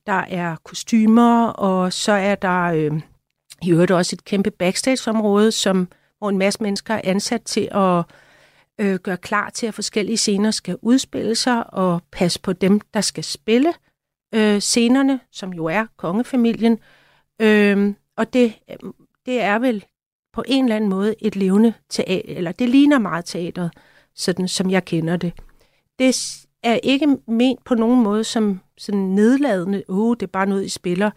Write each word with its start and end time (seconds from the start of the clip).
Der 0.06 0.24
er 0.28 0.56
kostymer, 0.64 1.46
og 1.46 1.92
så 1.92 2.12
er 2.12 2.34
der 2.34 2.62
øh, 2.62 3.00
i 3.62 3.70
øvrigt 3.72 3.90
også 3.90 4.16
et 4.16 4.24
kæmpe 4.24 4.50
backstage-område, 4.50 5.52
som, 5.52 5.88
hvor 6.18 6.28
en 6.30 6.38
masse 6.38 6.62
mennesker 6.62 6.94
er 6.94 7.00
ansat 7.04 7.42
til 7.42 7.68
at 7.72 8.04
øh, 8.80 8.94
gøre 8.94 9.16
klar 9.16 9.50
til, 9.50 9.66
at 9.66 9.74
forskellige 9.74 10.16
scener 10.16 10.50
skal 10.50 10.76
udspille 10.82 11.34
sig, 11.34 11.74
og 11.74 12.02
passe 12.12 12.40
på 12.40 12.52
dem, 12.52 12.80
der 12.94 13.00
skal 13.00 13.24
spille 13.24 13.72
øh, 14.34 14.60
scenerne, 14.60 15.20
som 15.32 15.52
jo 15.52 15.64
er 15.64 15.86
kongefamilien. 15.96 16.78
Øh, 17.42 17.94
og 18.16 18.32
det, 18.32 18.58
øhm, 18.70 18.94
det 19.26 19.42
er 19.42 19.58
vel 19.58 19.84
på 20.32 20.44
en 20.46 20.64
eller 20.64 20.76
anden 20.76 20.90
måde 20.90 21.14
et 21.18 21.36
levende 21.36 21.72
teater, 21.90 22.36
eller 22.36 22.52
det 22.52 22.68
ligner 22.68 22.98
meget 22.98 23.24
teateret, 23.24 23.72
sådan 24.14 24.48
som 24.48 24.70
jeg 24.70 24.84
kender 24.84 25.16
det. 25.16 25.32
Det 25.98 26.44
er 26.62 26.78
ikke 26.82 27.16
ment 27.28 27.64
på 27.64 27.74
nogen 27.74 28.02
måde 28.02 28.24
som 28.24 28.60
sådan 28.78 29.00
nedladende, 29.00 29.82
åh, 29.88 29.98
oh, 29.98 30.16
det 30.20 30.22
er 30.22 30.30
bare 30.32 30.46
noget, 30.46 30.64
I 30.64 30.68
spiller. 30.68 31.10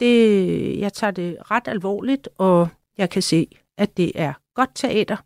Det, 0.00 0.80
jeg 0.80 0.92
tager 0.92 1.10
det 1.10 1.36
ret 1.50 1.68
alvorligt, 1.68 2.28
og 2.38 2.68
jeg 2.98 3.10
kan 3.10 3.22
se, 3.22 3.46
at 3.78 3.96
det 3.96 4.12
er 4.14 4.32
godt 4.54 4.70
teater. 4.74 5.16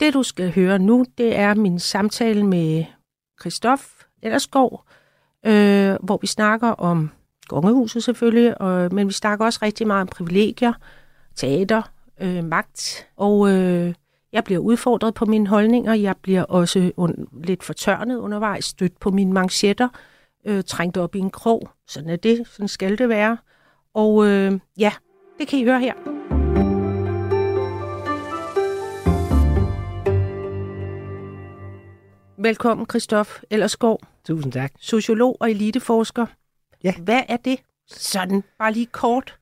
Det, 0.00 0.14
du 0.14 0.22
skal 0.22 0.52
høre 0.52 0.78
nu, 0.78 1.04
det 1.18 1.36
er 1.36 1.54
min 1.54 1.78
samtale 1.78 2.46
med 2.46 2.84
Christoph 3.40 3.82
Ellersgaard, 4.22 4.84
øh, 5.46 5.96
hvor 6.02 6.18
vi 6.20 6.26
snakker 6.26 6.68
om 6.68 7.10
kongehuset 7.48 8.02
selvfølgelig, 8.02 8.60
og, 8.60 8.94
men 8.94 9.06
vi 9.08 9.12
snakker 9.12 9.44
også 9.44 9.58
rigtig 9.62 9.86
meget 9.86 10.00
om 10.00 10.06
privilegier, 10.06 10.72
teater, 11.34 11.82
øh, 12.20 12.44
magt, 12.44 13.08
og 13.16 13.50
øh, 13.50 13.94
jeg 14.36 14.44
bliver 14.44 14.60
udfordret 14.60 15.14
på 15.14 15.24
mine 15.24 15.46
holdninger. 15.46 15.94
Jeg 15.94 16.14
bliver 16.22 16.42
også 16.42 16.90
un- 17.00 17.40
lidt 17.44 17.62
fortørnet 17.64 18.16
undervejs, 18.16 18.64
stødt 18.64 19.00
på 19.00 19.10
mine 19.10 19.32
manchetter, 19.32 19.88
øh, 20.46 20.64
trængt 20.64 20.96
op 20.96 21.14
i 21.14 21.18
en 21.18 21.30
krog. 21.30 21.68
Sådan 21.88 22.10
er 22.10 22.16
det, 22.16 22.46
sådan 22.48 22.68
skal 22.68 22.98
det 22.98 23.08
være. 23.08 23.38
Og 23.94 24.26
øh, 24.26 24.52
ja, 24.78 24.92
det 25.38 25.48
kan 25.48 25.58
I 25.58 25.64
høre 25.64 25.80
her. 25.80 25.92
Velkommen, 32.38 32.86
Christoph 32.90 33.30
Ellerskov. 33.50 34.00
Tusind 34.26 34.52
tak. 34.52 34.72
Sociolog 34.80 35.36
og 35.40 35.50
eliteforsker. 35.50 36.26
Ja. 36.84 36.94
Hvad 36.98 37.22
er 37.28 37.36
det? 37.36 37.58
Sådan, 37.88 38.42
bare 38.58 38.72
lige 38.72 38.86
kort. 38.86 39.38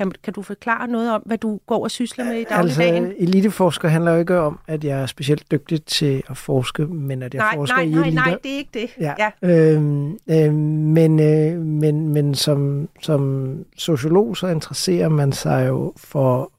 Kan, 0.00 0.12
kan 0.22 0.32
du 0.32 0.42
forklare 0.42 0.88
noget 0.88 1.12
om, 1.12 1.22
hvad 1.26 1.38
du 1.38 1.60
går 1.66 1.82
og 1.82 1.90
sysler 1.90 2.24
med 2.24 2.34
i 2.34 2.44
dagligdagen? 2.44 3.04
Altså, 3.04 3.16
eliteforsker 3.18 3.88
handler 3.88 4.12
jo 4.12 4.18
ikke 4.18 4.38
om, 4.38 4.58
at 4.66 4.84
jeg 4.84 5.02
er 5.02 5.06
specielt 5.06 5.50
dygtig 5.50 5.84
til 5.84 6.22
at 6.28 6.36
forske, 6.36 6.86
men 6.86 7.22
at 7.22 7.34
jeg 7.34 7.38
nej, 7.38 7.54
forsker 7.54 7.76
nej, 7.76 7.84
i 7.84 7.90
nej, 7.90 8.02
eliter. 8.02 8.24
Nej, 8.24 8.38
det 8.42 8.52
er 8.52 8.56
ikke 8.56 8.70
det. 8.72 8.90
Ja. 9.00 9.14
ja. 9.18 9.30
Øhm, 9.42 10.18
øhm, 10.30 10.54
men 10.54 11.20
øh, 11.20 11.60
men, 11.60 12.08
men 12.08 12.34
som, 12.34 12.88
som 13.00 13.64
sociolog, 13.76 14.36
så 14.36 14.46
interesserer 14.46 15.08
man 15.08 15.32
sig 15.32 15.68
jo 15.68 15.92
for, 15.96 16.52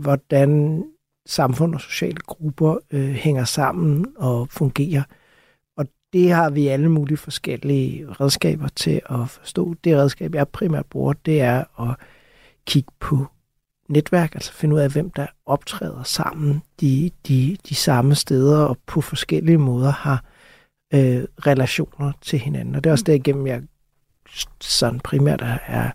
hvordan 0.00 0.84
samfund 1.26 1.74
og 1.74 1.80
sociale 1.80 2.20
grupper 2.26 2.76
øh, 2.90 3.10
hænger 3.10 3.44
sammen 3.44 4.06
og 4.16 4.48
fungerer. 4.48 5.02
Og 5.76 5.86
det 6.12 6.32
har 6.32 6.50
vi 6.50 6.68
alle 6.68 6.88
mulige 6.90 7.18
forskellige 7.18 8.06
redskaber 8.10 8.68
til 8.68 9.00
at 9.10 9.28
forstå. 9.28 9.74
Det 9.84 9.96
redskab, 9.96 10.34
jeg 10.34 10.48
primært 10.48 10.86
bruger, 10.86 11.12
det 11.12 11.40
er 11.40 11.80
at 11.90 11.96
kigge 12.66 12.92
på 13.00 13.26
netværk, 13.88 14.34
altså 14.34 14.52
finde 14.52 14.74
ud 14.74 14.80
af, 14.80 14.92
hvem 14.92 15.10
der 15.10 15.26
optræder 15.46 16.02
sammen 16.02 16.62
de, 16.80 17.10
de, 17.28 17.56
de 17.68 17.74
samme 17.74 18.14
steder 18.14 18.64
og 18.64 18.78
på 18.86 19.00
forskellige 19.00 19.58
måder 19.58 19.90
har 19.90 20.24
øh, 20.94 21.24
relationer 21.46 22.12
til 22.20 22.38
hinanden. 22.38 22.74
Og 22.74 22.84
det 22.84 22.90
er 22.90 22.92
også 22.92 23.04
derigennem, 23.04 23.46
jeg 23.46 23.62
sådan 24.60 25.00
primært 25.00 25.42
er, 25.66 25.90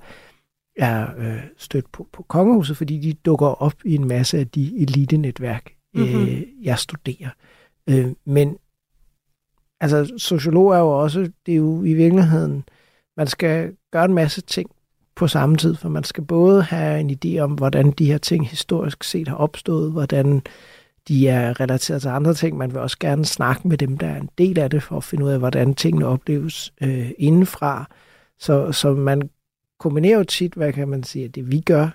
er 0.76 1.08
øh, 1.18 1.44
stødt 1.58 1.92
på, 1.92 2.08
på 2.14 2.24
kongehuset, 2.24 2.78
fordi 2.78 3.00
de 3.00 3.14
dukker 3.14 3.48
op 3.48 3.74
i 3.86 3.96
en 3.96 4.08
masse 4.08 4.38
af 4.38 4.48
de 4.48 4.82
elitenetværk, 4.82 5.72
mm-hmm. 5.94 6.22
øh, 6.22 6.44
jeg 6.62 6.80
studerer. 6.80 7.30
Øh, 7.90 8.08
men 8.26 8.58
altså, 9.80 10.14
sociolog 10.18 10.74
er 10.74 10.80
jo 10.80 11.00
også, 11.00 11.32
det 11.46 11.52
er 11.52 11.58
jo 11.58 11.84
i 11.84 11.94
virkeligheden, 11.94 12.64
man 13.18 13.28
skal 13.28 13.76
gøre 13.92 14.06
en 14.06 14.14
masse 14.14 14.42
ting 14.42 14.72
på 15.20 15.28
samme 15.28 15.58
tid, 15.58 15.76
for 15.76 15.90
man 15.90 16.04
skal 16.04 16.24
både 16.26 16.62
have 16.62 17.00
en 17.00 17.10
idé 17.10 17.40
om, 17.40 17.52
hvordan 17.52 17.92
de 17.92 18.06
her 18.06 18.18
ting 18.18 18.50
historisk 18.50 19.04
set 19.04 19.28
har 19.28 19.36
opstået, 19.36 19.92
hvordan 19.92 20.42
de 21.08 21.28
er 21.28 21.60
relateret 21.60 22.02
til 22.02 22.10
andre 22.10 22.34
ting. 22.34 22.58
Man 22.58 22.72
vil 22.72 22.80
også 22.80 22.98
gerne 23.00 23.26
snakke 23.26 23.68
med 23.68 23.78
dem, 23.78 23.98
der 23.98 24.08
er 24.08 24.22
en 24.22 24.30
del 24.38 24.60
af 24.60 24.70
det, 24.70 24.84
for 24.84 24.98
at 24.98 25.04
finde 25.04 25.26
ud 25.26 25.30
af, 25.30 25.40
hvordan 25.40 25.76
tingene 25.76 26.06
opleves 26.06 26.74
øh, 26.82 27.12
indenfra. 27.18 27.90
Så, 28.40 28.72
så 28.72 28.94
man 28.94 29.30
kombinerer 29.80 30.18
jo 30.18 30.24
tit, 30.24 30.54
hvad 30.54 30.74
kan 30.74 30.88
man 30.88 31.04
sige, 31.04 31.26
at 31.26 31.36
det 31.36 31.52
vi 31.52 31.60
gør 31.60 31.90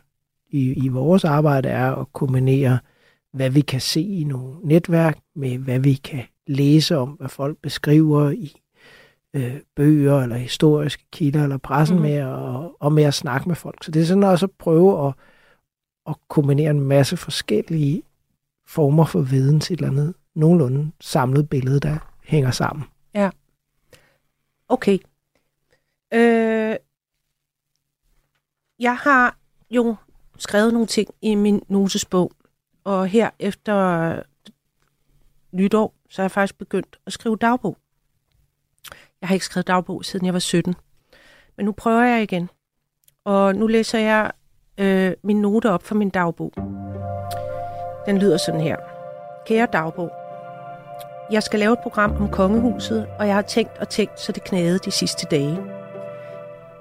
i, 0.50 0.84
i 0.84 0.88
vores 0.88 1.24
arbejde 1.24 1.68
er 1.68 1.92
at 1.92 2.12
kombinere, 2.12 2.78
hvad 3.32 3.50
vi 3.50 3.60
kan 3.60 3.80
se 3.80 4.00
i 4.00 4.24
nogle 4.24 4.56
netværk, 4.64 5.18
med 5.36 5.58
hvad 5.58 5.78
vi 5.78 5.94
kan 5.94 6.22
læse 6.46 6.96
om, 6.96 7.08
hvad 7.08 7.28
folk 7.28 7.58
beskriver 7.62 8.30
i 8.30 8.63
øh, 9.34 9.61
bøger 9.77 10.21
eller 10.21 10.37
historiske 10.37 11.05
kilder 11.12 11.43
eller 11.43 11.59
pressen 11.59 11.97
mm-hmm. 11.97 12.11
med 12.11 12.22
og, 12.22 12.77
og 12.81 12.93
med 12.93 13.05
at 13.05 13.15
snakke 13.15 13.49
med 13.49 13.56
folk. 13.56 13.84
Så 13.84 13.91
det 13.91 14.03
er 14.03 14.06
sådan 14.06 14.22
også 14.22 14.47
at 14.47 14.53
prøve 14.59 15.09
at, 15.09 15.15
at 16.09 16.17
kombinere 16.28 16.71
en 16.71 16.81
masse 16.81 17.17
forskellige 17.17 18.03
former 18.67 19.05
for 19.05 19.21
viden 19.21 19.61
til 19.61 19.75
et 19.75 19.78
eller 19.78 19.91
andet 19.91 20.15
nogenlunde 20.34 20.93
samlet 21.00 21.49
billede, 21.49 21.81
der 21.81 21.97
hænger 22.25 22.50
sammen. 22.50 22.84
Ja. 23.15 23.31
Okay. 24.69 24.99
Øh, 26.15 26.77
jeg 28.78 28.97
har 28.97 29.37
jo 29.71 29.97
skrevet 30.39 30.72
nogle 30.72 30.87
ting 30.87 31.09
i 31.22 31.34
min 31.34 31.62
notesbog, 31.69 32.33
og 32.84 33.06
her 33.06 33.31
efter 33.39 34.22
nytår, 35.53 35.95
så 36.11 36.22
er 36.22 36.25
jeg 36.25 36.31
faktisk 36.31 36.59
begyndt 36.59 36.99
at 37.06 37.12
skrive 37.12 37.37
dagbog. 37.37 37.78
Jeg 39.24 39.28
har 39.28 39.34
ikke 39.34 39.46
skrevet 39.46 39.66
dagbog, 39.66 40.04
siden 40.04 40.26
jeg 40.26 40.32
var 40.34 40.38
17. 40.40 40.74
Men 41.56 41.66
nu 41.66 41.72
prøver 41.72 42.04
jeg 42.04 42.22
igen. 42.22 42.50
Og 43.24 43.54
nu 43.54 43.66
læser 43.66 43.98
jeg 43.98 44.30
øh, 44.78 45.12
min 45.22 45.41
note 45.41 45.71
op 45.71 45.82
for 45.82 45.94
min 45.94 46.10
dagbog. 46.10 46.53
Den 48.06 48.18
lyder 48.18 48.36
sådan 48.36 48.60
her. 48.60 48.76
Kære 49.47 49.66
dagbog. 49.72 50.10
Jeg 51.30 51.42
skal 51.42 51.59
lave 51.59 51.72
et 51.72 51.78
program 51.78 52.16
om 52.16 52.28
kongehuset, 52.28 53.06
og 53.18 53.26
jeg 53.26 53.34
har 53.34 53.42
tænkt 53.42 53.78
og 53.78 53.88
tænkt, 53.88 54.21
så 54.21 54.32
det 54.32 54.44
knagede 54.44 54.78
de 54.78 54.91
sidste 54.91 55.27
dage. 55.30 55.59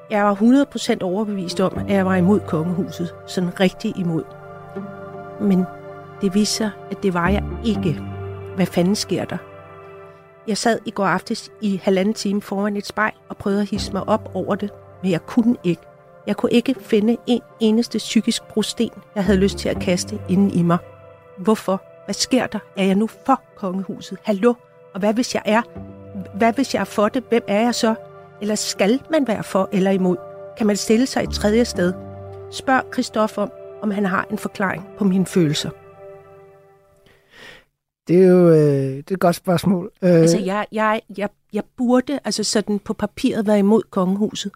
Jeg 0.10 0.26
var 0.26 0.36
100% 0.96 0.98
overbevist 1.02 1.60
om, 1.60 1.78
at 1.78 1.96
jeg 1.96 2.06
var 2.06 2.16
imod 2.16 2.40
kongehuset. 2.40 3.16
Sådan 3.28 3.60
rigtig 3.60 3.98
imod. 3.98 4.24
Men 5.42 5.64
det 6.22 6.34
viser, 6.34 6.70
at 6.92 7.04
det 7.04 7.14
var 7.14 7.30
jeg 7.30 7.44
ikke. 7.66 8.02
Hvad 8.56 8.66
fanden 8.66 8.96
sker 8.96 9.26
der? 9.26 9.53
Jeg 10.48 10.58
sad 10.58 10.80
i 10.86 10.92
går 10.92 11.06
aftes 11.06 11.52
i 11.62 11.82
halvanden 11.84 12.14
time 12.14 12.42
foran 12.42 12.78
et 12.78 12.86
spejl 12.86 13.14
og 13.30 13.38
prøvede 13.38 13.62
at 13.62 13.70
hisse 13.70 13.94
mig 13.94 14.10
op 14.10 14.32
over 14.34 14.56
det, 14.56 14.70
men 15.02 15.12
jeg 15.12 15.26
kunne 15.26 15.56
ikke. 15.64 15.82
Jeg 16.28 16.38
kunne 16.38 16.52
ikke 16.52 16.76
finde 16.80 17.18
en 17.28 17.42
eneste 17.60 17.98
psykisk 17.98 18.44
brosten, 18.44 18.90
jeg 19.16 19.24
havde 19.24 19.40
lyst 19.40 19.58
til 19.58 19.70
at 19.70 19.80
kaste 19.80 20.20
inden 20.30 20.52
i 20.52 20.62
mig. 20.62 20.78
Hvorfor? 21.38 21.82
Hvad 22.06 22.14
sker 22.14 22.48
der? 22.48 22.60
Er 22.78 22.84
jeg 22.86 22.96
nu 22.96 23.10
for 23.26 23.42
kongehuset? 23.58 24.18
Hallo? 24.24 24.54
Og 24.94 25.00
hvad 25.00 25.14
hvis 25.14 25.36
jeg 25.36 25.42
er? 25.46 25.62
Hvad 26.38 26.54
hvis 26.54 26.74
jeg 26.74 26.80
er 26.80 26.86
for 26.86 27.10
det? 27.10 27.24
Hvem 27.30 27.44
er 27.48 27.62
jeg 27.62 27.76
så? 27.76 27.96
Eller 28.42 28.56
skal 28.56 29.02
man 29.12 29.28
være 29.28 29.44
for 29.44 29.70
eller 29.72 29.92
imod? 29.92 30.18
kan 30.58 30.68
man 30.68 30.78
stille 30.78 31.06
sig 31.06 31.24
et 31.24 31.30
tredje 31.30 31.66
sted. 31.66 31.94
Spørg 32.52 32.84
Christoffer 32.94 33.42
om, 33.42 33.52
om 33.82 33.92
han 33.92 34.06
har 34.06 34.28
en 34.32 34.38
forklaring 34.38 34.88
på 34.98 35.04
mine 35.04 35.26
følelser. 35.26 35.70
Det 38.08 38.24
er 38.24 38.28
jo 38.28 38.50
øh, 38.50 38.56
det 38.98 39.12
er 39.12 39.16
et 39.16 39.20
godt 39.20 39.36
spørgsmål. 39.36 39.92
Øh, 40.02 40.10
Altså, 40.10 40.40
jeg, 40.40 40.66
jeg, 40.72 41.02
jeg, 41.18 41.30
jeg 41.54 41.64
burde 41.78 42.20
altså 42.24 42.44
sådan 42.44 42.80
på 42.80 42.94
papiret 42.94 43.48
være 43.48 43.60
imod 43.60 43.82
kongehuset. 43.90 44.52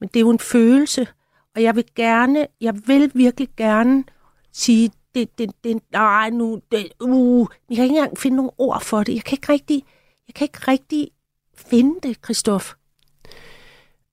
Men 0.00 0.08
det 0.08 0.16
er 0.16 0.20
jo 0.20 0.30
en 0.30 0.38
følelse, 0.38 1.06
og 1.54 1.62
jeg 1.62 1.76
vil 1.76 1.84
gerne, 1.96 2.46
jeg 2.60 2.74
vil 2.86 3.10
virkelig 3.14 3.48
gerne 3.56 4.04
sige, 4.52 4.90
det, 5.14 5.38
det, 5.38 5.50
det, 5.64 5.78
nej, 5.92 6.30
nu, 6.30 6.60
det, 6.72 6.92
uh, 7.00 7.46
jeg 7.70 7.76
kan 7.76 7.84
ikke 7.84 7.96
engang 7.96 8.18
finde 8.18 8.36
nogle 8.36 8.50
ord 8.58 8.82
for 8.82 9.02
det. 9.02 9.14
Jeg 9.14 9.24
kan 9.24 9.36
ikke 9.36 9.52
rigtig, 9.52 9.84
jeg 10.28 10.34
kan 10.34 10.44
ikke 10.44 10.58
rigtig 10.68 11.08
finde 11.56 11.94
det, 12.02 12.16
Christoph. 12.24 12.66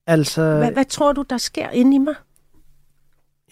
altså, 0.06 0.42
Hvad, 0.42 0.72
hvad 0.72 0.84
tror 0.84 1.12
du, 1.12 1.22
der 1.30 1.38
sker 1.38 1.70
inde 1.70 1.94
i 1.94 1.98
mig? 1.98 2.14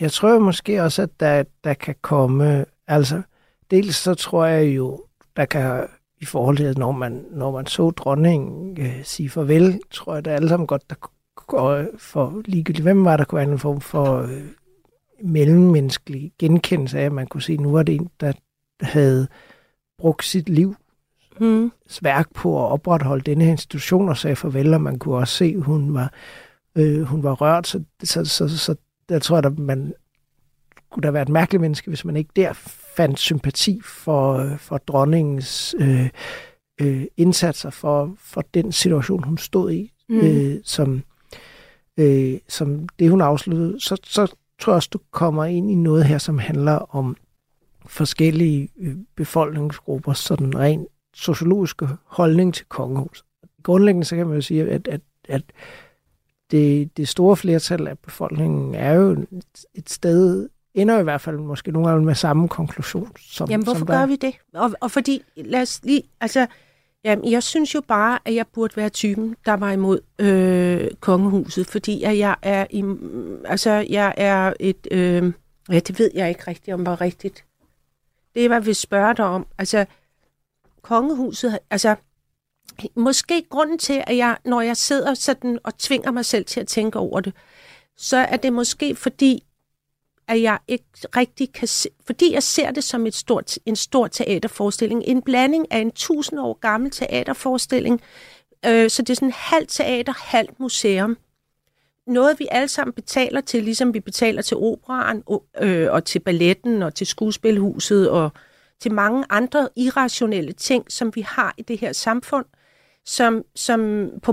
jeg 0.01 0.13
tror 0.13 0.39
måske 0.39 0.83
også, 0.83 1.03
at 1.03 1.21
der, 1.21 1.45
der 1.65 1.75
kan 1.75 1.95
komme... 2.03 2.65
Altså, 2.87 3.23
dels 3.71 3.97
så 3.97 4.15
tror 4.15 4.47
jeg 4.47 4.77
jo, 4.77 5.05
der 5.39 5.45
kan 5.45 5.87
i 6.21 6.25
forhold 6.25 6.57
til, 6.57 6.65
at 6.65 6.79
når 6.79 6.93
man, 6.93 7.25
når 7.31 7.51
man 7.53 7.67
så 7.67 7.91
dronningen 7.91 8.81
øh, 8.81 9.05
sige 9.05 9.31
farvel, 9.31 9.81
tror 9.91 10.15
jeg, 10.15 10.25
det 10.25 10.31
er 10.31 10.37
alle 10.37 10.49
sammen 10.49 10.67
godt, 10.67 10.91
der 10.91 10.97
går 11.47 11.85
for 11.99 12.43
ligegyldigt. 12.45 12.83
Hvem 12.83 13.05
var 13.05 13.17
der 13.17 13.25
kunne 13.25 13.41
være 13.41 13.53
en 13.53 13.59
form 13.59 13.81
for 13.81 14.23
øh, 14.23 14.45
mellemmenneskelig 15.25 16.33
genkendelse 16.39 16.99
af, 16.99 17.05
at 17.05 17.13
man 17.13 17.27
kunne 17.27 17.43
se, 17.43 17.53
at 17.53 17.61
nu 17.61 17.73
var 17.73 17.83
det 17.83 17.95
en, 17.95 18.11
der 18.21 18.33
havde 18.81 19.29
brugt 19.99 20.25
sit 20.25 20.49
liv 20.49 20.75
Hmm. 21.39 21.73
værk 22.03 22.35
på 22.35 22.67
at 22.67 22.73
opretholde 22.73 23.23
denne 23.23 23.45
her 23.45 23.51
institution 23.51 24.09
og 24.09 24.17
sagde 24.17 24.37
farvel, 24.37 24.75
og 24.75 24.81
man 24.81 24.99
kunne 24.99 25.17
også 25.17 25.35
se, 25.35 25.55
at 25.57 25.63
hun 25.63 25.95
var, 25.95 26.13
øh, 26.77 27.03
hun 27.03 27.23
var 27.23 27.33
rørt, 27.33 27.67
så, 27.67 27.83
så, 28.03 28.25
så, 28.25 28.59
så 28.59 28.75
der 29.09 29.19
tror 29.19 29.37
jeg, 29.37 29.45
at 29.45 29.59
man 29.59 29.95
kunne 30.91 31.03
da 31.03 31.11
være 31.11 31.23
et 31.23 31.29
mærkeligt 31.29 31.61
menneske, 31.61 31.89
hvis 31.89 32.05
man 32.05 32.17
ikke 32.17 32.31
der 32.37 32.53
fandt 32.99 33.19
sympati 33.19 33.81
for, 33.85 34.57
for 34.59 34.79
dronningens 34.79 35.75
øh, 35.79 36.09
øh, 36.81 37.05
indsatser 37.17 37.71
for, 37.71 38.15
for 38.19 38.41
den 38.55 38.73
situation, 38.73 39.25
hun 39.25 39.39
stod 39.39 39.73
i, 39.73 39.93
Mm. 40.11 40.17
øh, 40.21 40.57
som, 40.65 41.03
øh, 41.97 42.39
som 42.49 42.89
det, 42.99 43.11
hun 43.11 43.21
afsluttede. 43.21 43.81
Så, 43.81 43.97
så 44.05 44.35
tror 44.59 44.73
jeg 44.73 44.77
også, 44.77 44.89
du 44.93 45.01
kommer 45.11 45.45
ind 45.45 45.71
i 45.71 45.75
noget 45.75 46.05
her, 46.05 46.19
som 46.19 46.39
handler 46.39 46.97
om 46.97 47.17
forskellige 47.87 48.69
øh, 48.81 48.97
befolkningsgrupper, 49.17 50.13
sådan 50.13 50.59
rent 50.59 50.89
sociologiske 51.15 51.89
holdning 52.05 52.55
til 52.55 52.67
kongehuset. 52.69 53.25
Grundlæggende 53.63 54.07
så 54.07 54.17
kan 54.17 54.27
man 54.27 54.35
jo 54.35 54.41
sige, 54.43 54.71
at, 54.71 54.89
at, 54.89 55.01
at 55.29 55.43
det, 56.51 56.97
det 56.97 57.09
store 57.09 57.37
flertal 57.37 57.87
af 57.89 57.99
befolkningen 57.99 58.75
er 58.75 58.93
jo 58.93 59.27
et 59.75 59.91
sted, 59.91 60.49
ender 60.81 60.99
i 60.99 61.03
hvert 61.03 61.21
fald 61.21 61.37
måske 61.37 61.73
nogle 61.73 61.89
gange 61.89 62.05
med 62.05 62.15
samme 62.15 62.49
konklusion. 62.49 63.13
Som, 63.21 63.51
Jamen, 63.51 63.65
hvorfor 63.65 63.79
som 63.79 63.87
gør 63.87 64.07
vi 64.07 64.17
det? 64.17 64.35
Og, 64.55 64.73
og 64.81 64.91
fordi, 64.91 65.23
lad 65.37 65.63
os 65.63 65.81
lige, 65.83 66.03
altså, 66.21 66.47
jamen, 67.05 67.31
jeg 67.31 67.43
synes 67.43 67.75
jo 67.75 67.81
bare, 67.89 68.19
at 68.25 68.35
jeg 68.35 68.47
burde 68.47 68.77
være 68.77 68.89
typen, 68.89 69.37
der 69.47 69.53
var 69.53 69.71
imod 69.71 70.01
øh, 70.19 70.91
kongehuset, 71.01 71.67
fordi 71.67 72.03
at 72.03 72.19
jeg 72.19 72.37
er, 72.43 72.67
i, 72.71 72.85
altså, 73.45 73.71
jeg 73.71 74.15
er 74.17 74.53
et, 74.61 74.87
øh, 74.91 75.33
ja, 75.71 75.79
det 75.79 75.99
ved 75.99 76.11
jeg 76.15 76.29
ikke 76.29 76.45
rigtigt, 76.47 76.75
om 76.75 76.87
var 76.87 77.01
rigtigt. 77.01 77.45
Det 78.35 78.45
er, 78.45 78.49
hvad 78.49 78.57
jeg 78.57 78.67
vil 78.67 78.75
spørge 78.75 79.15
dig 79.15 79.25
om. 79.25 79.47
Altså, 79.59 79.85
kongehuset, 80.83 81.59
altså, 81.71 81.97
måske 82.95 83.43
grunden 83.51 83.79
til, 83.79 84.05
at 84.07 84.17
jeg, 84.17 84.37
når 84.45 84.61
jeg 84.61 84.77
sidder 84.77 85.15
sådan 85.15 85.59
og 85.65 85.79
tvinger 85.79 86.11
mig 86.11 86.25
selv 86.25 86.45
til 86.45 86.61
at 86.61 86.67
tænke 86.67 86.99
over 86.99 87.21
det, 87.21 87.33
så 87.97 88.17
er 88.17 88.37
det 88.37 88.53
måske 88.53 88.95
fordi, 88.95 89.45
at 90.29 90.43
jeg 90.43 90.59
ikke 90.69 90.85
rigtig 91.17 91.53
kan 91.53 91.69
se, 91.69 91.89
fordi 92.07 92.33
jeg 92.33 92.43
ser 92.43 92.71
det 92.71 92.85
som 92.85 93.07
et 93.07 93.15
stort, 93.15 93.59
en 93.67 93.77
stor 93.77 94.07
teaterforestilling. 94.07 95.03
En 95.07 95.23
blanding 95.23 95.73
af 95.73 95.79
en 95.79 95.91
tusind 95.91 96.41
år 96.41 96.59
gammel 96.61 96.91
teaterforestilling, 96.91 98.01
øh, 98.67 98.91
så 98.91 99.03
det 99.03 99.11
er 99.11 99.15
sådan 99.15 99.33
halvt 99.35 99.69
teater, 99.69 100.13
halvt 100.17 100.61
museum. 100.61 101.17
Noget, 102.07 102.39
vi 102.39 102.47
alle 102.51 102.69
sammen 102.69 102.93
betaler 102.93 103.41
til, 103.41 103.65
ligesom 103.65 103.95
vi 103.95 104.01
betaler 104.01 104.43
til 104.43 104.57
operaen, 104.57 105.23
øh, 105.61 105.93
og 105.93 106.05
til 106.05 106.19
balletten, 106.19 106.83
og 106.83 106.95
til 106.95 107.07
skuespilhuset, 107.07 108.11
og 108.11 108.33
til 108.81 108.93
mange 108.93 109.25
andre 109.31 109.69
irrationelle 109.77 110.53
ting, 110.53 110.93
som 110.93 111.13
vi 111.15 111.21
har 111.21 111.55
i 111.57 111.63
det 111.63 111.81
her 111.81 111.93
samfund, 111.93 112.45
som, 113.09 113.43
som 113.55 114.11
på, 114.23 114.33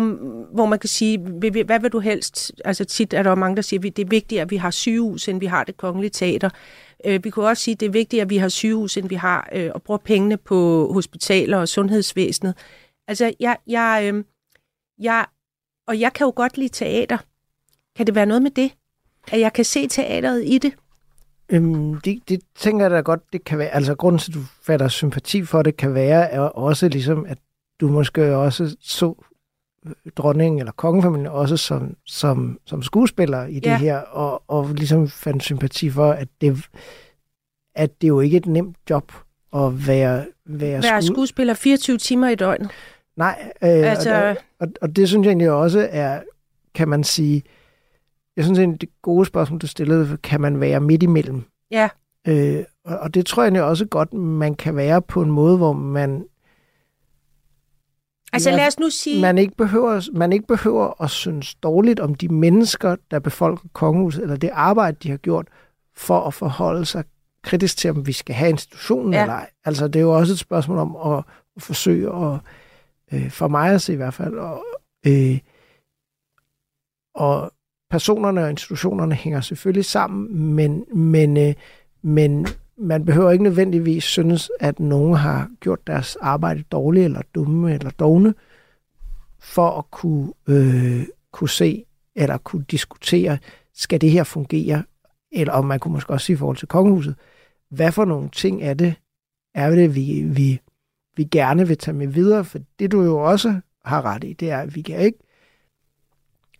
hvor 0.54 0.66
man 0.66 0.80
kan 0.80 0.88
sige, 0.88 1.18
hvad 1.66 1.80
vil 1.80 1.92
du 1.92 2.00
helst? 2.00 2.52
Altså 2.66 2.86
tit 2.86 3.14
er 3.14 3.24
der 3.24 3.30
jo 3.30 3.36
mange, 3.36 3.56
der 3.56 3.62
siger, 3.62 3.80
at 3.80 3.98
det 3.98 4.06
er 4.06 4.10
vigtigt, 4.10 4.42
at 4.42 4.52
vi 4.52 4.56
har 4.56 4.72
sygehus, 4.72 5.28
end 5.28 5.40
vi 5.40 5.46
har 5.46 5.64
det 5.64 5.78
kongelige 5.78 6.10
teater. 6.10 6.50
Øh, 7.06 7.24
vi 7.24 7.30
kunne 7.30 7.48
også 7.48 7.64
sige, 7.64 7.74
at 7.74 7.80
det 7.80 7.86
er 7.86 7.92
vigtigt, 7.92 8.22
at 8.22 8.30
vi 8.30 8.38
har 8.38 8.50
sygehus, 8.50 8.98
end 8.98 9.10
vi 9.10 9.16
har 9.16 9.50
øh, 9.54 9.72
og 9.74 9.84
bruger 9.84 9.98
pengene 9.98 10.38
på 10.38 10.90
hospitaler 10.94 11.58
og 11.58 11.68
sundhedsvæsenet. 11.68 12.58
Altså, 13.08 13.34
jeg, 13.40 13.58
jeg, 13.68 14.02
øhm, 14.08 14.26
jeg, 15.00 15.26
og 15.88 16.00
jeg 16.00 16.14
kan 16.14 16.26
jo 16.26 16.34
godt 16.36 16.58
lide 16.58 16.74
teater. 16.74 17.18
Kan 17.96 18.06
det 18.06 18.16
være 18.16 18.26
noget 18.26 18.42
med 18.42 18.52
det? 18.52 18.72
At 19.32 19.40
jeg 19.40 19.54
kan 19.54 19.66
se 19.66 19.88
teateret 19.88 20.44
i 20.46 20.58
det? 20.58 20.74
Øhm, 21.50 22.02
det, 22.02 22.30
det 22.30 22.42
tænker 22.56 22.86
jeg 22.86 22.92
da 22.92 23.00
godt, 23.00 23.22
det 23.34 23.44
kan 23.44 23.58
være. 23.58 23.70
Altså, 23.70 23.96
grunden 23.96 24.20
til, 24.20 24.32
at 24.32 24.36
du 24.36 24.44
fatter 24.64 24.88
sympati 24.88 25.44
for 25.44 25.62
det, 25.62 25.78
kan 25.78 25.94
være 25.94 26.30
er 26.30 26.40
også 26.40 26.88
ligesom, 26.88 27.26
at 27.26 27.38
du 27.82 27.88
måske 27.88 28.36
også 28.36 28.76
så 28.82 29.14
dronningen 30.16 30.60
eller 30.60 30.72
kongefamilien 30.72 31.28
også 31.28 31.58
som, 31.58 31.96
som, 32.06 32.60
som 32.66 32.82
skuespiller 32.82 33.46
i 33.46 33.56
det 33.56 33.66
Ja. 33.66 33.78
her, 33.78 33.98
og, 33.98 34.44
og 34.48 34.68
ligesom 34.74 35.08
fandt 35.08 35.44
sympati 35.44 35.90
for, 35.90 36.12
at 36.12 36.28
det, 36.42 36.66
at 37.76 38.02
det 38.02 38.08
jo 38.08 38.20
ikke 38.20 38.36
er 38.38 38.40
et 38.42 38.46
nemt 38.48 38.78
job 38.90 39.12
at 39.56 39.88
være, 39.88 40.26
være, 40.46 40.84
Være 40.84 40.98
sku- 41.00 41.06
skuespiller 41.14 41.54
24 41.54 41.98
timer 41.98 42.28
i 42.30 42.36
døgnet. 42.36 42.70
Nej, 43.18 43.52
øh, 43.64 43.70
altså... 43.70 44.16
Og, 44.30 44.36
og, 44.60 44.68
og 44.82 44.96
det 44.96 45.08
synes 45.08 45.26
jeg 45.26 45.30
egentlig 45.30 45.52
også 45.52 45.88
er, 45.92 46.22
kan 46.74 46.88
man 46.88 47.04
sige, 47.04 47.44
jeg 48.36 48.44
synes 48.44 48.60
egentlig, 48.60 48.82
det 48.82 48.90
gode 49.02 49.26
spørgsmål, 49.26 49.60
du 49.60 49.68
stillede, 49.68 50.18
kan 50.24 50.42
man 50.42 50.60
være 50.60 50.80
midt 50.80 51.04
imellem? 51.04 51.44
Ja. 51.72 51.90
Øh, 52.28 52.64
og, 52.86 52.98
og 52.98 53.14
det 53.14 53.26
tror 53.26 53.44
jeg 53.44 53.48
egentlig 53.48 53.64
også 53.64 53.86
godt, 53.86 54.14
man 54.14 54.56
kan 54.56 54.76
være 54.76 55.02
på 55.02 55.22
en 55.22 55.32
måde, 55.32 55.58
hvor 55.58 55.74
man, 55.74 56.26
Altså 58.36 58.52
lad 58.52 58.68
os 58.68 58.80
nu 58.80 58.90
sige... 58.90 59.22
man, 59.22 59.38
ikke 59.38 59.56
behøver, 59.56 60.10
man 60.14 60.34
ikke 60.34 60.48
behøver 60.48 61.04
at 61.04 61.10
synes 61.10 61.56
dårligt 61.56 62.00
om 62.00 62.16
de 62.16 62.28
mennesker, 62.28 62.96
der 63.12 63.20
befolker 63.20 63.68
kongehuset, 63.74 64.22
eller 64.24 64.36
det 64.36 64.50
arbejde, 64.54 64.98
de 65.04 65.10
har 65.10 65.18
gjort, 65.18 65.48
for 65.96 66.20
at 66.20 66.34
forholde 66.34 66.86
sig 66.86 67.04
kritisk 67.44 67.78
til, 67.78 67.90
om 67.90 68.08
vi 68.08 68.12
skal 68.12 68.36
have 68.36 68.50
institutionen 68.50 69.14
Ja. 69.14 69.18
ja. 69.20 69.24
eller 69.24 69.34
ej. 69.34 69.50
Altså, 69.66 69.88
det 69.88 69.96
er 69.96 70.04
jo 70.04 70.16
også 70.18 70.34
et 70.34 70.40
spørgsmål 70.40 70.78
om 70.78 70.96
at, 71.14 71.24
at 71.56 71.62
forsøge 71.62 72.16
at, 72.16 72.40
øh, 73.14 73.32
for 73.32 73.48
mig 73.48 73.74
at 73.74 73.82
se 73.82 73.94
i 73.94 73.96
hvert 73.96 74.14
fald, 74.14 74.34
og, 74.34 74.66
øh, 75.08 75.40
og 77.16 77.52
personerne 77.90 78.44
og 78.44 78.50
institutionerne 78.50 79.16
hænger 79.16 79.42
selvfølgelig 79.42 79.86
sammen, 79.86 80.54
men, 80.56 80.86
men, 80.94 81.38
øh, 81.38 81.54
men 82.02 82.48
man 82.78 83.06
behøver 83.06 83.32
ikke 83.32 83.44
nødvendigvis 83.44 84.04
synes, 84.04 84.52
at 84.60 84.80
nogen 84.80 85.16
har 85.16 85.50
gjort 85.60 85.88
deres 85.88 86.16
arbejde 86.16 86.64
dårligt, 86.72 87.06
eller 87.06 87.22
dumme, 87.36 87.74
eller 87.74 87.90
dogne, 87.90 88.34
for 89.40 89.70
at 89.70 89.92
kunne, 89.92 90.34
øh, 90.48 91.08
kunne 91.32 91.50
se, 91.50 91.86
eller 92.16 92.38
kunne 92.38 92.66
diskutere, 92.72 93.38
skal 93.74 94.02
det 94.02 94.12
her 94.12 94.24
fungere, 94.24 94.84
eller 95.32 95.54
om 95.54 95.66
man 95.66 95.80
kunne 95.80 95.94
måske 95.94 96.14
også 96.14 96.26
sige 96.26 96.34
i 96.34 96.38
forhold 96.38 96.58
til 96.58 96.68
kongehuset, 96.68 97.16
hvad 97.70 97.92
for 97.92 98.06
nogle 98.06 98.30
ting 98.30 98.64
er 98.64 98.74
det, 98.74 98.96
er 99.56 99.70
det, 99.70 99.96
vi, 99.96 100.24
vi, 100.28 100.62
vi 101.18 101.24
gerne 101.24 101.68
vil 101.68 101.78
tage 101.78 101.98
med 101.98 102.08
videre, 102.08 102.46
for 102.46 102.60
det 102.80 102.92
du 102.92 103.04
jo 103.04 103.18
også 103.18 103.60
har 103.86 104.06
ret 104.06 104.24
i, 104.24 104.34
det 104.34 104.52
er, 104.52 104.60
at 104.60 104.76
vi 104.76 104.82
kan 104.82 105.00
ikke 105.00 105.20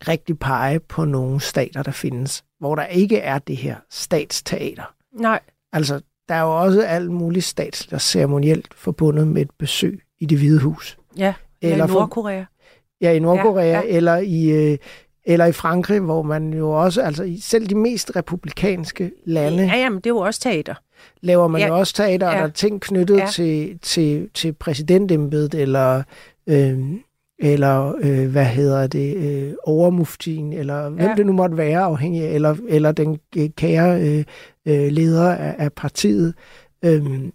rigtig 0.08 0.38
pege 0.38 0.80
på 0.80 1.04
nogle 1.04 1.40
stater, 1.40 1.82
der 1.82 1.90
findes, 1.90 2.44
hvor 2.58 2.74
der 2.74 2.86
ikke 2.86 3.18
er 3.18 3.38
det 3.38 3.56
her 3.56 3.76
statsteater. 3.90 4.94
Nej, 5.12 5.40
Altså, 5.76 6.00
der 6.28 6.34
er 6.34 6.40
jo 6.42 6.60
også 6.60 6.82
alt 6.82 7.10
muligt 7.10 7.44
statsligt 7.44 7.92
og 7.92 8.00
ceremonielt 8.00 8.68
forbundet 8.74 9.28
med 9.28 9.42
et 9.42 9.50
besøg 9.58 10.00
i 10.20 10.26
det 10.26 10.38
hvide 10.38 10.60
hus. 10.60 10.98
ja. 11.16 11.34
Eller, 11.62 11.74
Eller 11.74 11.86
for- 11.86 11.98
Nordkorea. 11.98 12.44
Ja, 13.00 13.12
i 13.12 13.18
Nordkorea 13.18 13.64
Ja, 13.66 13.72
ja, 13.72 13.82
eller 13.96 14.16
i 14.16 14.50
øh, 14.72 14.78
eller 15.28 15.46
i 15.46 15.52
Frankrig, 15.52 16.00
hvor 16.00 16.22
man 16.22 16.52
jo 16.52 16.70
også, 16.70 17.02
altså 17.02 17.22
i 17.24 17.38
selv 17.42 17.66
de 17.66 17.74
mest 17.74 18.16
republikanske 18.16 19.10
lande, 19.24 19.62
Ja, 19.62 19.68
ja. 19.74 19.76
jamen, 19.78 19.96
det 19.96 20.06
er 20.06 20.10
jo 20.10 20.18
også 20.18 20.40
teater. 20.40 20.74
laver 21.20 21.48
man 21.48 21.60
Ja. 21.60 21.66
jo 21.66 21.78
også 21.78 21.94
teater, 21.94 22.26
og 22.26 22.32
Ja. 22.32 22.38
der 22.38 22.44
er 22.46 22.50
ting 22.50 22.80
knyttet 22.80 23.16
Ja. 23.18 23.26
til, 23.32 23.78
til, 23.82 24.28
til 24.34 24.52
præsidentembedet, 24.52 25.54
eller, 25.54 26.02
øh, 26.46 26.78
eller 27.38 27.94
øh, 28.00 28.30
hvad 28.30 28.44
hedder 28.44 28.86
det, 28.86 29.16
øh, 29.16 29.52
overmuftien, 29.64 30.52
eller 30.52 30.88
hvem 30.88 31.06
Ja. 31.08 31.14
det 31.16 31.26
nu 31.26 31.32
måtte 31.32 31.56
være 31.56 31.78
afhængig 31.80 32.22
af, 32.22 32.34
eller, 32.34 32.56
eller 32.68 32.92
den 32.92 33.18
øh, 33.36 33.48
kære 33.56 34.00
øh, 34.02 34.24
øh, 34.66 34.92
leder 34.92 35.32
af, 35.32 35.54
af 35.58 35.72
partiet, 35.72 36.34
øh, 36.84 37.30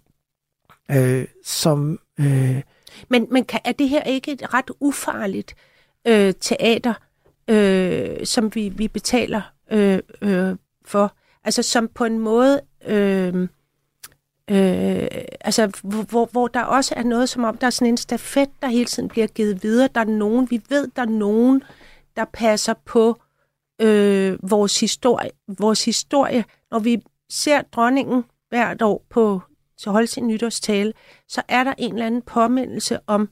øh, 0.90 1.26
som... 1.44 1.98
Øh, 2.20 2.62
Men, 3.08 3.26
men 3.30 3.44
kan, 3.44 3.60
er 3.64 3.72
det 3.72 3.88
her 3.88 4.02
ikke 4.02 4.32
et 4.32 4.54
ret 4.54 4.70
ufarligt 4.80 5.54
øh, 6.06 6.34
teater? 6.40 6.94
øh, 7.48 8.26
som 8.26 8.54
vi, 8.54 8.68
vi 8.68 8.88
betaler 8.88 9.42
øh, 9.70 9.98
øh, 10.22 10.56
for. 10.84 11.16
Altså 11.44 11.62
som 11.62 11.88
på 11.88 12.04
en 12.04 12.18
måde... 12.18 12.60
Øh, 12.86 13.48
Øh, 14.50 15.08
altså, 15.40 15.72
hvor, 15.82 16.28
hvor 16.32 16.48
der 16.48 16.62
også 16.62 16.94
er 16.96 17.02
noget 17.02 17.28
som 17.28 17.44
om, 17.44 17.56
der 17.56 17.66
er 17.66 17.70
sådan 17.70 17.88
en 17.88 17.96
stafet, 17.96 18.48
der 18.62 18.68
hele 18.68 18.84
tiden 18.84 19.08
bliver 19.08 19.26
givet 19.26 19.62
videre. 19.62 19.88
Der 19.94 20.00
er 20.00 20.04
nogen, 20.04 20.50
vi 20.50 20.62
ved, 20.68 20.88
der 20.96 21.02
er 21.02 21.06
nogen, 21.06 21.62
der 22.16 22.24
passer 22.32 22.74
på 22.84 23.20
øh, 23.80 24.38
vores, 24.50 24.80
historie, 24.80 25.30
vores 25.58 25.84
historie. 25.84 26.44
Når 26.70 26.78
vi 26.78 27.02
ser 27.32 27.62
dronningen 27.62 28.24
hvert 28.48 28.82
år 28.82 29.06
på 29.10 29.40
til 29.76 29.92
holde 29.92 30.06
sin 30.06 30.26
nytårstale, 30.26 30.92
så 31.28 31.42
er 31.48 31.64
der 31.64 31.74
en 31.78 31.92
eller 31.92 32.06
anden 32.06 32.22
påmindelse 32.22 32.98
om 33.06 33.28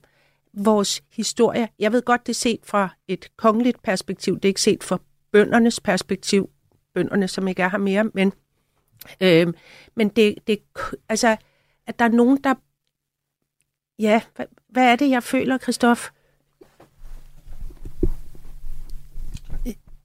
vores 0.52 1.02
historie. 1.12 1.68
Jeg 1.78 1.92
ved 1.92 2.02
godt, 2.02 2.26
det 2.26 2.32
er 2.32 2.34
set 2.34 2.60
fra 2.64 2.88
et 3.08 3.30
kongeligt 3.36 3.82
perspektiv, 3.82 4.34
det 4.34 4.44
er 4.44 4.48
ikke 4.48 4.60
set 4.60 4.84
fra 4.84 4.98
bøndernes 5.32 5.80
perspektiv, 5.80 6.50
bønderne, 6.94 7.28
som 7.28 7.48
ikke 7.48 7.62
er 7.62 7.68
her 7.68 7.78
mere, 7.78 8.04
men, 8.04 8.32
øh, 9.20 9.52
men 9.94 10.08
det, 10.08 10.34
det, 10.46 10.62
altså, 11.08 11.36
at 11.86 11.98
der 11.98 12.04
er 12.04 12.08
nogen, 12.08 12.38
der... 12.44 12.54
Ja, 13.98 14.22
hvad, 14.36 14.46
hvad 14.68 14.92
er 14.92 14.96
det, 14.96 15.10
jeg 15.10 15.22
føler, 15.22 15.58
Christoph? 15.58 16.00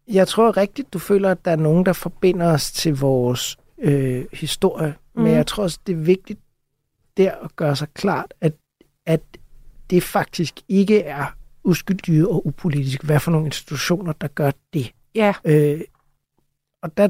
Jeg 0.07 0.27
tror 0.27 0.57
rigtigt, 0.57 0.93
du 0.93 0.99
føler, 0.99 1.31
at 1.31 1.45
der 1.45 1.51
er 1.51 1.55
nogen, 1.55 1.85
der 1.85 1.93
forbinder 1.93 2.53
os 2.53 2.71
til 2.71 2.99
vores 2.99 3.57
øh, 3.85 4.25
historie. 4.33 4.95
Mm. 5.15 5.21
Men 5.21 5.31
jeg 5.31 5.47
tror 5.47 5.63
også, 5.63 5.79
det 5.87 5.93
er 5.93 5.97
vigtigt 5.99 6.39
der 7.17 7.31
at 7.35 7.55
gøre 7.55 7.75
sig 7.75 7.87
klart, 7.93 8.33
at, 8.41 8.53
at 9.05 9.21
det 9.89 10.03
faktisk 10.03 10.59
ikke 10.67 11.01
er 11.01 11.25
uskyldige 11.63 12.27
og 12.27 12.47
upolitisk. 12.47 13.03
Hvad 13.03 13.19
for 13.19 13.31
nogle 13.31 13.47
institutioner, 13.47 14.13
der 14.13 14.27
gør 14.27 14.51
det. 14.73 14.91
Ja. 15.15 15.33
Øh, 15.45 15.81
og 16.81 16.97
der, 16.97 17.09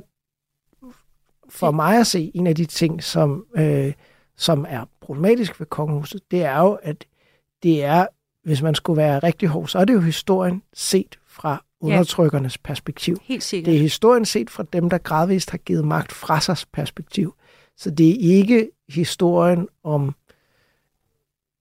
for 1.49 1.71
mig 1.71 1.99
at 1.99 2.07
se, 2.07 2.31
en 2.33 2.47
af 2.47 2.55
de 2.55 2.65
ting, 2.65 3.03
som, 3.03 3.45
øh, 3.57 3.93
som 4.35 4.65
er 4.69 4.85
problematisk 5.01 5.59
ved 5.59 5.67
kongehuset, 5.67 6.21
det 6.31 6.43
er 6.43 6.59
jo, 6.59 6.79
at 6.83 7.05
det 7.63 7.83
er, 7.83 8.07
hvis 8.43 8.61
man 8.61 8.75
skulle 8.75 8.97
være 8.97 9.19
rigtig 9.19 9.49
hård, 9.49 9.67
så 9.67 9.79
er 9.79 9.85
det 9.85 9.93
jo 9.93 9.99
historien 9.99 10.63
set 10.73 11.19
fra 11.27 11.64
undertrykkernes 11.81 12.55
ja. 12.55 12.67
perspektiv. 12.67 13.17
Helt 13.23 13.43
sikkert. 13.43 13.65
Det 13.65 13.75
er 13.75 13.81
historien 13.81 14.25
set 14.25 14.49
fra 14.49 14.63
dem, 14.73 14.89
der 14.89 14.97
gradvist 14.97 15.49
har 15.49 15.57
givet 15.57 15.85
magt 15.85 16.11
fra 16.11 16.41
sig 16.41 16.57
perspektiv. 16.71 17.35
Så 17.77 17.91
det 17.91 18.09
er 18.09 18.37
ikke 18.37 18.69
historien 18.89 19.67
om 19.83 20.15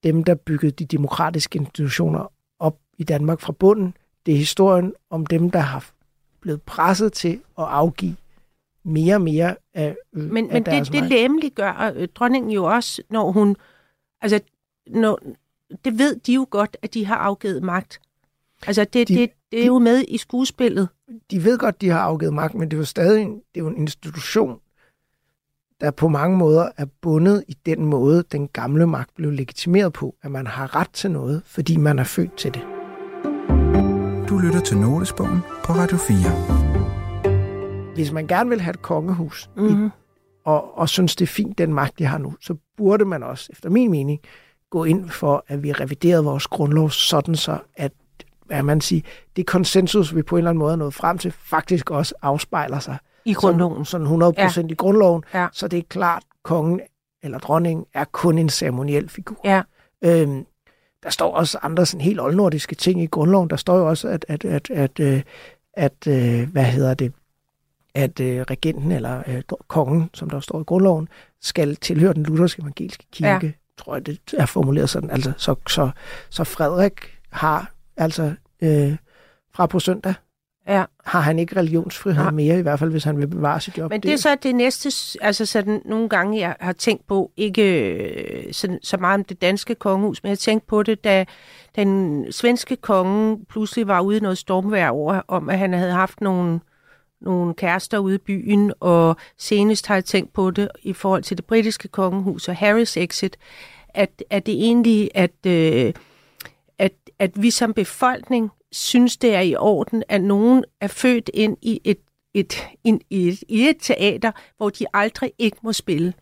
dem, 0.03 0.25
der 0.25 0.35
byggede 0.35 0.73
de 0.73 0.85
demokratiske 0.85 1.59
institutioner 1.59 2.33
op 2.59 2.79
i 2.99 3.05
Danmark 3.05 3.41
fra 3.41 3.53
bunden. 3.53 3.97
Det 4.27 4.35
er 4.35 4.39
historien 4.39 4.93
om 5.11 5.27
dem, 5.27 5.51
der 5.51 5.59
har 5.59 5.91
blevet 6.41 6.63
presset 6.63 7.13
til 7.13 7.41
at 7.59 7.65
afgive 7.65 8.17
mere 8.85 9.15
og 9.15 9.21
mere 9.21 9.57
af, 9.75 9.97
øh, 10.13 10.23
men, 10.33 10.51
af 10.51 10.53
men 10.53 10.65
det, 10.65 10.93
det 10.93 11.03
læmeligt 11.03 11.55
gør 11.55 11.93
øh, 11.97 12.09
dronningen 12.15 12.51
jo 12.51 12.65
også, 12.65 13.03
når 13.11 13.33
hun... 13.33 13.57
Altså, 14.21 14.41
når, 14.87 15.19
det 15.85 15.99
ved 15.99 16.17
de 16.17 16.35
jo 16.35 16.47
godt, 16.51 16.77
at 16.83 16.95
de 16.95 17.07
har 17.07 17.17
afgivet 17.17 17.63
magt. 17.63 18.01
Altså, 18.67 18.85
det, 18.85 19.09
de, 19.09 19.15
det, 19.15 19.31
det 19.53 19.63
er 19.63 19.67
jo 19.67 19.79
med 19.79 20.05
i 20.09 20.19
skuespillet. 20.19 20.89
De 21.31 21.45
ved 21.45 21.59
godt, 21.59 21.81
de 21.81 21.89
har 21.89 22.01
afgivet 22.01 22.35
magt, 22.35 22.55
men 22.55 22.71
det 22.71 22.77
er 22.77 22.79
jo 22.79 22.85
stadig 22.85 23.23
en, 23.23 23.35
det 23.35 23.41
er 23.55 23.61
jo 23.61 23.69
en 23.69 23.77
institution, 23.77 24.59
der 25.81 25.91
på 25.91 26.09
mange 26.09 26.37
måder 26.37 26.69
er 26.77 26.87
bundet 27.03 27.45
i 27.49 27.57
den 27.67 27.85
måde, 27.85 28.25
den 28.33 28.49
gamle 28.49 28.87
magt 28.87 29.15
blev 29.15 29.31
legitimeret 29.31 29.93
på, 29.93 30.15
at 30.23 30.31
man 30.31 30.47
har 30.47 30.77
ret 30.77 30.91
til 30.93 31.11
noget, 31.11 31.43
fordi 31.47 31.77
man 31.77 31.99
er 31.99 32.05
født 32.05 32.37
til 32.37 32.55
det. 32.55 32.63
Du 34.29 34.39
lytter 34.39 34.61
til 34.61 34.77
Notesbogen 34.77 35.41
på 35.65 35.73
Radio 35.73 35.97
4. 35.97 37.95
Hvis 37.95 38.13
man 38.13 38.27
gerne 38.27 38.51
vil 38.51 38.61
have 38.61 38.71
et 38.71 38.83
kongehus, 38.83 39.51
mm-hmm. 39.57 39.91
og, 40.45 40.79
og 40.79 40.89
synes, 40.89 41.17
det 41.17 41.25
er 41.25 41.33
fint, 41.33 41.59
den 41.59 41.75
magt, 41.75 41.99
de 41.99 42.05
har 42.05 42.19
nu, 42.19 42.35
så 42.41 42.57
burde 42.77 43.05
man 43.05 43.23
også, 43.23 43.49
efter 43.53 43.71
min 43.71 43.91
mening, 43.91 44.21
gå 44.71 44.85
ind 44.85 45.09
for, 45.09 45.45
at 45.49 45.63
vi 45.63 45.73
reviderede 45.73 46.25
vores 46.25 46.47
grundlov 46.47 46.91
sådan 46.91 47.37
så, 47.37 47.59
at 47.77 47.93
hvad 48.45 48.63
man 48.63 48.81
siger, 48.81 49.03
det 49.37 49.47
konsensus, 49.47 50.15
vi 50.15 50.23
på 50.23 50.37
en 50.37 50.39
eller 50.39 50.51
anden 50.51 50.59
måde 50.59 50.73
er 50.73 50.77
nået 50.77 50.95
frem 50.95 51.19
til, 51.19 51.33
faktisk 51.33 51.91
også 51.91 52.15
afspejler 52.23 52.79
sig 52.79 52.99
i 53.25 53.33
grundloven. 53.33 53.85
Sådan, 53.85 54.07
sådan 54.07 54.23
100% 54.57 54.61
ja. 54.61 54.67
i 54.73 54.75
grundloven. 54.75 55.25
Ja. 55.35 55.47
Så 55.53 55.69
det 55.69 55.79
er 55.79 55.83
klart, 55.89 56.23
kongen 56.43 56.81
eller 57.23 57.39
dronningen 57.39 57.87
er 57.95 58.05
kun 58.05 58.39
en 58.39 58.49
ceremoniel 58.49 59.09
figur. 59.09 59.41
Ja. 59.45 59.63
Øhm, 60.05 60.47
der 61.03 61.11
står 61.11 61.35
også 61.35 61.59
andre 61.63 61.87
sådan 61.87 62.01
helt 62.01 62.21
oldnordiske 62.21 62.75
ting 62.75 63.03
i 63.03 63.07
grundloven. 63.07 63.51
Der 63.51 63.57
står 63.57 63.79
jo 63.79 63.89
også, 63.89 64.09
at, 64.09 64.25
at, 64.29 64.45
at, 64.45 64.71
at, 64.71 65.01
at, 65.01 65.25
at 65.75 66.07
øh, 66.07 66.49
hvad 66.53 66.65
hedder 66.65 66.95
det, 66.95 67.13
at 67.95 68.21
øh, 68.21 68.41
regenten 68.41 68.93
eller 68.93 69.23
øh, 69.27 69.43
kongen, 69.69 70.11
som 70.15 70.31
der 70.31 70.41
står 70.41 70.61
i 70.61 70.65
grundloven, 70.65 71.09
skal 71.41 71.77
tilhøre 71.77 72.15
den 72.15 72.23
lutherske 72.23 72.63
evangeliske 72.63 73.05
kirke. 73.13 73.47
Ja. 73.47 73.53
Tror 73.79 73.95
jeg, 73.95 74.07
det 74.07 74.21
er 74.39 74.47
formuleret 74.47 74.91
sådan. 74.91 75.11
Altså, 75.11 75.33
så, 75.37 75.55
så, 75.69 75.91
så 76.31 76.45
Frederik 76.45 76.93
har 77.31 77.74
altså 77.97 78.35
øh, 78.63 78.97
fra 79.55 79.67
på 79.67 79.79
søndag 79.79 80.15
ja. 80.69 80.85
har 81.05 81.21
han 81.21 81.39
ikke 81.39 81.57
religionsfrihed 81.57 82.25
ja. 82.25 82.31
mere, 82.31 82.59
i 82.59 82.63
hvert 82.63 82.79
fald 82.79 82.91
hvis 82.91 83.05
han 83.05 83.19
vil 83.19 83.27
bevare 83.27 83.61
sit 83.61 83.79
job. 83.79 83.91
Men 83.91 84.01
det 84.01 84.13
er 84.13 84.17
så 84.17 84.37
det 84.43 84.55
næste, 84.55 85.19
altså 85.21 85.47
sådan 85.47 85.83
nogle 85.85 86.09
gange, 86.09 86.41
jeg 86.41 86.57
har 86.61 86.73
tænkt 86.73 87.07
på, 87.07 87.31
ikke 87.37 87.91
øh, 87.93 88.53
så, 88.53 88.79
så 88.83 88.97
meget 88.97 89.15
om 89.15 89.25
det 89.25 89.41
danske 89.41 89.75
kongehus, 89.75 90.23
men 90.23 90.31
jeg 90.31 90.39
tænkt 90.39 90.67
på 90.67 90.83
det, 90.83 91.05
da 91.05 91.25
den 91.77 92.25
svenske 92.33 92.77
konge 92.77 93.45
pludselig 93.49 93.89
var 93.89 94.01
ude 94.01 94.17
i 94.17 94.21
noget 94.21 94.39
stormvær 94.39 94.89
over, 94.89 95.21
om 95.29 95.51
at 95.51 95.59
han 95.59 95.73
havde 95.73 95.93
haft 95.93 96.21
nogle, 96.21 96.61
nogle 97.21 97.55
kærester 97.55 97.99
ude 97.99 98.15
i 98.15 98.19
byen, 98.19 98.73
og 98.81 99.17
senest 99.39 99.87
har 99.87 99.95
jeg 99.95 100.05
tænkt 100.05 100.33
på 100.33 100.51
det 100.51 100.69
i 100.83 100.93
forhold 100.93 101.23
til 101.23 101.37
det 101.37 101.45
britiske 101.45 101.89
kongehus 101.89 102.49
og 102.49 102.57
Harrys 102.57 102.97
exit, 102.97 103.37
at, 103.89 104.23
at 104.31 104.47
det 104.47 104.55
egentlig, 104.55 105.11
at, 105.15 105.47
øh, 105.47 105.93
at, 107.19 107.43
vi 107.43 107.51
som 107.51 107.75
befolkning 107.75 108.51
synes, 108.73 109.17
det 109.17 109.35
er 109.35 109.41
i 109.41 109.57
orden, 109.57 110.03
at 110.09 110.21
nogen 110.21 110.65
er 110.81 110.87
født 110.87 111.31
ind 111.35 111.57
i 111.63 111.81
et, 111.85 111.99
et, 112.35 112.69
in, 112.85 113.01
i 113.11 113.29
et, 113.29 113.45
i 113.49 113.69
et 113.69 113.77
teater, 113.81 114.33
hvor 114.57 114.71
de 114.71 114.87
aldrig 114.95 115.33
ikke 115.39 115.57
må 115.63 115.73
spille. 115.73 116.15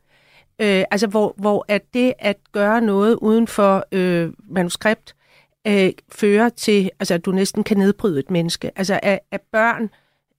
Øh, 0.59 0.85
altså, 0.91 1.07
hvor, 1.07 1.35
hvor 1.37 1.65
at 1.69 1.95
det 1.95 2.13
at 2.19 2.37
gøre 2.53 2.81
noget 2.81 3.15
uden 3.15 3.47
for 3.47 3.85
øh, 3.93 4.33
manuskript 4.49 5.17
øh, 5.67 5.93
fører 6.09 6.49
til, 6.49 6.91
altså, 7.01 7.15
at 7.15 7.25
du 7.25 7.33
næsten 7.33 7.65
kan 7.65 7.77
nedbryde 7.77 8.19
et 8.19 8.31
menneske. 8.31 8.79
Altså, 8.79 9.01
at, 9.03 9.19
at 9.31 9.41
børn 9.53 9.91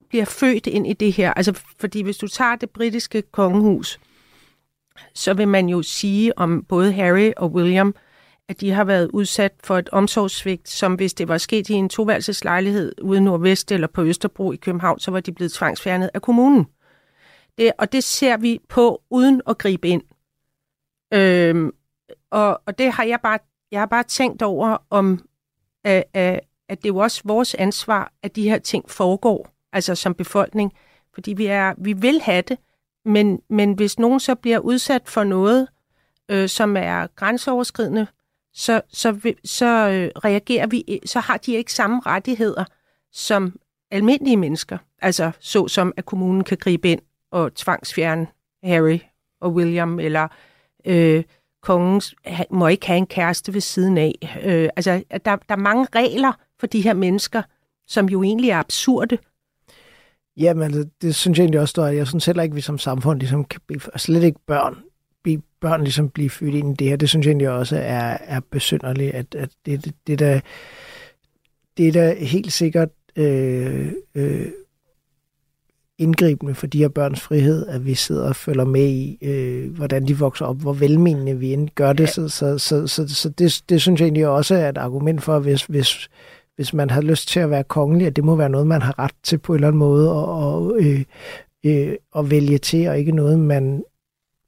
bliver 0.08 0.24
født 0.24 0.66
ind 0.66 0.86
i 0.86 0.92
det 0.92 1.12
her. 1.12 1.34
Altså, 1.34 1.60
fordi 1.78 2.02
hvis 2.02 2.16
du 2.16 2.28
tager 2.28 2.56
det 2.56 2.70
britiske 2.70 3.22
kongehus, 3.22 4.00
så 5.14 5.34
vil 5.34 5.48
man 5.48 5.68
jo 5.68 5.82
sige 5.82 6.38
om 6.38 6.64
både 6.68 6.92
Harry 6.92 7.32
og 7.36 7.52
William, 7.52 7.94
at 8.48 8.60
de 8.60 8.70
har 8.70 8.84
været 8.84 9.10
udsat 9.12 9.52
for 9.64 9.78
et 9.78 9.88
omsorgssvigt, 9.88 10.68
som 10.68 10.94
hvis 10.94 11.14
det 11.14 11.28
var 11.28 11.38
sket 11.38 11.68
i 11.68 11.72
en 11.72 11.88
toværelseslejlighed 11.88 12.92
ude 13.02 13.20
nordvest 13.20 13.72
eller 13.72 13.86
på 13.86 14.02
Østerbro 14.04 14.52
i 14.52 14.56
København, 14.56 14.98
så 14.98 15.10
var 15.10 15.20
de 15.20 15.32
blevet 15.32 15.52
tvangsfjernet 15.52 16.10
af 16.14 16.22
kommunen. 16.22 16.66
Det, 17.58 17.72
og 17.78 17.92
det 17.92 18.04
ser 18.04 18.36
vi 18.36 18.60
på 18.68 19.02
uden 19.10 19.42
at 19.46 19.58
gribe 19.58 19.88
ind. 19.88 20.02
Øhm, 21.14 21.70
og, 22.30 22.62
og 22.66 22.78
det 22.78 22.92
har 22.92 23.04
jeg 23.04 23.20
bare, 23.22 23.38
jeg 23.72 23.80
har 23.80 23.86
bare 23.86 24.02
tænkt 24.02 24.42
over, 24.42 24.76
om 24.90 25.24
at, 25.84 26.04
at, 26.14 26.40
at 26.68 26.78
det 26.78 26.88
er 26.88 26.94
jo 26.94 26.98
også 26.98 27.22
vores 27.24 27.54
ansvar, 27.54 28.12
at 28.22 28.36
de 28.36 28.48
her 28.48 28.58
ting 28.58 28.90
foregår, 28.90 29.48
altså 29.72 29.94
som 29.94 30.14
befolkning. 30.14 30.72
Fordi 31.14 31.32
vi, 31.32 31.46
er, 31.46 31.74
vi 31.78 31.92
vil 31.92 32.20
have 32.20 32.42
det, 32.42 32.58
men, 33.04 33.40
men 33.50 33.72
hvis 33.72 33.98
nogen 33.98 34.20
så 34.20 34.34
bliver 34.34 34.58
udsat 34.58 35.08
for 35.08 35.24
noget, 35.24 35.68
øh, 36.28 36.48
som 36.48 36.76
er 36.76 37.06
grænseoverskridende, 37.06 38.06
så, 38.54 38.80
så, 38.92 39.34
så 39.44 39.66
øh, 39.66 40.10
reagerer 40.24 40.66
vi, 40.66 40.84
øh, 40.88 40.98
så 41.04 41.20
har 41.20 41.36
de 41.36 41.54
ikke 41.54 41.72
samme 41.72 42.00
rettigheder 42.06 42.64
som 43.12 43.58
almindelige 43.90 44.36
mennesker. 44.36 44.78
Altså 45.02 45.30
så 45.40 45.68
som, 45.68 45.92
at 45.96 46.04
kommunen 46.04 46.44
kan 46.44 46.56
gribe 46.56 46.88
ind 46.88 47.00
og 47.30 47.54
tvangsfjerne 47.54 48.26
Harry 48.62 48.98
og 49.40 49.52
William, 49.52 50.00
eller 50.00 50.28
øh, 50.84 51.24
kongen 51.62 52.02
må 52.50 52.68
ikke 52.68 52.86
have 52.86 52.98
en 52.98 53.06
kæreste 53.06 53.54
ved 53.54 53.60
siden 53.60 53.98
af. 53.98 54.40
Øh, 54.44 54.68
altså, 54.76 55.02
der, 55.10 55.36
der 55.36 55.36
er 55.48 55.56
mange 55.56 55.86
regler 55.94 56.32
for 56.60 56.66
de 56.66 56.80
her 56.80 56.94
mennesker, 56.94 57.42
som 57.86 58.08
jo 58.08 58.22
egentlig 58.22 58.50
er 58.50 58.58
absurde. 58.58 59.18
Jamen, 60.36 60.90
det 61.02 61.14
synes 61.14 61.38
jeg 61.38 61.44
egentlig 61.44 61.60
også, 61.60 61.82
at 61.82 61.96
jeg 61.96 62.06
synes 62.06 62.26
heller 62.26 62.42
ikke, 62.42 62.52
at 62.52 62.56
vi 62.56 62.60
som 62.60 62.78
samfund 62.78 63.18
ligesom 63.18 63.44
kan 63.44 63.60
blive, 63.66 63.80
altså 63.84 64.06
slet 64.06 64.22
ikke 64.22 64.40
børn 64.46 64.82
børn 65.60 65.82
ligesom 65.82 66.08
blive 66.08 66.30
født 66.30 66.54
ind 66.54 66.72
i 66.72 66.76
det 66.76 66.88
her, 66.88 66.96
det 66.96 67.08
synes 67.08 67.26
jeg 67.26 67.30
egentlig 67.30 67.50
også 67.50 67.76
er, 67.76 68.18
er 68.20 68.40
besynderligt, 68.50 69.14
at, 69.14 69.34
at 69.34 69.50
det, 69.66 69.84
det, 69.84 69.94
det, 70.06 70.18
der, 70.18 70.40
det 71.76 71.88
er 71.88 71.92
da 71.92 72.14
helt 72.14 72.52
sikkert 72.52 72.88
øh, 73.16 73.92
øh, 74.14 74.46
indgribende 75.98 76.54
for 76.54 76.66
de 76.66 76.78
her 76.78 76.88
børns 76.88 77.20
frihed, 77.20 77.66
at 77.66 77.86
vi 77.86 77.94
sidder 77.94 78.28
og 78.28 78.36
følger 78.36 78.64
med 78.64 78.88
i, 78.88 79.18
øh, 79.22 79.76
hvordan 79.76 80.08
de 80.08 80.18
vokser 80.18 80.46
op, 80.46 80.56
hvor 80.56 80.72
velmenende 80.72 81.38
vi 81.38 81.52
end 81.52 81.68
gør 81.74 81.92
det. 81.92 82.08
Så, 82.08 82.28
så, 82.28 82.58
så, 82.58 82.86
så, 82.86 83.08
så 83.08 83.28
det, 83.28 83.62
det 83.68 83.80
synes 83.80 84.00
jeg 84.00 84.06
egentlig 84.06 84.28
også 84.28 84.54
er 84.54 84.68
et 84.68 84.78
argument 84.78 85.22
for, 85.22 85.38
hvis, 85.38 85.64
hvis, 85.64 86.10
hvis 86.56 86.74
man 86.74 86.90
har 86.90 87.00
lyst 87.00 87.28
til 87.28 87.40
at 87.40 87.50
være 87.50 87.64
kongelig, 87.64 88.06
at 88.06 88.16
det 88.16 88.24
må 88.24 88.36
være 88.36 88.48
noget, 88.48 88.66
man 88.66 88.82
har 88.82 88.98
ret 88.98 89.14
til 89.22 89.38
på 89.38 89.52
en 89.52 89.56
eller 89.56 89.68
anden 89.68 89.78
måde, 89.78 90.12
og, 90.12 90.54
og, 90.54 90.76
øh, 90.80 91.04
øh, 91.64 91.94
at 92.16 92.30
vælge 92.30 92.58
til, 92.58 92.88
og 92.88 92.98
ikke 92.98 93.12
noget, 93.12 93.38
man 93.38 93.84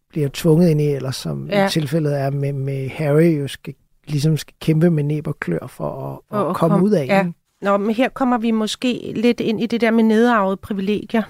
bliver 0.08 0.28
tvunget 0.32 0.68
ind 0.68 0.80
i, 0.80 0.88
eller 0.88 1.10
som 1.10 1.48
ja. 1.48 1.68
tilfældet 1.70 2.20
er 2.20 2.30
med, 2.30 2.52
med 2.52 2.88
Harry, 2.88 3.40
jo 3.40 3.48
skal, 3.48 3.74
ligesom 4.06 4.36
skal 4.36 4.54
kæmpe 4.60 4.90
med 4.90 5.04
næb 5.04 5.26
og 5.26 5.40
klør 5.40 5.66
for 5.66 6.20
at, 6.32 6.38
at, 6.38 6.48
at 6.48 6.56
komme 6.56 6.76
kom, 6.76 6.84
ud 6.84 6.90
af. 6.90 7.06
Ja. 7.06 7.26
Nå, 7.62 7.76
men 7.76 7.94
her 7.94 8.08
kommer 8.08 8.38
vi 8.38 8.50
måske 8.50 9.12
lidt 9.16 9.40
ind 9.40 9.60
i 9.60 9.66
det 9.66 9.80
der 9.80 9.90
med 9.90 10.04
nedarvede 10.04 10.56
privilegier. 10.56 11.22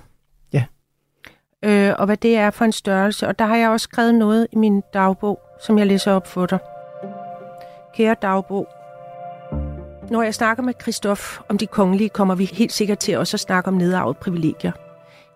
Ja. 0.53 0.65
Øh, 1.65 1.95
og 1.99 2.07
hvad 2.07 2.17
det 2.17 2.37
er 2.37 2.51
for 2.51 2.65
en 2.65 2.73
størrelse. 2.73 3.29
Og 3.29 3.39
der 3.39 3.45
har 3.45 3.57
jeg 3.57 3.71
også 3.71 3.85
skrevet 3.85 4.15
noget 4.15 4.47
i 4.53 4.57
min 4.57 4.83
dagbog, 4.95 5.41
som 5.67 5.79
jeg 5.79 5.87
læser 5.87 6.13
op 6.13 6.27
for 6.27 6.47
dig. 6.47 6.59
Kære 7.95 8.17
dagbog, 8.23 8.69
når 10.11 10.23
jeg 10.23 10.35
snakker 10.35 10.63
med 10.63 10.75
Christoph 10.83 11.23
om 11.49 11.59
de 11.59 11.67
kongelige, 11.67 12.09
kommer 12.09 12.35
vi 12.35 12.45
helt 12.45 12.73
sikkert 12.73 12.99
til 12.99 13.19
også 13.19 13.37
at 13.37 13.41
snakke 13.41 13.69
om 13.69 13.75
nedarvede 13.75 14.15
privilegier. 14.15 14.73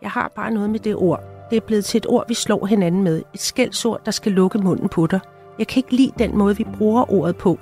Jeg 0.02 0.10
har 0.10 0.32
bare 0.34 0.50
noget 0.50 0.70
med 0.70 0.78
det 0.78 0.94
ord. 0.94 1.39
Det 1.50 1.56
er 1.56 1.60
blevet 1.60 1.84
til 1.84 1.98
et 1.98 2.06
ord, 2.08 2.28
vi 2.28 2.34
slår 2.34 2.66
hinanden 2.66 3.02
med. 3.02 3.22
Et 3.34 3.40
skældsord, 3.40 4.04
der 4.04 4.10
skal 4.10 4.32
lukke 4.32 4.58
munden 4.58 4.88
på 4.88 5.06
dig. 5.06 5.20
Jeg 5.58 5.66
kan 5.66 5.78
ikke 5.78 5.94
lide 5.94 6.12
den 6.18 6.38
måde, 6.38 6.56
vi 6.56 6.64
bruger 6.78 7.12
ordet 7.12 7.36
på. 7.36 7.58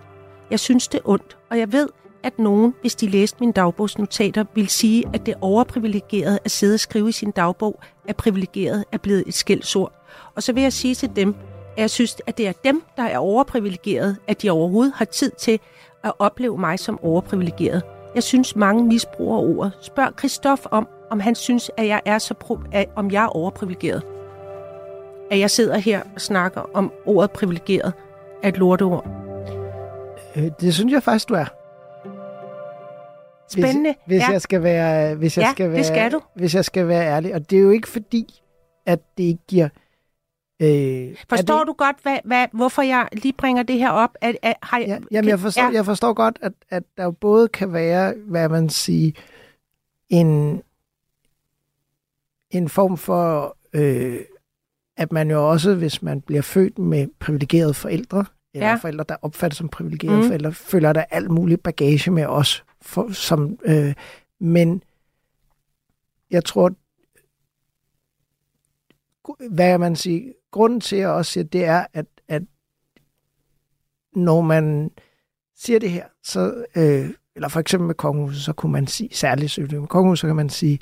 Jeg 0.50 0.60
synes, 0.60 0.88
det 0.88 0.98
er 0.98 1.08
ondt, 1.08 1.36
og 1.50 1.58
jeg 1.58 1.72
ved, 1.72 1.88
at 2.22 2.38
nogen, 2.38 2.74
hvis 2.80 2.94
de 2.94 3.06
læste 3.06 3.36
mine 3.40 3.52
dagbogsnotater, 3.52 4.44
vil 4.54 4.68
sige, 4.68 5.04
at 5.12 5.26
det 5.26 5.34
overprivilegeret 5.40 6.38
at 6.44 6.50
sidde 6.50 6.74
og 6.74 6.80
skrive 6.80 7.08
i 7.08 7.12
sin 7.12 7.30
dagbog, 7.30 7.80
at 8.08 8.16
privilegeret 8.16 8.84
er 8.92 8.98
blevet 8.98 9.24
et 9.26 9.34
skældsord. 9.34 9.92
Og 10.34 10.42
så 10.42 10.52
vil 10.52 10.62
jeg 10.62 10.72
sige 10.72 10.94
til 10.94 11.10
dem, 11.16 11.34
at 11.76 11.80
jeg 11.80 11.90
synes, 11.90 12.16
at 12.26 12.38
det 12.38 12.48
er 12.48 12.52
dem, 12.64 12.82
der 12.96 13.02
er 13.02 13.18
overprivilegeret, 13.18 14.16
at 14.26 14.42
de 14.42 14.50
overhovedet 14.50 14.92
har 14.96 15.04
tid 15.04 15.30
til 15.40 15.60
at 16.04 16.12
opleve 16.18 16.58
mig 16.58 16.78
som 16.78 16.98
overprivilegeret. 17.02 17.82
Jeg 18.14 18.22
synes, 18.22 18.56
mange 18.56 18.84
misbruger 18.84 19.38
ordet. 19.38 19.72
Spørg 19.80 20.18
Christoph 20.18 20.62
om, 20.70 20.88
om 21.10 21.20
han 21.20 21.34
synes, 21.34 21.70
at 21.76 21.86
jeg 21.86 22.00
er 22.04 22.18
så 22.18 22.34
pro- 22.44 22.68
at, 22.72 22.86
om 22.96 23.10
jeg 23.10 23.24
er 23.24 23.28
overprivilegeret. 23.28 24.02
At 25.30 25.38
jeg 25.38 25.50
sidder 25.50 25.78
her 25.78 26.02
og 26.14 26.20
snakker 26.20 26.70
om 26.74 26.92
ordet 27.06 27.30
privilegeret 27.30 27.92
er 28.42 28.48
et 28.48 28.58
lorteord. 28.58 29.06
Øh, 30.36 30.50
det 30.60 30.74
synes 30.74 30.92
jeg 30.92 31.02
faktisk, 31.02 31.28
du 31.28 31.34
er. 31.34 31.46
Spændende. 33.50 33.94
Hvis, 34.06 34.16
hvis 34.16 34.28
ja. 34.28 34.32
jeg 34.32 34.42
skal 34.42 34.62
være, 34.62 35.14
hvis 35.14 35.36
jeg 35.36 35.44
ja, 35.44 35.50
skal 35.50 35.68
være, 35.70 35.78
det 35.78 35.86
skal 35.86 36.12
du. 36.12 36.20
Hvis 36.34 36.54
jeg 36.54 36.64
skal 36.64 36.88
være 36.88 37.06
ærlig, 37.06 37.34
og 37.34 37.50
det 37.50 37.58
er 37.58 37.62
jo 37.62 37.70
ikke 37.70 37.88
fordi, 37.88 38.42
at 38.86 39.00
det 39.18 39.24
ikke 39.24 39.42
giver 39.48 39.68
Øh, 40.62 41.16
forstår 41.28 41.58
det... 41.58 41.66
du 41.66 41.72
godt, 41.72 41.96
hvad, 42.02 42.18
hvad, 42.24 42.46
hvorfor 42.52 42.82
jeg 42.82 43.08
lige 43.12 43.32
bringer 43.32 43.62
det 43.62 43.78
her 43.78 43.90
op? 43.90 44.10
At, 44.20 44.36
at, 44.42 44.54
har 44.62 44.78
jeg, 44.78 44.88
ja, 44.88 44.98
jamen, 45.10 45.28
jeg 45.28 45.40
forstår, 45.40 45.62
ja. 45.62 45.70
jeg 45.72 45.84
forstår 45.84 46.12
godt, 46.12 46.38
at, 46.42 46.52
at 46.70 46.82
der 46.96 47.04
jo 47.04 47.10
både 47.10 47.48
kan 47.48 47.72
være, 47.72 48.14
hvad 48.26 48.48
man 48.48 48.68
siger, 48.68 49.12
en, 50.08 50.62
en 52.50 52.68
form 52.68 52.96
for, 52.96 53.56
øh, 53.72 54.20
at 54.96 55.12
man 55.12 55.30
jo 55.30 55.50
også, 55.50 55.74
hvis 55.74 56.02
man 56.02 56.20
bliver 56.20 56.42
født 56.42 56.78
med 56.78 57.06
privilegerede 57.20 57.74
forældre, 57.74 58.24
eller 58.54 58.68
ja. 58.68 58.74
forældre, 58.74 59.04
der 59.08 59.16
opfattes 59.22 59.58
som 59.58 59.68
privilegerede 59.68 60.20
mm. 60.20 60.26
forældre, 60.26 60.52
føler 60.52 60.92
der 60.92 61.04
alt 61.10 61.30
muligt 61.30 61.62
bagage 61.62 62.10
med 62.10 62.26
os. 62.26 62.64
For, 62.82 63.12
som, 63.12 63.58
øh, 63.64 63.94
men 64.40 64.82
jeg 66.30 66.44
tror, 66.44 66.72
hvad 69.50 69.78
man 69.78 69.96
siger, 69.96 70.32
grunden 70.50 70.80
til, 70.80 70.96
at 70.96 71.02
jeg 71.02 71.08
også 71.08 71.32
siger, 71.32 71.44
det 71.44 71.64
er, 71.64 71.86
at, 71.92 72.06
at 72.28 72.42
når 74.16 74.40
man 74.40 74.90
siger 75.56 75.78
det 75.78 75.90
her, 75.90 76.06
så, 76.22 76.64
øh, 76.76 77.10
eller 77.34 77.48
for 77.48 77.60
eksempel 77.60 77.86
med 77.86 77.94
kongehuset, 77.94 78.42
så 78.42 78.52
kunne 78.52 78.72
man 78.72 78.86
sige, 78.86 79.08
særligt 79.12 79.58
med 79.58 79.86
kongehuset, 79.86 80.20
så 80.20 80.26
kan 80.26 80.36
man 80.36 80.50
sige, 80.50 80.78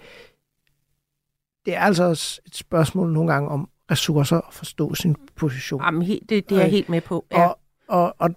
det 1.67 1.75
er 1.75 1.81
altså 1.81 2.05
også 2.05 2.41
et 2.47 2.57
spørgsmål 2.57 3.13
nogle 3.13 3.33
gange 3.33 3.49
om 3.49 3.69
ressourcer 3.91 4.37
og 4.37 4.53
forstå 4.53 4.95
sin 4.95 5.17
position. 5.35 5.83
Jamen, 5.83 6.09
det, 6.09 6.31
det 6.31 6.53
er 6.53 6.57
jeg 6.57 6.71
helt 6.71 6.89
med 6.89 7.01
på. 7.01 7.27
Ja. 7.31 7.47
Og, 7.47 7.59
og, 7.89 8.15
og 8.19 8.31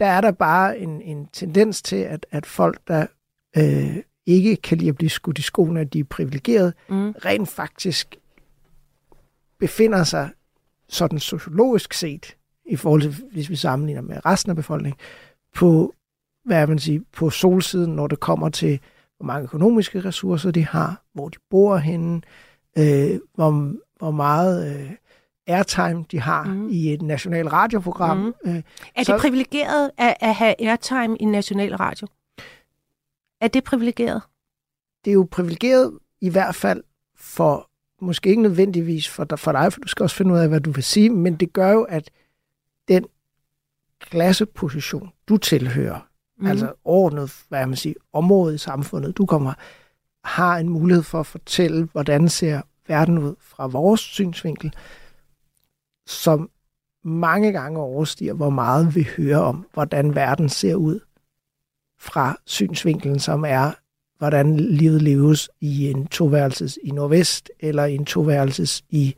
der 0.00 0.06
er 0.06 0.20
der 0.20 0.30
bare 0.30 0.78
en, 0.78 1.02
en 1.02 1.26
tendens 1.32 1.82
til, 1.82 1.96
at, 1.96 2.26
at 2.30 2.46
folk, 2.46 2.80
der 2.88 3.06
øh, 3.56 3.96
ikke 4.26 4.56
kan 4.56 4.78
lide 4.78 4.88
at 4.88 4.96
blive 4.96 5.10
skudt 5.10 5.38
i 5.38 5.42
skoene, 5.42 5.80
at 5.80 5.92
de 5.92 5.98
er 5.98 6.04
privilegerede, 6.04 6.72
mm. 6.88 7.12
rent 7.24 7.48
faktisk 7.48 8.16
befinder 9.58 10.04
sig 10.04 10.30
sådan 10.88 11.18
sociologisk 11.18 11.92
set, 11.92 12.36
i 12.66 12.76
forhold 12.76 13.02
til, 13.02 13.14
hvis 13.32 13.50
vi 13.50 13.56
sammenligner 13.56 14.02
med 14.02 14.26
resten 14.26 14.50
af 14.50 14.56
befolkningen, 14.56 14.98
på, 15.54 15.94
hvad 16.44 16.66
man 16.66 16.78
sige, 16.78 17.04
på 17.12 17.30
solsiden, 17.30 17.92
når 17.92 18.06
det 18.06 18.20
kommer 18.20 18.48
til, 18.48 18.80
hvor 19.16 19.26
mange 19.26 19.44
økonomiske 19.44 20.00
ressourcer 20.00 20.50
de 20.50 20.66
har, 20.66 21.02
hvor 21.12 21.28
de 21.28 21.38
bor 21.50 21.76
henne, 21.76 22.22
øh, 22.78 23.20
hvor, 23.34 23.74
hvor 23.98 24.10
meget 24.10 24.80
øh, 24.80 24.90
airtime 25.46 26.04
de 26.10 26.20
har 26.20 26.44
mm. 26.44 26.68
i 26.68 26.92
et 26.92 27.02
national 27.02 27.48
radioprogram. 27.48 28.18
Mm. 28.18 28.34
Øh, 28.46 28.62
er 28.94 29.02
så, 29.02 29.12
det 29.12 29.20
privilegeret 29.20 29.90
at, 29.98 30.14
at 30.20 30.34
have 30.34 30.54
airtime 30.68 31.16
i 31.16 31.24
national 31.24 31.76
radio? 31.76 32.06
Er 33.40 33.48
det 33.48 33.64
privilegeret? 33.64 34.22
Det 35.04 35.10
er 35.10 35.14
jo 35.14 35.28
privilegeret 35.30 35.98
i 36.20 36.30
hvert 36.30 36.54
fald 36.54 36.82
for 37.16 37.70
måske 38.00 38.30
ikke 38.30 38.42
nødvendigvis 38.42 39.08
for 39.08 39.24
dig, 39.24 39.38
for 39.38 39.52
dig, 39.52 39.72
for 39.72 39.80
du 39.80 39.88
skal 39.88 40.02
også 40.02 40.16
finde 40.16 40.34
ud 40.34 40.38
af, 40.38 40.48
hvad 40.48 40.60
du 40.60 40.70
vil 40.70 40.84
sige, 40.84 41.10
men 41.10 41.36
det 41.36 41.52
gør 41.52 41.72
jo, 41.72 41.82
at 41.82 42.10
den 42.88 43.06
klasseposition, 44.00 45.12
du 45.28 45.36
tilhører, 45.36 46.08
mm. 46.38 46.46
altså 46.46 46.72
ordnet, 46.84 47.44
hvad 47.48 47.66
man 47.66 47.76
siger, 47.76 47.94
området 48.12 48.54
i 48.54 48.58
samfundet, 48.58 49.16
du 49.16 49.26
kommer, 49.26 49.52
har 50.24 50.58
en 50.58 50.68
mulighed 50.68 51.02
for 51.02 51.20
at 51.20 51.26
fortælle, 51.26 51.88
hvordan 51.92 52.28
ser 52.28 52.62
verden 52.88 53.18
ud 53.18 53.34
fra 53.40 53.66
vores 53.66 54.00
synsvinkel, 54.00 54.74
som 56.06 56.50
mange 57.04 57.52
gange 57.52 57.80
overstiger, 57.80 58.34
hvor 58.34 58.50
meget 58.50 58.94
vi 58.94 59.08
hører 59.16 59.38
om, 59.38 59.66
hvordan 59.72 60.14
verden 60.14 60.48
ser 60.48 60.74
ud 60.74 61.00
fra 61.98 62.36
synsvinkelen, 62.46 63.18
som 63.18 63.44
er 63.44 63.72
hvordan 64.18 64.56
livet 64.56 65.02
leves 65.02 65.50
i 65.60 65.90
en 65.90 66.06
toværelses 66.06 66.78
i 66.82 66.90
Nordvest, 66.90 67.50
eller 67.60 67.84
en 67.84 68.04
toværelses 68.04 68.84
i, 68.90 69.14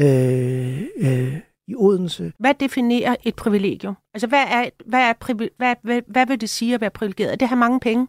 øh, 0.00 0.82
øh, 0.96 1.36
i 1.66 1.74
Odense. 1.76 2.32
Hvad 2.38 2.54
definerer 2.54 3.16
et 3.24 3.34
privilegium? 3.34 3.94
Altså, 4.18 4.26
hvad, 4.26 4.44
er, 4.48 4.70
hvad, 4.86 5.00
er 5.00 5.48
hvad, 5.56 5.74
hvad, 5.82 6.02
hvad 6.06 6.26
vil 6.26 6.40
det 6.40 6.50
sige 6.50 6.74
at 6.74 6.80
være 6.80 6.90
privilegeret? 6.90 7.32
Er 7.32 7.36
det 7.36 7.42
at 7.42 7.48
have 7.48 7.58
mange 7.58 7.80
penge? 7.80 8.06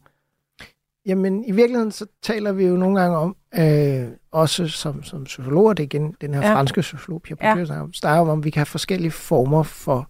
Jamen, 1.05 1.45
i 1.45 1.51
virkeligheden 1.51 1.91
så 1.91 2.05
taler 2.21 2.51
vi 2.51 2.65
jo 2.65 2.75
nogle 2.75 3.01
gange 3.01 3.17
om, 3.17 3.35
øh, 3.55 4.07
også 4.31 4.67
som, 4.67 5.03
som 5.03 5.25
sociologer, 5.25 5.73
det 5.73 5.83
er 5.83 5.87
igen 5.87 6.15
den 6.21 6.33
her 6.33 6.41
ja. 6.41 6.55
franske 6.55 6.83
sociolog, 6.83 7.21
Pierre 7.21 7.55
Bourdieu, 7.55 7.75
ja. 7.75 7.87
snakker 7.93 8.21
om, 8.21 8.29
om, 8.29 8.43
vi 8.43 8.49
kan 8.49 8.59
have 8.59 8.65
forskellige 8.65 9.11
former 9.11 9.63
for 9.63 10.09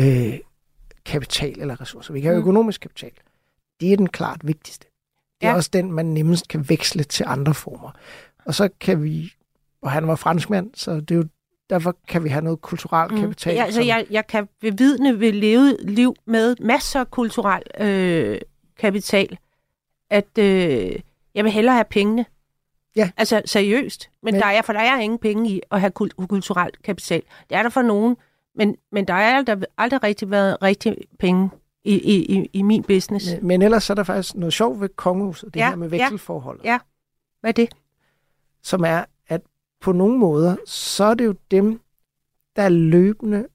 øh, 0.00 0.38
kapital 1.04 1.60
eller 1.60 1.80
ressourcer. 1.80 2.12
Vi 2.12 2.20
kan 2.20 2.28
have 2.28 2.40
mm. 2.40 2.42
økonomisk 2.42 2.80
kapital. 2.80 3.12
Det 3.80 3.92
er 3.92 3.96
den 3.96 4.08
klart 4.08 4.46
vigtigste. 4.46 4.86
Det 5.40 5.46
er 5.46 5.50
ja. 5.50 5.56
også 5.56 5.70
den, 5.72 5.92
man 5.92 6.06
nemmest 6.06 6.48
kan 6.48 6.68
veksle 6.68 7.02
til 7.02 7.24
andre 7.28 7.54
former. 7.54 7.90
Og 8.44 8.54
så 8.54 8.68
kan 8.80 9.02
vi, 9.02 9.32
og 9.82 9.90
han 9.90 10.06
var 10.06 10.14
franskmand, 10.14 10.70
så 10.74 11.00
det 11.00 11.10
er 11.10 11.16
jo 11.16 11.24
derfor 11.70 11.96
kan 12.08 12.24
vi 12.24 12.28
have 12.28 12.44
noget 12.44 12.60
kulturel 12.60 13.12
mm. 13.12 13.20
kapital. 13.20 13.54
Ja, 13.54 13.64
altså, 13.64 13.80
som... 13.80 13.88
jeg, 13.88 14.06
jeg 14.10 14.26
kan 14.26 14.48
bevidne 14.60 15.20
ved 15.20 15.32
leve 15.32 15.76
liv 15.82 16.14
med 16.24 16.56
masser 16.60 17.00
af 17.00 17.10
kulturel 17.10 17.62
øh, 17.80 18.40
kapital, 18.78 19.38
at 20.10 20.38
øh, 20.38 20.92
jeg 21.34 21.44
vil 21.44 21.52
hellere 21.52 21.74
have 21.74 21.84
pengene. 21.90 22.24
Ja. 22.96 23.10
Altså 23.16 23.42
seriøst. 23.44 24.10
Men, 24.22 24.34
men 24.34 24.42
der 24.42 24.48
er, 24.48 24.62
for 24.62 24.72
der 24.72 24.80
er 24.80 25.00
ingen 25.00 25.18
penge 25.18 25.50
i 25.50 25.60
at 25.70 25.80
have 25.80 25.90
kulturel 26.28 26.70
kapital. 26.84 27.22
Det 27.50 27.56
er 27.56 27.62
der 27.62 27.70
for 27.70 27.82
nogen, 27.82 28.16
men, 28.54 28.76
men 28.92 29.04
der 29.08 29.14
er 29.14 29.36
aldrig, 29.36 29.62
aldrig 29.78 30.02
rigtig 30.02 30.30
været 30.30 30.62
rigtig 30.62 30.96
penge 31.18 31.50
i, 31.84 31.94
i, 31.94 32.50
i 32.52 32.62
min 32.62 32.82
business. 32.82 33.26
Men, 33.34 33.46
men 33.46 33.62
ellers 33.62 33.90
er 33.90 33.94
der 33.94 34.02
faktisk 34.02 34.34
noget 34.34 34.52
sjovt 34.52 34.80
ved 34.80 34.88
kongehuset, 34.88 35.54
det 35.54 35.60
ja, 35.60 35.68
her 35.68 35.76
med 35.76 35.88
vekselforholdet. 35.88 36.64
Ja. 36.64 36.72
ja, 36.72 36.78
hvad 37.40 37.50
er 37.50 37.52
det? 37.52 37.68
Som 38.62 38.84
er, 38.84 39.04
på 39.80 39.92
nogle 39.92 40.18
måder, 40.18 40.56
så 40.66 41.04
er 41.04 41.14
det 41.14 41.24
jo 41.24 41.34
dem, 41.50 41.80
der 42.56 42.68
løbende 42.68 43.46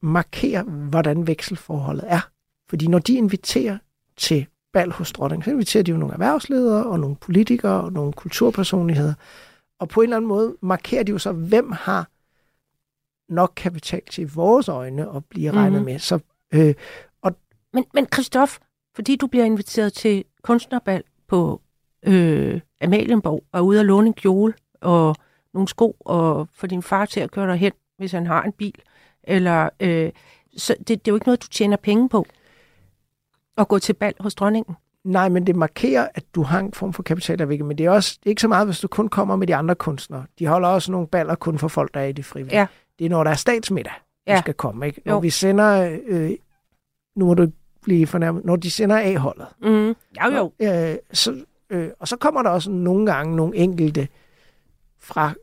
markerer, 0.00 0.62
hvordan 0.62 1.26
vekselforholdet 1.26 2.04
er. 2.06 2.28
Fordi 2.68 2.86
når 2.86 2.98
de 2.98 3.14
inviterer 3.14 3.78
til 4.16 4.46
bal 4.72 4.92
hos 4.92 5.12
dronningen, 5.12 5.44
så 5.44 5.50
inviterer 5.50 5.82
de 5.84 5.90
jo 5.90 5.96
nogle 5.96 6.12
erhvervsledere 6.12 6.86
og 6.86 7.00
nogle 7.00 7.16
politikere 7.16 7.84
og 7.84 7.92
nogle 7.92 8.12
kulturpersonligheder. 8.12 9.14
Og 9.78 9.88
på 9.88 10.00
en 10.00 10.04
eller 10.04 10.16
anden 10.16 10.28
måde 10.28 10.56
markerer 10.62 11.02
de 11.02 11.12
jo 11.12 11.18
så, 11.18 11.32
hvem 11.32 11.72
har 11.72 12.08
nok 13.28 13.52
kapital 13.56 14.02
til 14.10 14.30
vores 14.34 14.68
øjne 14.68 15.16
at 15.16 15.24
blive 15.24 15.50
regnet 15.50 15.72
mm-hmm. 15.72 15.84
med. 15.84 15.98
Så 15.98 16.18
Øh, 16.54 16.74
og 17.22 17.36
men, 17.72 17.84
men 17.94 18.06
Christoph, 18.14 18.52
fordi 18.94 19.16
du 19.16 19.26
bliver 19.26 19.44
inviteret 19.44 19.92
til 19.92 20.24
kunstnerbal 20.42 21.02
på 21.28 21.60
øh, 22.06 22.60
Amalienborg 22.80 23.44
og 23.52 23.58
er 23.58 23.64
ude 23.64 23.80
at 23.80 23.86
låne 23.86 24.06
en 24.06 24.14
kjole 24.14 24.54
og 24.84 25.16
nogle 25.54 25.68
sko 25.68 25.96
og 26.00 26.48
få 26.54 26.66
din 26.66 26.82
far 26.82 27.04
til 27.06 27.20
at 27.20 27.30
køre 27.30 27.46
dig 27.48 27.56
hen, 27.56 27.72
hvis 27.98 28.12
han 28.12 28.26
har 28.26 28.42
en 28.42 28.52
bil, 28.52 28.74
eller 29.22 29.68
øh, 29.80 30.12
så 30.56 30.74
det, 30.78 30.88
det 30.88 30.94
er 31.08 31.12
jo 31.12 31.14
ikke 31.16 31.26
noget, 31.26 31.42
du 31.42 31.48
tjener 31.48 31.76
penge 31.76 32.08
på. 32.08 32.26
at 33.58 33.68
gå 33.68 33.78
til 33.78 33.92
bal 33.92 34.14
hos 34.20 34.34
dronningen. 34.34 34.74
Nej, 35.04 35.28
men 35.28 35.46
det 35.46 35.56
markerer, 35.56 36.08
at 36.14 36.24
du 36.34 36.42
har 36.42 36.60
en 36.60 36.72
form 36.72 36.92
for 36.92 37.02
kapitalafvikling. 37.02 37.68
Men 37.68 37.78
det 37.78 37.86
er 37.86 37.90
også 37.90 38.16
det 38.20 38.26
er 38.26 38.30
ikke 38.30 38.40
så 38.42 38.48
meget, 38.48 38.66
hvis 38.66 38.80
du 38.80 38.88
kun 38.88 39.08
kommer 39.08 39.36
med 39.36 39.46
de 39.46 39.54
andre 39.56 39.74
kunstnere. 39.74 40.24
De 40.38 40.46
holder 40.46 40.68
også 40.68 40.92
nogle 40.92 41.06
baller 41.06 41.34
kun 41.34 41.58
for 41.58 41.68
folk, 41.68 41.94
der 41.94 42.00
er 42.00 42.04
i 42.04 42.12
det 42.12 42.24
frivillige. 42.24 42.58
Ja. 42.60 42.66
Det 42.98 43.04
er, 43.04 43.08
når 43.10 43.24
der 43.24 43.30
er 43.30 43.34
statsmiddag, 43.34 43.92
Ja. 44.26 44.34
du 44.34 44.38
skal 44.40 44.54
komme. 44.54 44.86
Ikke? 44.86 45.00
Når 45.04 45.12
Jo. 45.12 45.18
vi 45.18 45.30
sender... 45.30 45.98
Øh, 46.06 46.30
nu 47.16 47.26
må 47.26 47.34
du 47.34 47.46
blive 47.82 48.06
fornærmet. 48.06 48.44
Når 48.44 48.56
de 48.56 48.70
sender 48.70 48.96
A-holdet. 48.98 49.46
Mm. 49.62 49.68
Jo, 50.24 50.30
jo. 50.36 50.52
Øh, 50.60 50.96
så, 51.12 51.44
øh, 51.70 51.88
og 52.00 52.08
så 52.08 52.16
kommer 52.16 52.42
der 52.42 52.50
også 52.50 52.70
nogle 52.70 53.06
gange 53.12 53.36
nogle 53.36 53.56
enkelte 53.56 54.08
fra 55.04 55.34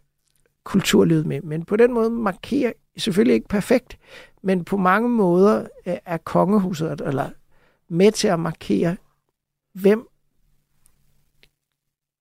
kulturlivet 0.64 1.26
med. 1.26 1.42
Men 1.42 1.66
på 1.66 1.76
den 1.76 1.94
måde 1.94 2.10
markerer 2.10 2.74
selvfølgelig 2.98 3.34
ikke 3.34 3.48
perfekt, 3.48 3.98
men 4.44 4.66
på 4.66 4.78
mange 4.78 5.10
måder 5.10 5.68
øh, 5.88 5.98
er 6.06 6.18
kongehuset 6.18 7.02
eller 7.06 7.30
med 7.88 8.12
til 8.12 8.28
at 8.28 8.40
markere, 8.40 8.98
hvem 9.74 10.08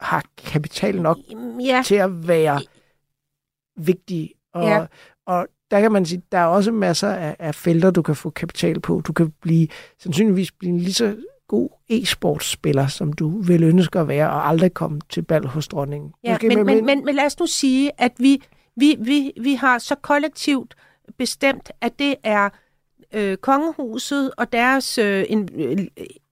har 0.00 0.24
kapital 0.36 1.02
nok 1.02 1.18
Ja, 1.60 1.82
til 1.86 1.94
at 1.94 2.28
være 2.28 2.60
vigtige. 3.76 4.34
Og, 4.52 4.64
Ja. 4.64 4.86
og 5.26 5.46
der 5.70 5.80
kan 5.80 5.92
man 5.92 6.06
sige, 6.06 6.22
der 6.32 6.38
er 6.38 6.46
også 6.46 6.72
masser 6.72 7.08
af, 7.08 7.36
af 7.38 7.54
felter, 7.54 7.90
du 7.90 8.02
kan 8.02 8.16
få 8.16 8.30
kapital 8.30 8.80
på. 8.80 9.00
Du 9.06 9.12
kan 9.12 9.30
blive 9.40 9.68
sandsynligvis 9.98 10.52
blive 10.52 10.70
en 10.72 10.78
lige 10.78 10.94
så 10.94 11.16
god 11.50 11.68
e-sportsspiller, 11.88 12.86
som 12.86 13.12
du 13.12 13.40
vil 13.42 13.62
ønske 13.62 13.98
at 13.98 14.08
være, 14.08 14.30
og 14.30 14.48
aldrig 14.48 14.74
komme 14.74 15.00
til 15.08 15.22
bal 15.22 15.46
hos 15.46 15.68
dronningen. 15.68 16.12
ja 16.24 16.32
Måske 16.32 16.48
men, 16.48 16.56
med- 16.56 16.64
men, 16.74 16.86
men, 16.86 17.04
men 17.04 17.14
lad 17.14 17.24
os 17.26 17.38
nu 17.40 17.46
sige, 17.46 17.90
at 17.98 18.12
vi, 18.18 18.42
vi, 18.76 18.96
vi, 19.00 19.32
vi 19.40 19.54
har 19.54 19.78
så 19.78 19.94
kollektivt 19.94 20.74
bestemt, 21.18 21.70
at 21.80 21.98
det 21.98 22.14
er 22.24 22.48
øh, 23.14 23.36
kongehuset 23.36 24.30
og 24.36 24.52
deres 24.52 24.98
øh, 24.98 25.24
in, 25.28 25.48
øh, 25.54 25.86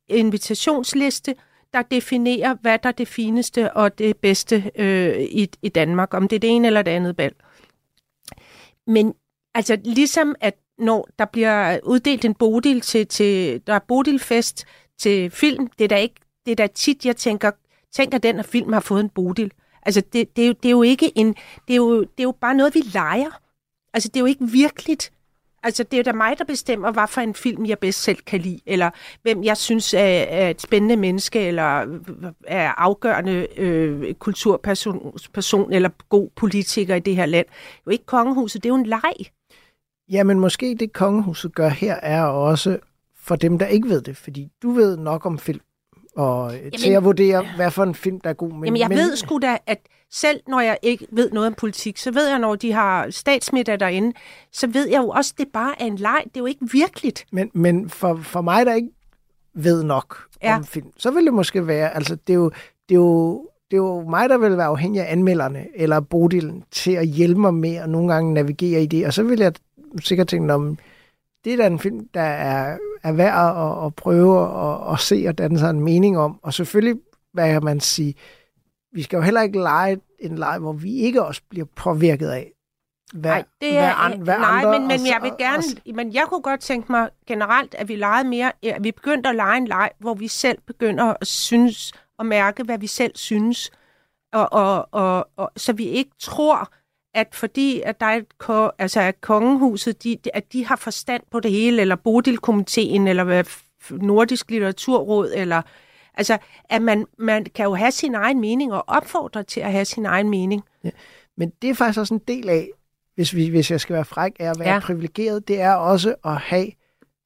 invitationsliste, 0.09 1.35
der 1.73 1.83
definerer, 1.83 2.55
hvad 2.61 2.79
der 2.83 2.89
er 2.89 2.93
det 2.93 3.09
fineste 3.09 3.73
og 3.73 3.99
det 3.99 4.17
bedste 4.17 4.71
øh, 4.77 5.23
i, 5.23 5.49
i 5.63 5.69
Danmark, 5.69 6.15
om 6.15 6.29
det 6.29 6.37
er 6.37 6.41
det 6.41 6.51
ene 6.51 6.67
eller 6.67 6.83
det 6.83 6.91
andet 6.91 7.17
bal. 7.17 7.33
Men 8.87 9.15
altså 9.55 9.79
ligesom 9.85 10.35
at 10.41 10.55
når 10.79 11.09
der 11.19 11.25
bliver 11.25 11.79
uddelt 11.85 12.25
en 12.25 12.35
bodil 12.35 12.81
til, 12.81 13.07
til 13.07 13.61
der 13.67 13.75
er 13.75 13.79
bodilfest 13.89 14.65
til 14.99 15.31
film, 15.31 15.67
det 15.79 15.85
er 15.85 15.89
da 15.89 15.97
ikke 15.97 16.15
det 16.49 16.53
er 16.61 16.67
da 16.67 16.73
tit 16.75 17.07
jeg 17.07 17.17
tænker, 17.17 17.51
tænk 17.93 18.15
at 18.15 18.23
den 18.23 18.37
her 18.37 18.43
film 18.43 18.73
har 18.73 18.81
fået 18.81 19.01
en 19.01 19.09
bodil. 19.09 19.53
Altså 19.83 20.03
det, 20.13 20.37
det, 20.37 20.43
er 20.43 20.47
jo, 20.47 20.53
det 20.63 20.69
er 20.69 20.71
jo 20.71 20.83
ikke 20.83 21.13
en 21.19 21.35
det 21.69 21.73
er 21.75 21.77
jo, 21.77 22.01
det 22.01 22.19
er 22.19 22.23
jo 22.23 22.35
bare 22.41 22.55
noget 22.55 22.75
vi 22.75 22.81
leger. 22.81 23.41
Altså 23.95 24.09
det 24.09 24.17
er 24.17 24.21
jo 24.21 24.27
ikke 24.27 24.47
virkeligt. 24.47 25.13
Altså 25.63 25.83
det 25.83 25.93
er 25.93 25.99
jo 25.99 26.03
da 26.03 26.13
mig 26.13 26.39
der 26.39 26.45
bestemmer 26.45 26.93
hvad 26.93 27.07
for 27.09 27.21
en 27.21 27.35
film 27.35 27.67
jeg 27.67 27.79
bedst 27.79 28.03
selv 28.03 28.19
kan 28.27 28.41
lide 28.41 28.61
eller 28.67 28.91
hvem 29.23 29.45
jeg 29.45 29.57
synes 29.57 29.95
er, 29.95 30.01
er 30.01 30.51
et 30.51 30.61
spændende 30.61 30.97
menneske 30.97 31.41
eller 31.41 32.01
er 32.47 32.73
afgørende 32.77 33.47
øh, 33.57 34.15
kulturperson 34.15 35.19
person, 35.33 35.73
eller 35.73 35.89
god 36.09 36.29
politiker 36.37 36.95
i 36.95 37.01
det 37.01 37.17
her 37.17 37.27
land. 37.27 37.47
Det 37.47 37.77
er 37.77 37.83
jo 37.87 37.91
ikke 37.93 38.07
kongehuset, 38.07 38.63
det 38.63 38.69
er 38.69 38.75
jo 38.75 38.81
en 38.81 38.87
leg. 38.87 39.15
Jamen 40.11 40.41
måske 40.41 40.77
det 40.81 40.93
kongehuset 40.93 41.55
gør 41.55 41.69
her, 41.69 41.95
er 41.95 42.23
også 42.23 42.79
for 43.29 43.37
dem, 43.37 43.59
der 43.59 43.67
ikke 43.67 43.89
ved 43.89 44.01
det, 44.01 44.17
fordi 44.17 44.49
du 44.63 44.71
ved 44.71 44.97
nok 44.97 45.27
om 45.27 45.39
film, 45.39 45.61
og 46.17 46.53
Jamen, 46.53 46.73
til 46.73 46.91
at 46.91 47.05
vurdere, 47.05 47.45
hvad 47.57 47.71
for 47.71 47.83
en 47.83 47.95
film, 47.95 48.21
der 48.21 48.31
er 48.31 48.35
god. 48.35 48.53
Men, 48.53 48.65
Jamen, 48.65 48.81
jeg 48.81 48.89
men, 48.89 48.99
ved 48.99 49.17
sgu 49.17 49.39
da, 49.39 49.59
at 49.67 49.79
selv 50.11 50.41
når 50.49 50.61
jeg 50.61 50.79
ikke 50.83 51.07
ved 51.13 51.31
noget 51.31 51.47
om 51.47 51.55
politik, 51.55 51.99
så 51.99 52.11
ved 52.11 52.29
jeg, 52.29 52.39
når 52.39 52.55
de 52.55 52.73
har 52.73 53.11
statsmiddag 53.11 53.81
derinde, 53.81 54.13
så 54.53 54.67
ved 54.67 54.89
jeg 54.89 54.99
jo 54.99 55.09
også, 55.09 55.33
at 55.35 55.39
det 55.39 55.49
bare 55.53 55.83
er 55.83 55.87
en 55.87 55.97
leg. 55.97 56.23
Det 56.25 56.37
er 56.37 56.41
jo 56.41 56.47
ikke 56.47 56.73
virkeligt. 56.73 57.27
Men, 57.33 57.51
men 57.55 57.89
for, 57.89 58.21
for 58.23 58.41
mig, 58.41 58.67
der 58.67 58.75
ikke 58.75 58.89
ved 59.55 59.83
nok 59.83 60.25
Ja. 60.43 60.51
ja. 60.51 60.57
om 60.57 60.65
film, 60.65 60.87
så 60.97 61.11
vil 61.11 61.25
det 61.25 61.35
måske 61.35 61.67
være, 61.67 61.95
altså 61.95 62.17
det 62.27 62.33
er 62.33 62.35
jo, 62.35 62.51
det 62.89 62.95
er 62.95 62.99
jo, 62.99 63.49
det 63.71 63.77
er 63.77 63.81
jo 63.81 64.05
mig, 64.11 64.29
der 64.29 64.39
vil 64.39 64.57
være 64.57 64.67
afhængig 64.67 65.01
af 65.03 65.13
anmelderne 65.13 65.67
eller 65.75 66.01
Bodil 66.01 66.63
til 66.71 66.93
at 66.93 67.07
hjælpe 67.07 67.41
mig 67.41 67.55
med 67.55 67.75
at 67.75 67.91
nogle 67.91 68.13
gange 68.15 68.35
navigere 68.35 68.83
i 68.83 68.87
det. 68.87 69.07
Og 69.07 69.13
så 69.13 69.23
vil 69.23 69.39
jeg 69.39 69.53
sikkert 70.01 70.29
tænke, 70.29 70.55
om 70.55 70.79
det 71.45 71.53
er 71.53 71.57
da 71.57 71.67
en 71.67 71.79
film, 71.79 72.09
der 72.15 72.21
er, 72.21 72.79
er 73.03 73.13
værd 73.13 73.57
at, 73.57 73.87
at 73.87 73.95
prøve 73.95 74.43
at, 74.43 74.93
at 74.93 74.99
se 75.01 75.25
og 75.29 75.39
danne 75.39 75.59
sig 75.59 75.71
en 75.71 75.81
mening 75.81 76.19
om. 76.19 76.41
Og 76.43 76.55
selvfølgelig, 76.55 76.97
hvad 77.33 77.53
kan 77.53 77.65
man 77.65 77.81
sige, 77.81 78.15
vi 78.93 79.03
skal 79.03 79.17
jo 79.17 79.23
heller 79.23 79.43
ikke 79.43 79.59
lege 79.59 80.01
en 80.21 80.39
leg, 80.39 80.59
hvor 80.59 80.73
vi 80.73 80.95
ikke 80.97 81.25
også 81.25 81.43
bliver 81.51 81.67
påvirket 81.77 82.29
af, 82.29 82.53
hvad, 83.15 83.31
Nej, 83.31 83.45
det 83.61 83.79
er, 83.79 83.81
hvad, 83.81 84.13
an, 84.15 84.21
hvad 84.23 84.39
nej 84.39 84.49
andre 84.65 84.79
men, 84.79 84.89
men 84.89 85.07
jeg 85.07 85.19
vil 85.23 85.33
gerne, 85.39 85.57
også- 85.59 85.77
men 85.95 86.15
jeg 86.15 86.25
kunne 86.29 86.43
godt 86.43 86.61
tænke 86.61 86.93
mig 86.93 87.09
generelt, 87.27 87.75
at 87.75 87.89
vi 87.89 87.97
legede 87.97 88.29
mere, 88.29 88.53
at 88.63 88.85
vi 88.85 88.93
begyndte 88.93 89.29
at 89.29 89.37
lege 89.37 89.57
en 89.57 89.67
leg, 89.67 89.91
hvor 89.99 90.15
vi 90.15 90.29
selv 90.29 90.59
begynder 90.67 91.05
at 91.21 91.27
synes 91.27 91.93
og 92.19 92.27
mærke, 92.27 92.63
hvad 92.63 92.79
vi 92.79 92.87
selv 92.87 93.13
synes, 93.17 93.71
og, 94.33 94.53
og, 94.53 94.89
og, 94.93 95.29
og 95.37 95.51
så 95.57 95.73
vi 95.73 95.85
ikke 95.85 96.11
tror, 96.21 96.69
at 97.19 97.35
fordi 97.35 97.81
at 97.85 98.01
der 98.01 98.07
er 98.07 98.17
et 98.17 98.71
altså 98.79 99.01
at 99.01 99.21
kongehuset, 99.21 100.03
de, 100.05 100.19
at 100.35 100.53
de 100.53 100.67
har 100.67 100.77
forstand 100.77 101.23
på 101.31 101.41
det 101.41 101.51
hele, 101.51 101.81
eller 101.83 101.97
Bodil-komiteen, 101.97 103.07
eller 103.09 103.43
Nordisk 103.91 104.51
Litteraturråd, 104.51 105.33
eller 105.37 105.63
altså, 106.15 106.39
at 106.65 106.83
man, 106.83 107.07
man 107.19 107.45
kan 107.55 107.65
jo 107.65 107.75
have 107.75 107.91
sin 107.93 108.15
egen 108.15 108.41
mening 108.41 108.73
og 108.73 108.85
opfordre 108.87 109.43
til 109.43 109.61
at 109.61 109.73
have 109.73 109.85
sin 109.85 110.07
egen 110.07 110.31
mening. 110.31 110.63
Men 111.37 111.53
det 111.63 111.71
er 111.71 111.75
faktisk 111.75 111.99
også 112.01 112.15
en 112.15 112.21
del 112.29 112.49
af, 112.49 112.69
hvis, 113.15 113.35
vi, 113.35 113.49
hvis 113.49 113.71
jeg 113.71 113.81
skal 113.81 113.95
være 113.95 114.05
fræk, 114.05 114.33
er 114.41 114.51
at 114.51 114.59
være 114.59 114.69
Ja. 114.69 114.75
ja. 114.75 114.81
privilegeret, 114.81 115.49
det 115.49 115.61
er 115.61 115.73
også 115.75 116.15
at 116.25 116.37
have 116.37 116.67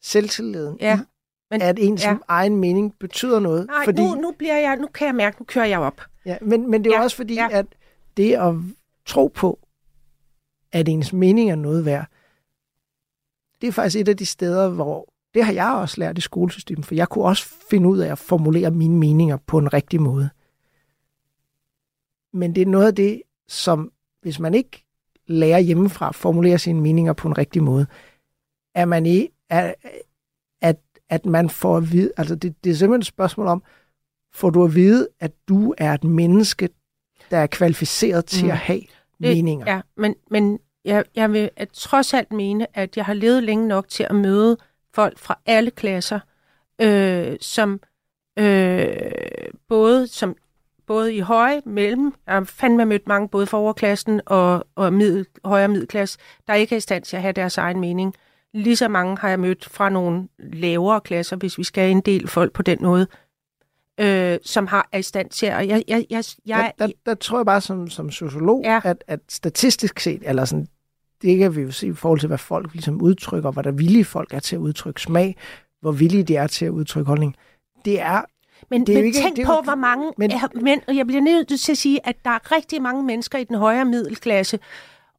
selvtilliden 0.03 0.77
Ja. 0.81 0.97
i, 0.97 1.03
Men- 1.51 1.63
at 1.63 1.79
ens 1.79 2.05
ja. 2.05 2.11
ja. 2.11 2.17
egen 2.29 2.57
mening 2.57 2.95
betyder 3.01 3.41
noget. 3.41 3.67
Nej, 3.67 3.85
fordi, 3.85 4.03
nu, 4.03 4.15
nu, 4.15 4.33
bliver 4.39 4.57
jeg, 4.59 4.77
nu 4.77 4.87
kan 4.87 5.07
jeg 5.07 5.15
mærke, 5.15 5.37
nu 5.41 5.45
kører 5.45 5.65
jeg 5.67 5.79
op. 5.79 6.01
ja, 6.27 6.37
men, 6.41 6.71
men 6.71 6.85
det 6.85 6.93
er 6.93 6.97
Ja, 6.97 7.03
også 7.03 7.17
fordi, 7.17 7.35
ja. 7.35 7.49
ja. 7.51 7.59
at 7.59 7.67
det 8.17 8.35
at 8.35 8.55
tro 9.07 9.27
på, 9.35 9.59
at 10.73 10.89
ens 10.89 11.13
mening 11.13 11.51
er 11.51 11.55
noget 11.55 11.85
værd, 11.85 12.07
det 13.61 13.69
er 13.69 13.73
faktisk 13.73 14.01
et 14.01 14.09
af 14.09 14.17
de 14.17 14.27
steder, 14.27 14.69
hvor 14.69 15.13
det 15.35 15.45
har 15.45 15.53
jeg 15.53 15.73
også 15.73 16.01
lært 16.01 16.19
i 16.19 16.21
skolesystemet, 16.21 16.87
for 16.87 16.95
jeg 16.95 17.09
kunne 17.09 17.25
også 17.25 17.45
finde 17.71 17.89
ud 17.89 17.99
af 17.99 18.13
at 18.13 18.19
formulere 18.19 18.71
mine 18.71 18.99
meninger 18.99 19.37
på 19.37 19.59
en 19.59 19.73
rigtig 19.73 20.01
måde. 20.01 20.31
Men 22.33 22.55
det 22.55 22.63
er 22.63 22.67
noget 22.67 22.87
af 22.87 22.95
det, 22.95 23.23
som 23.49 23.93
hvis 24.23 24.39
man 24.39 24.55
ikke 24.55 24.85
lærer 25.27 25.59
hjemmefra 25.59 26.09
at 26.09 26.15
formulere 26.15 26.59
sine 26.59 26.81
meninger 26.81 27.13
på 27.13 27.29
en 27.29 27.39
rigtig 27.39 27.63
måde, 27.63 27.87
er 28.75 28.85
man 28.85 29.07
i, 29.07 29.29
er, 29.49 29.75
at, 30.61 30.77
at 31.09 31.27
man 31.27 31.51
får 31.51 31.77
at 31.77 31.93
vide, 31.93 32.13
altså 32.17 32.35
det, 32.35 32.65
det 32.65 32.71
er 32.71 32.75
simpelthen 32.75 33.01
et 33.01 33.07
spørgsmål 33.07 33.47
om, 33.47 33.63
får 34.33 34.51
du 34.51 34.65
at 34.65 34.75
vide, 34.75 35.09
at 35.21 35.33
du 35.49 35.75
er 35.79 35.95
et 35.95 36.05
menneske, 36.05 36.69
der 37.31 37.39
er 37.39 37.47
kvalificeret 37.47 38.25
til 38.25 38.45
Mm. 38.45 38.51
at 38.51 38.57
have 38.57 38.83
Det- 39.23 39.37
meninger. 39.37 39.73
Ja, 39.75 39.81
men, 39.97 40.15
men 40.31 40.59
jeg, 40.85 41.05
jeg 41.15 41.33
vil 41.33 41.51
at 41.57 41.69
trods 41.73 42.15
alt 42.15 42.33
mene, 42.33 42.67
at 42.75 42.97
jeg 42.97 43.05
har 43.05 43.15
levet 43.15 43.43
længe 43.43 43.69
nok 43.69 43.89
til 43.89 44.07
at 44.11 44.15
møde 44.15 44.57
folk 44.95 45.19
fra 45.19 45.39
alle 45.47 45.71
klasser, 45.71 46.21
øh, 46.83 47.37
som 47.41 47.81
øh, 48.39 48.87
både 49.69 50.07
som 50.07 50.37
både 50.87 51.15
i 51.15 51.21
høje, 51.21 51.63
mellem, 51.67 52.15
jeg 52.27 52.35
har 52.35 52.45
fandme 52.45 52.85
mødt 52.85 53.07
mange 53.09 53.29
både 53.29 53.47
fra 53.47 53.59
overklassen 53.59 54.21
og, 54.27 54.67
og 54.75 54.93
middel, 54.93 55.27
højere 55.45 55.69
middelklasse, 55.69 56.19
der 56.47 56.55
ikke 56.55 56.75
er 56.75 56.77
i 56.77 56.81
stand 56.81 57.05
til 57.05 57.17
at 57.17 57.23
have 57.23 57.33
deres 57.33 57.59
egen 57.59 57.81
mening. 57.81 58.15
Lige 58.55 58.77
så 58.77 58.89
mange 58.89 59.19
har 59.19 59.29
jeg 59.29 59.41
mødt 59.41 59.65
fra 59.65 59.89
nogle 59.89 60.29
lavere 60.39 61.01
klasser, 61.01 61.37
hvis 61.37 61.59
vi 61.59 61.65
skal 61.65 61.91
inddele 61.91 62.29
folk 62.29 62.53
på 62.53 62.63
den 62.63 62.79
måde, 62.83 63.07
øh, 64.03 64.39
som 64.45 64.67
har 64.67 64.89
er 64.93 64.99
i 64.99 65.03
stand 65.03 65.31
til 65.31 65.47
at... 65.47 65.69
Jeg, 65.69 65.85
jeg, 65.89 66.07
jeg, 66.11 66.25
jeg, 66.47 66.73
der, 66.79 66.87
der, 66.87 66.93
der 67.07 67.15
tror 67.15 67.39
jeg 67.39 67.47
bare 67.47 67.61
som, 67.61 67.91
som 67.91 68.11
sociolog, 68.11 68.63
Ja. 68.65 68.73
ja. 68.73 68.81
at, 68.85 69.05
at 69.07 69.21
statistisk 69.29 70.01
set, 70.01 70.23
eller 70.27 70.45
sådan, 70.45 70.67
det 71.23 71.39
kan 71.39 71.57
vi 71.57 71.61
jo 71.61 71.71
se 71.71 71.87
i 71.87 71.93
forhold 71.93 72.21
til, 72.21 72.27
hvad 72.27 72.39
folk 72.39 72.73
ligesom 72.73 73.03
udtrykker, 73.03 73.51
hvor 73.51 73.63
der 73.63 73.71
villige 73.71 74.05
folk 74.05 74.35
er 74.35 74.39
til 74.41 74.57
at 74.57 74.61
udtrykke 74.61 75.01
smag, 75.01 75.37
hvor 75.81 75.93
villige 75.93 76.23
de 76.23 76.37
er 76.37 76.47
til 76.47 76.65
at 76.65 76.71
udtrykke 76.71 77.09
holdning. 77.09 77.37
Det 77.85 78.01
er, 78.01 78.23
Men, 78.71 78.87
Det 78.87 78.93
er 78.93 78.99
men 78.99 79.05
ikke- 79.05 79.19
tænk 79.19 79.37
det 79.37 79.43
er 79.43 79.47
på, 79.47 79.53
jo- 79.53 79.61
hvor 79.63 79.75
mange 79.75 80.13
men- 80.19 80.31
men, 80.55 80.65
men 80.65 80.81
og 80.89 80.97
jeg 80.97 81.07
bliver 81.07 81.23
nødt 81.23 81.61
til 81.61 81.73
at 81.73 81.79
sige, 81.79 82.07
at 82.07 82.17
der 82.25 82.31
er 82.31 82.53
rigtig 82.57 82.83
mange 82.83 83.03
mennesker 83.03 83.39
i 83.39 83.45
den 83.45 83.57
højere 83.57 83.85
middelklasse, 83.85 84.59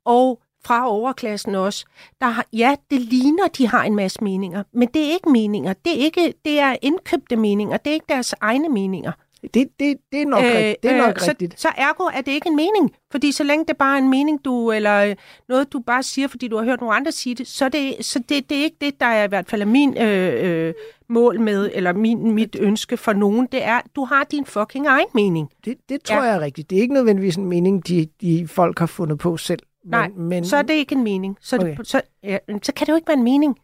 og 0.05 0.39
fra 0.65 0.89
overklassen 0.89 1.55
også, 1.55 1.85
der 2.21 2.27
har, 2.27 2.45
ja, 2.53 2.75
det 2.91 3.01
ligner, 3.01 3.47
de 3.57 3.67
har 3.67 3.83
en 3.83 3.95
masse 3.95 4.23
meninger, 4.23 4.63
men 4.73 4.87
det 4.93 5.01
er 5.01 5.13
ikke 5.13 5.29
meninger. 5.29 5.73
Det 5.85 5.91
er, 5.91 6.05
ikke, 6.05 6.33
det 6.45 6.59
er 6.59 6.75
indkøbte 6.81 7.35
meninger. 7.35 7.77
Det 7.77 7.89
er 7.89 7.93
ikke 7.93 8.05
deres 8.09 8.35
egne 8.41 8.69
meninger. 8.69 9.11
det, 9.41 9.53
det, 9.79 9.97
det 10.11 10.21
er 10.21 10.25
nok, 10.25 10.43
øh, 10.43 10.51
rigtigt. 10.51 10.83
Det 10.83 10.91
er 10.91 11.07
nok 11.07 11.19
så, 11.19 11.29
rigtigt. 11.29 11.61
Så 11.61 11.67
ergo 11.77 12.03
er 12.03 12.21
det 12.21 12.31
ikke 12.31 12.47
en 12.49 12.55
mening. 12.55 12.91
Fordi 13.11 13.31
så 13.31 13.43
længe 13.43 13.65
det 13.65 13.77
bare 13.77 13.97
er 13.97 14.01
en 14.01 14.09
mening, 14.09 14.45
du, 14.45 14.71
eller 14.71 15.05
øh, 15.05 15.15
noget, 15.49 15.73
du 15.73 15.79
bare 15.79 16.03
siger, 16.03 16.27
fordi 16.27 16.47
du 16.47 16.57
har 16.57 16.63
hørt 16.63 16.81
nogle 16.81 16.95
andre 16.95 17.11
sige 17.11 17.35
det, 17.35 17.47
så, 17.47 17.69
det, 17.69 18.05
så 18.05 18.19
det, 18.29 18.49
det 18.49 18.57
er 18.57 18.63
ikke 18.63 18.77
det, 18.81 18.99
der 18.99 19.05
er 19.05 19.23
i 19.23 19.27
hvert 19.27 19.49
fald 19.49 19.61
er 19.61 19.65
min 19.65 19.97
øh, 19.97 20.67
øh, 20.67 20.73
mål 21.09 21.39
med, 21.39 21.69
eller 21.73 21.93
min, 21.93 22.31
mit 22.31 22.55
ønske 22.59 22.97
for 22.97 23.13
nogen. 23.13 23.47
Det 23.51 23.63
er, 23.63 23.81
du 23.95 24.05
har 24.05 24.23
din 24.23 24.45
fucking 24.45 24.87
egen 24.87 25.07
mening. 25.13 25.49
Det, 25.65 25.77
det 25.89 26.03
tror 26.03 26.15
ja. 26.15 26.21
jeg 26.21 26.35
er 26.35 26.39
rigtigt. 26.39 26.69
Det 26.69 26.77
er 26.77 26.81
ikke 26.81 26.93
nødvendigvis 26.93 27.35
en 27.35 27.45
mening, 27.45 27.87
de, 27.87 28.07
de 28.21 28.47
folk 28.47 28.79
har 28.79 28.85
fundet 28.85 29.17
på 29.17 29.37
selv. 29.37 29.59
Men, 29.83 29.91
Nej, 29.91 30.09
men, 30.09 30.45
Så 30.45 30.57
er 30.57 30.61
det 30.61 30.73
ikke 30.73 30.95
en 30.95 31.03
mening. 31.03 31.37
Så, 31.41 31.55
okay. 31.55 31.77
Det, 31.77 31.87
så, 31.87 32.01
ja, 32.23 32.37
så 32.63 32.73
kan 32.75 32.87
det 32.87 32.91
jo 32.91 32.95
ikke 32.95 33.07
være 33.07 33.17
en 33.17 33.23
mening. 33.23 33.55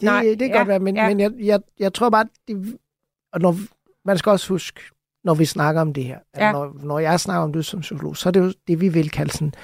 Det, 0.00 0.06
Nej, 0.06 0.22
det 0.22 0.38
kan 0.38 0.48
ja, 0.50 0.56
godt 0.56 0.68
være, 0.68 0.78
men, 0.78 0.96
ja. 0.96 1.08
men 1.08 1.20
jeg, 1.20 1.32
jeg, 1.38 1.60
jeg 1.78 1.94
tror 1.94 2.10
bare, 2.10 2.26
det, 2.48 2.78
og 3.32 3.40
når, 3.40 3.56
man 4.04 4.18
skal 4.18 4.30
også 4.30 4.48
huske, 4.48 4.80
når 5.24 5.34
vi 5.34 5.44
snakker 5.44 5.80
om 5.80 5.92
det 5.94 6.04
her, 6.04 6.18
Ja. 6.36 6.52
når, 6.52 6.76
når 6.82 6.98
jeg 6.98 7.20
snakker 7.20 7.42
om 7.42 7.52
det 7.52 7.64
som 7.66 7.80
psykolog, 7.80 8.16
så 8.16 8.28
er 8.28 8.30
det 8.30 8.40
jo 8.40 8.52
det, 8.68 8.80
vi 8.80 8.88
vil 8.88 9.10
kalde 9.10 9.32
sådan 9.32 9.54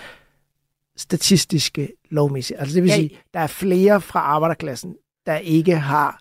statistiske 0.96 1.92
lovmæssige. 2.10 2.60
Altså 2.60 2.74
det 2.74 2.82
vil 2.82 2.88
ja. 2.88 2.96
sige, 2.96 3.10
der 3.34 3.40
er 3.40 3.46
flere 3.46 4.00
fra 4.00 4.20
arbejderklassen, 4.20 4.96
der 5.26 5.36
ikke 5.36 5.76
har, 5.76 6.20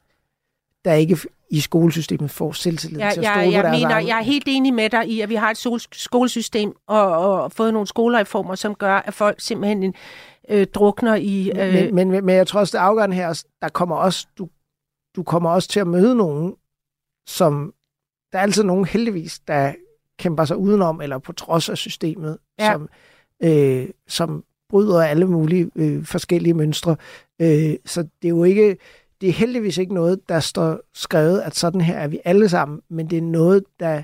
der 0.88 0.94
ikke 0.94 1.18
i 1.50 1.60
skolesystemet 1.60 2.32
får 2.32 2.52
selvtillid 2.52 3.00
Jeg, 3.00 3.14
til 3.14 3.22
at 3.22 3.26
stole 3.28 3.46
på 3.46 3.52
jeg, 3.52 3.64
deres 3.64 3.82
mener, 3.82 4.00
jeg 4.00 4.18
er 4.18 4.24
helt 4.24 4.44
enig 4.48 4.74
med 4.74 4.90
dig 4.90 5.08
i, 5.10 5.22
at 5.22 5.30
vi 5.30 5.36
har 5.36 5.50
et 5.52 5.58
sol- 5.58 5.80
skolesystem 5.94 6.74
og, 6.88 7.18
og 7.18 7.52
fået 7.52 7.74
nogle 7.74 7.88
skolereformer, 7.88 8.56
som 8.56 8.76
gør, 8.76 8.96
at 8.96 9.14
folk 9.14 9.42
simpelthen 9.42 9.94
øh, 10.50 10.68
drukner 10.68 11.16
i... 11.16 11.50
Øh, 11.50 11.74
Men, 11.74 11.96
men, 11.96 12.12
men, 12.12 12.26
men 12.26 12.36
jeg 12.36 12.48
tror 12.48 12.60
også, 12.60 12.78
det 12.78 12.84
afgørende 12.84 13.16
her, 13.16 13.28
er, 13.28 13.44
der 13.62 13.70
kommer 13.70 13.96
også, 13.96 14.28
du, 14.38 14.50
du 15.16 15.24
kommer 15.24 15.50
også 15.50 15.70
til 15.70 15.80
at 15.80 15.88
møde 15.88 16.16
nogen, 16.16 16.56
som, 17.28 17.74
der 18.32 18.38
er 18.38 18.42
altid 18.44 18.64
nogen 18.64 18.86
heldigvis, 18.86 19.40
der 19.40 19.74
kæmper 20.20 20.46
sig 20.46 20.58
udenom, 20.58 21.02
eller 21.02 21.18
på 21.18 21.34
trods 21.34 21.70
af 21.70 21.78
systemet, 21.78 22.38
Ja. 22.60 22.66
ja. 22.66 22.72
som, 22.72 22.90
øh, 23.44 23.90
som 24.08 24.44
bryder 24.70 25.02
alle 25.04 25.26
mulige 25.26 25.72
øh, 25.76 26.06
forskellige 26.06 26.54
mønstre. 26.54 26.96
Øh, 27.42 27.76
så 27.86 28.02
det 28.02 28.26
er 28.26 28.30
jo 28.30 28.44
ikke, 28.44 28.78
det 29.22 29.30
er 29.30 29.34
heldigvis 29.34 29.78
ikke 29.78 29.94
noget, 29.94 30.30
der 30.30 30.40
står 30.40 30.80
skrevet, 30.94 31.42
at 31.42 31.56
sådan 31.56 31.82
her 31.82 31.98
er 31.98 32.08
vi 32.08 32.20
alle 32.26 32.50
sammen, 32.50 32.82
men 32.90 33.10
det 33.10 33.18
er 33.18 33.22
noget, 33.22 33.64
der 33.80 34.04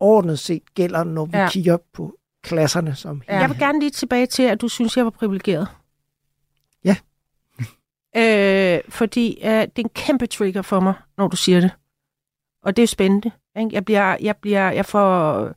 ordnet 0.00 0.38
set 0.38 0.74
gælder, 0.74 1.04
når 1.04 1.24
vi 1.24 1.30
Ja. 1.36 1.42
ja. 1.42 1.48
kigger 1.50 1.76
på 1.92 2.14
klasserne 2.42 2.94
som 2.94 3.22
Ja. 3.28 3.38
Jeg 3.38 3.48
vil 3.50 3.58
gerne 3.58 3.80
lige 3.80 3.90
tilbage 3.90 4.26
til, 4.26 4.42
at 4.42 4.60
du 4.60 4.68
synes, 4.68 4.96
jeg 4.96 5.04
var 5.04 5.10
privilegeret. 5.10 5.68
Ja. 6.84 6.96
øh, 8.76 8.80
fordi 8.88 9.38
øh, 9.44 9.50
det 9.50 9.58
er 9.58 9.68
en 9.76 9.88
kæmpe 9.88 10.26
trigger 10.26 10.62
for 10.62 10.80
mig, 10.80 10.94
når 11.18 11.28
du 11.28 11.36
siger 11.36 11.60
det. 11.60 11.70
Og 12.62 12.76
det 12.76 12.82
er 12.82 12.86
spændende. 12.86 13.30
Ikke? 13.58 13.70
Jeg, 13.72 13.84
bliver, 13.84 14.16
jeg, 14.20 14.36
bliver, 14.36 14.70
jeg 14.70 14.86
får, 14.86 15.48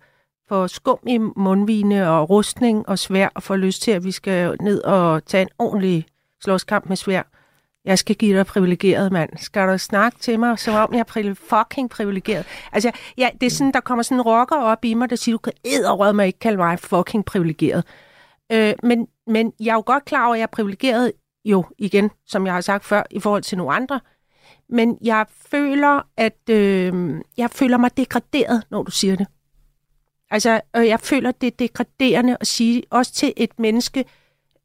får 0.50 0.68
skum 0.68 1.00
i 1.08 1.18
mundvine 1.18 2.10
og 2.10 2.30
rustning 2.30 2.90
og 2.90 3.00
svær, 3.00 3.30
og 3.36 3.44
får 3.44 3.56
lyst 3.56 3.82
til, 3.82 3.92
at 3.92 4.04
vi 4.04 4.12
skal 4.12 4.58
ned 4.62 4.82
og 4.84 5.26
tage 5.26 5.42
en 5.42 5.50
ordentlig 5.60 6.06
slåskamp 6.44 6.86
med 6.86 6.96
svær. 6.98 7.24
Jeg 7.86 8.00
skal 8.00 8.16
give 8.16 8.38
dig 8.38 8.46
privilegeret, 8.46 9.12
mand. 9.12 9.30
Skal 9.38 9.68
du 9.68 9.78
snakke 9.78 10.20
til 10.20 10.40
mig, 10.40 10.60
som 10.60 10.76
om 10.76 10.94
jeg 10.94 11.00
er 11.00 11.34
fucking 11.34 11.90
privilegeret? 11.90 12.46
Altså, 12.72 12.92
ja, 13.18 13.30
det 13.42 13.46
er 13.46 13.50
sådan, 13.50 13.74
der 13.74 13.80
kommer 13.80 14.04
sådan 14.04 14.18
en 14.18 14.22
rocker 14.22 14.56
op 14.56 14.86
i 14.86 14.94
mig, 14.94 15.10
der 15.10 15.16
siger, 15.16 15.34
du 15.34 15.38
kan 15.38 15.54
æderrød 15.66 16.14
mig 16.14 16.28
ikke 16.28 16.40
kalde 16.40 16.58
mig 16.58 16.80
fucking 16.80 17.26
privilegeret. 17.26 17.84
Øh, 18.52 18.74
men, 18.84 19.08
men 19.28 19.54
jeg 19.60 19.72
er 19.72 19.76
jo 19.76 19.84
godt 19.86 20.06
klar 20.06 20.26
over, 20.26 20.34
at 20.34 20.40
jeg 20.40 20.44
er 20.44 20.48
privilegeret, 20.48 21.12
jo 21.46 21.66
igen, 21.78 22.12
som 22.28 22.46
jeg 22.46 22.54
har 22.54 22.62
sagt 22.62 22.86
før, 22.86 23.04
i 23.12 23.20
forhold 23.20 23.44
til 23.44 23.58
nogle 23.58 23.74
andre. 23.74 24.00
Men 24.70 24.98
jeg 25.04 25.26
føler, 25.52 26.02
at 26.18 26.50
øh, 26.50 27.22
jeg 27.38 27.50
føler 27.50 27.78
mig 27.78 27.98
degraderet, 27.98 28.64
når 28.72 28.84
du 28.84 28.92
siger 28.92 29.16
det. 29.16 29.28
Altså, 30.32 30.62
øh, 30.76 30.88
jeg 30.88 31.00
føler, 31.00 31.32
det 31.32 31.48
er 31.48 31.58
degraderende 31.60 32.38
at 32.40 32.48
sige, 32.48 32.84
også 32.90 33.14
til 33.14 33.34
et 33.38 33.60
menneske, 33.60 34.06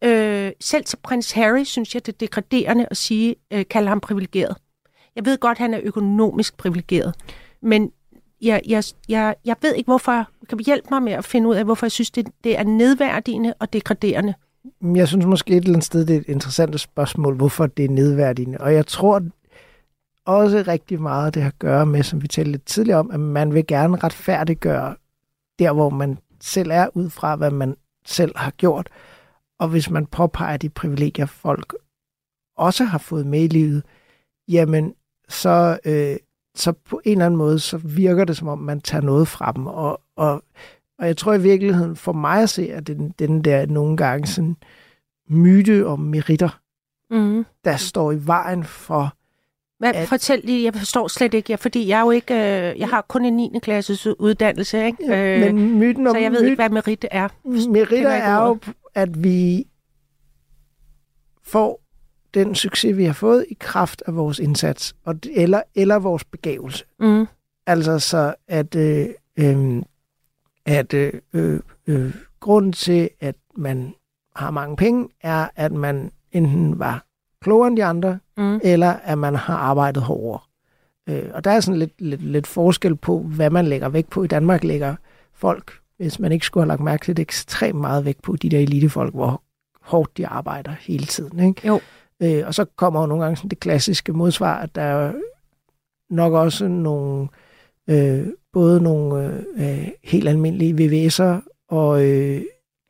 øh, 0.04 0.52
selv 0.60 0.84
til 0.84 0.96
prins 1.02 1.32
Harry, 1.32 1.64
synes 1.64 1.94
jeg, 1.94 2.06
det 2.06 2.12
er 2.12 2.16
degraderende 2.18 2.86
at 2.90 2.96
sige, 2.96 3.36
øh, 3.52 3.64
kalde 3.70 3.88
ham 3.88 4.00
privilegeret. 4.00 4.56
Jeg 5.16 5.24
ved 5.24 5.38
godt, 5.38 5.58
han 5.58 5.74
er 5.74 5.80
økonomisk 5.82 6.56
privilegeret, 6.56 7.14
men 7.62 7.92
jeg, 8.42 8.62
jeg, 8.68 8.84
jeg, 9.08 9.34
jeg 9.44 9.56
ved 9.62 9.74
ikke, 9.74 9.88
hvorfor. 9.88 10.28
Kan 10.48 10.58
du 10.58 10.64
hjælpe 10.64 10.88
mig 10.90 11.02
med 11.02 11.12
at 11.12 11.24
finde 11.24 11.48
ud 11.48 11.54
af, 11.54 11.64
hvorfor 11.64 11.86
jeg 11.86 11.92
synes, 11.92 12.10
det, 12.10 12.28
det 12.44 12.58
er 12.58 12.64
nedværdigende 12.64 13.54
og 13.58 13.72
degraderende? 13.72 14.34
Mm, 14.80 14.96
jeg 14.96 15.08
synes 15.08 15.26
måske 15.26 15.50
et 15.50 15.56
eller 15.56 15.68
andet 15.68 15.84
sted, 15.84 16.06
det 16.06 16.16
er 16.16 16.20
et 16.20 16.28
interessant 16.28 16.80
spørgsmål, 16.80 17.36
hvorfor 17.36 17.66
det 17.66 17.84
er 17.84 17.88
nedværdigende. 17.88 18.58
Og 18.60 18.74
jeg 18.74 18.86
tror 18.86 19.22
også 20.24 20.64
rigtig 20.68 21.02
meget, 21.02 21.34
det 21.34 21.42
har 21.42 21.50
at 21.50 21.58
gøre 21.58 21.86
med, 21.86 22.02
som 22.02 22.22
vi 22.22 22.28
talte 22.28 22.50
lidt 22.50 22.64
tidligere 22.64 22.98
om, 22.98 23.10
at 23.10 23.20
man 23.20 23.54
vil 23.54 23.66
gerne 23.66 23.96
retfærdiggøre 23.96 24.96
der, 25.58 25.72
hvor 25.72 25.90
man 25.90 26.18
selv 26.40 26.70
er, 26.70 26.88
ud 26.94 27.10
fra 27.10 27.36
hvad 27.36 27.50
man 27.50 27.76
selv 28.06 28.32
har 28.36 28.50
gjort. 28.50 28.88
Og 29.64 29.70
hvis 29.70 29.90
man 29.90 30.06
påpeger 30.06 30.56
de 30.56 30.68
privilegier, 30.68 31.26
folk 31.26 31.74
også 32.56 32.84
har 32.84 32.98
fået 32.98 33.26
med 33.26 33.42
i 33.44 33.46
livet, 33.48 33.82
jamen 34.48 34.94
så, 35.28 35.78
øh, 35.84 36.16
så 36.54 36.72
på 36.72 37.00
en 37.04 37.12
eller 37.12 37.26
anden 37.26 37.38
måde, 37.38 37.58
så 37.58 37.76
virker 37.76 38.24
det 38.24 38.36
som 38.36 38.48
om, 38.48 38.58
man 38.58 38.80
tager 38.80 39.02
noget 39.02 39.28
fra 39.28 39.52
dem. 39.52 39.66
Og, 39.66 40.00
og, 40.16 40.42
og 40.98 41.06
jeg 41.06 41.16
tror 41.16 41.34
i 41.34 41.40
virkeligheden, 41.42 41.96
for 41.96 42.12
mig 42.12 42.42
at 42.42 42.50
se, 42.50 42.72
at 42.72 42.86
den, 42.86 43.14
den 43.18 43.42
der 43.44 43.66
nogle 43.66 43.96
gange 43.96 44.26
sådan 44.26 44.56
myte 45.28 45.86
om 45.86 46.00
meritter, 46.00 46.60
Mm. 47.10 47.44
der 47.64 47.76
står 47.76 48.12
i 48.12 48.26
vejen 48.26 48.64
for... 48.64 49.14
Hvad, 49.78 49.94
At- 49.94 50.08
fortæl 50.08 50.40
lige, 50.44 50.64
jeg 50.64 50.74
forstår 50.74 51.08
slet 51.08 51.34
ikke, 51.34 51.52
ja, 51.52 51.56
fordi 51.56 51.88
jeg 51.88 51.96
er 51.98 52.04
jo 52.04 52.10
ikke, 52.10 52.34
øh, 52.34 52.78
jeg 52.80 52.88
har 52.88 53.04
kun 53.08 53.24
en 53.24 53.36
9. 53.36 53.58
klasses 53.62 54.06
uddannelse, 54.06 54.86
ikke? 54.86 55.04
Øh, 55.04 55.40
men 55.54 55.78
myten 55.78 56.06
om 56.06 56.14
så 56.14 56.18
jeg 56.20 56.32
ved 56.32 56.40
myt, 56.42 56.46
ikke, 56.50 56.62
hvad 56.62 56.70
merit 56.70 57.04
er. 57.10 57.28
meritter 57.44 57.94
ikke 57.96 58.06
er 58.08 58.42
jo. 58.46 58.58
At 58.94 59.24
vi 59.24 59.66
får 61.42 61.80
den 62.34 62.54
succes, 62.54 62.96
vi 62.96 63.04
har 63.04 63.12
fået 63.12 63.46
i 63.50 63.56
kraft 63.60 64.02
af 64.06 64.16
vores 64.16 64.38
indsats, 64.38 64.94
og, 65.04 65.14
eller, 65.32 65.62
eller 65.74 65.98
vores 65.98 66.24
begævelse. 66.24 66.84
Mm. 67.00 67.26
Altså 67.66 67.98
så, 67.98 68.34
at, 68.48 68.74
øh, 68.74 69.08
øh, 69.36 69.82
at 70.66 70.94
øh, 70.94 71.12
øh, 71.32 71.60
øh, 71.86 72.14
grunden 72.40 72.72
til, 72.72 73.10
at 73.20 73.36
man 73.56 73.94
har 74.36 74.50
mange 74.50 74.76
penge, 74.76 75.08
er, 75.20 75.48
at 75.56 75.72
man 75.72 76.10
enten 76.32 76.78
var 76.78 77.04
klogere 77.40 77.68
end 77.68 77.76
de 77.76 77.84
andre, 77.84 78.18
Mm. 78.36 78.60
eller 78.62 78.90
at 78.92 79.18
man 79.18 79.34
har 79.34 79.56
arbejdet 79.56 80.02
hårdere. 80.02 80.40
Øh, 81.08 81.30
og 81.34 81.44
der 81.44 81.50
er 81.50 81.60
sådan 81.60 81.78
lidt, 81.78 82.00
lidt, 82.00 82.22
lidt 82.22 82.46
forskel 82.46 82.96
på, 82.96 83.18
hvad 83.18 83.50
man 83.50 83.66
lægger 83.66 83.88
vægt 83.88 84.10
på. 84.10 84.22
I 84.24 84.26
Danmark 84.26 84.64
lægger 84.64 84.96
folk, 85.32 85.72
hvis 85.96 86.18
man 86.18 86.32
ikke 86.32 86.46
skulle 86.46 86.62
have 86.64 86.68
lagt 86.68 86.80
mærke 86.80 87.04
til 87.04 87.16
det, 87.16 87.22
ekstremt 87.22 87.80
meget 87.80 88.04
vægt 88.04 88.22
på 88.22 88.36
de 88.36 88.48
der 88.48 88.58
elitefolk, 88.58 89.14
hvor 89.14 89.42
hårdt 89.80 90.16
de 90.16 90.26
arbejder 90.26 90.72
hele 90.80 91.06
tiden. 91.06 91.38
Ikke? 91.48 91.66
Jo. 91.68 91.80
Øh, 92.22 92.42
og 92.46 92.54
så 92.54 92.64
kommer 92.64 93.00
jo 93.00 93.06
nogle 93.06 93.24
gange 93.24 93.36
sådan 93.36 93.48
det 93.48 93.60
klassiske 93.60 94.12
modsvar, 94.12 94.58
at 94.58 94.74
der 94.74 94.82
er 94.82 95.12
nok 96.10 96.32
også 96.32 96.68
nogle, 96.68 97.28
øh, 97.90 98.26
både 98.52 98.80
nogle 98.82 99.44
øh, 99.56 99.88
helt 100.04 100.28
almindelige 100.28 100.74
VVS'er, 101.06 101.64
og 101.68 102.04
øh, 102.06 102.42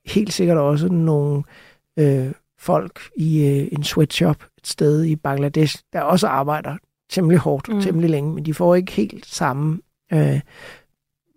helt 0.06 0.32
sikkert 0.32 0.58
også 0.58 0.88
nogle 0.88 1.42
øh, 1.98 2.32
folk 2.58 3.00
i 3.16 3.46
øh, 3.46 3.68
en 3.72 3.84
sweatshop 3.84 4.36
et 4.58 4.66
sted 4.66 5.04
i 5.04 5.16
Bangladesh, 5.16 5.82
der 5.92 6.00
også 6.00 6.26
arbejder 6.26 6.76
temmelig 7.10 7.38
hårdt, 7.38 7.68
Mm. 7.68 7.74
mm. 7.74 7.80
temmelig 7.80 8.10
længe, 8.10 8.34
men 8.34 8.44
de 8.46 8.54
får 8.54 8.74
ikke 8.74 8.92
helt 8.92 9.26
samme 9.26 9.80
øh, 10.12 10.40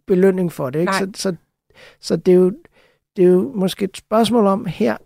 belønning 0.07 0.51
for 0.51 0.69
det. 0.69 0.79
Ikke? 0.79 0.91
Nej. 0.91 0.99
Så, 0.99 1.11
så, 1.15 1.35
så 1.99 2.15
det, 2.15 2.31
er 2.31 2.35
jo, 2.35 2.51
det 3.15 3.25
er 3.25 3.29
jo 3.29 3.51
måske 3.55 3.85
et 3.85 3.97
spørgsmål 3.97 4.47
om 4.47 4.65
her, 4.65 4.97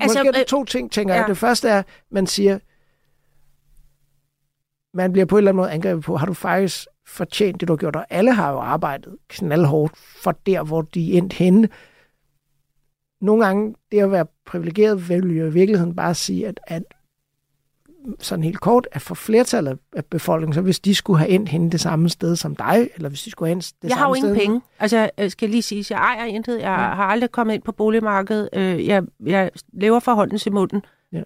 Altså, 0.00 0.18
Måske 0.18 0.28
er 0.28 0.32
det 0.32 0.40
øh, 0.40 0.46
to 0.46 0.64
ting, 0.64 0.92
tænker 0.92 1.14
ja. 1.14 1.20
jeg. 1.20 1.28
Det 1.28 1.38
første 1.38 1.68
er, 1.68 1.82
man 2.10 2.26
siger, 2.26 2.58
man 4.94 5.12
bliver 5.12 5.26
på 5.26 5.36
en 5.36 5.38
eller 5.38 5.50
anden 5.50 5.56
måde 5.56 5.70
angrebet 5.70 6.04
på, 6.04 6.16
har 6.16 6.26
du 6.26 6.34
faktisk 6.34 6.86
fortjent 7.06 7.60
det, 7.60 7.68
du 7.68 7.72
har 7.72 7.78
gjort? 7.78 7.96
Og 7.96 8.06
alle 8.10 8.32
har 8.32 8.50
jo 8.50 8.58
arbejdet 8.58 9.16
knaldhårdt 9.28 9.96
for 9.96 10.32
der, 10.32 10.62
hvor 10.62 10.82
de 10.82 11.14
er 11.14 11.18
endt 11.18 11.32
henne. 11.32 11.68
Nogle 13.20 13.44
gange, 13.44 13.74
det 13.92 14.00
at 14.00 14.10
være 14.10 14.26
privilegeret, 14.46 15.08
vil 15.08 15.36
jo 15.36 15.46
i 15.46 15.52
virkeligheden 15.52 15.96
bare 15.96 16.14
sige, 16.14 16.48
at, 16.48 16.60
at 16.66 16.82
sådan 18.20 18.44
helt 18.44 18.60
kort, 18.60 18.88
at 18.92 19.02
for 19.02 19.14
flertallet 19.14 19.78
af 19.92 20.04
befolkningen, 20.04 20.54
så 20.54 20.60
hvis 20.60 20.80
de 20.80 20.94
skulle 20.94 21.18
have 21.18 21.30
endt 21.30 21.48
henne 21.48 21.70
det 21.70 21.80
samme 21.80 22.08
sted 22.08 22.36
som 22.36 22.56
dig, 22.56 22.88
eller 22.94 23.08
hvis 23.08 23.22
de 23.22 23.30
skulle 23.30 23.48
have 23.48 23.52
endt 23.52 23.72
det 23.82 23.88
Jeg 23.88 23.96
har 23.96 24.08
jo 24.08 24.14
samme 24.14 24.28
ingen 24.28 24.36
sted, 24.36 24.46
penge. 24.46 24.60
Altså, 24.78 25.10
jeg 25.18 25.30
skal 25.30 25.50
lige 25.50 25.62
sige, 25.62 25.84
jeg 25.90 25.98
ejer 25.98 26.24
intet. 26.24 26.60
Jeg 26.60 26.70
har 26.74 27.04
aldrig 27.04 27.30
kommet 27.30 27.54
ind 27.54 27.62
på 27.62 27.72
boligmarkedet. 27.72 28.48
Øh, 28.52 28.86
Jeg, 28.86 29.02
jeg 29.26 29.50
lever 29.72 30.00
fra 30.00 30.14
hånden 30.14 30.38
til 30.38 30.52
munden. 30.52 30.82
Øh, 31.14 31.22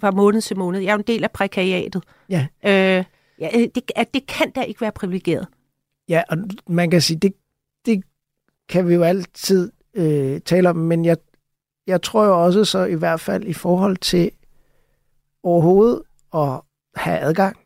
fra 0.00 0.10
måned 0.10 0.40
til 0.40 0.58
måned. 0.58 0.80
Jeg 0.80 0.88
er 0.88 0.92
jo 0.92 0.98
en 0.98 1.04
del 1.06 1.24
af 1.24 1.30
prekariatet. 1.30 2.02
Ja. 2.28 2.46
Øh, 2.64 3.04
ja, 3.38 3.48
det, 3.74 3.82
at 3.96 4.14
det 4.14 4.26
kan 4.26 4.50
da 4.50 4.60
ikke 4.62 4.80
være 4.80 4.92
privilegeret. 4.92 5.46
Ja, 6.08 6.22
og 6.28 6.38
man 6.68 6.90
kan 6.90 7.00
sige, 7.00 7.18
det, 7.18 7.32
det 7.86 8.02
kan 8.68 8.88
vi 8.88 8.94
jo 8.94 9.02
altid 9.02 9.72
øh, 9.94 10.40
tale 10.40 10.70
om, 10.70 10.76
men 10.76 11.04
jeg, 11.04 11.16
jeg 11.86 12.02
tror 12.02 12.24
jo 12.24 12.44
også 12.44 12.64
så 12.64 12.84
i 12.84 12.94
hvert 12.94 13.20
fald 13.20 13.44
i 13.44 13.52
forhold 13.52 13.96
til 13.96 14.30
overhovedet 15.42 16.02
at 16.34 16.60
have 16.94 17.18
adgang 17.18 17.56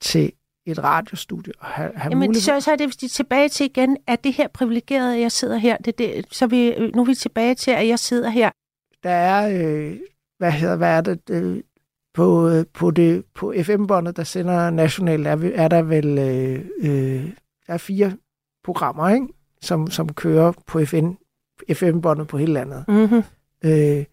til 0.00 0.32
et 0.66 0.84
radiostudie 0.84 1.52
og 1.60 1.66
have, 1.66 1.92
have 1.94 2.10
Jamen, 2.10 2.28
mulighed. 2.28 2.40
så, 2.40 2.60
så 2.60 2.72
er 2.72 2.76
det 2.76 2.86
hvis 2.86 3.12
tilbage 3.12 3.48
til 3.48 3.66
igen, 3.66 3.96
at 4.06 4.24
det 4.24 4.32
her 4.32 4.48
privilegeret, 4.48 5.14
at 5.14 5.20
jeg 5.20 5.32
sidder 5.32 5.56
her. 5.56 5.76
Det, 5.76 5.98
det, 5.98 6.26
så 6.30 6.46
vi, 6.46 6.90
nu 6.94 7.02
er 7.02 7.06
vi 7.06 7.14
tilbage 7.14 7.54
til, 7.54 7.70
at 7.70 7.88
jeg 7.88 7.98
sidder 7.98 8.30
her. 8.30 8.50
Der 9.02 9.10
er, 9.10 9.64
øh, 9.64 9.96
hvad 10.38 10.52
hedder, 10.52 10.76
hvad 10.76 10.88
er 10.88 11.00
det, 11.00 11.30
øh, 11.30 11.62
på, 12.14 12.48
øh, 12.48 12.64
på, 12.74 12.90
det, 12.90 13.24
på 13.34 13.54
FM-båndet, 13.62 14.16
der 14.16 14.24
sender 14.24 14.70
nationalt, 14.70 15.26
er, 15.26 15.50
er 15.54 15.68
der 15.68 15.82
vel 15.82 16.18
øh, 16.18 16.64
øh, 16.78 17.30
der 17.66 17.74
er 17.74 17.78
fire 17.78 18.12
programmer, 18.64 19.08
ikke? 19.08 19.26
Som, 19.62 19.90
som 19.90 20.12
kører 20.12 20.52
på 20.66 20.84
FN, 20.84 21.10
FM-båndet 21.72 22.28
på 22.28 22.38
hele 22.38 22.52
landet. 22.52 22.84
Mm-hmm. 22.88 23.22
Øh, 23.64 24.04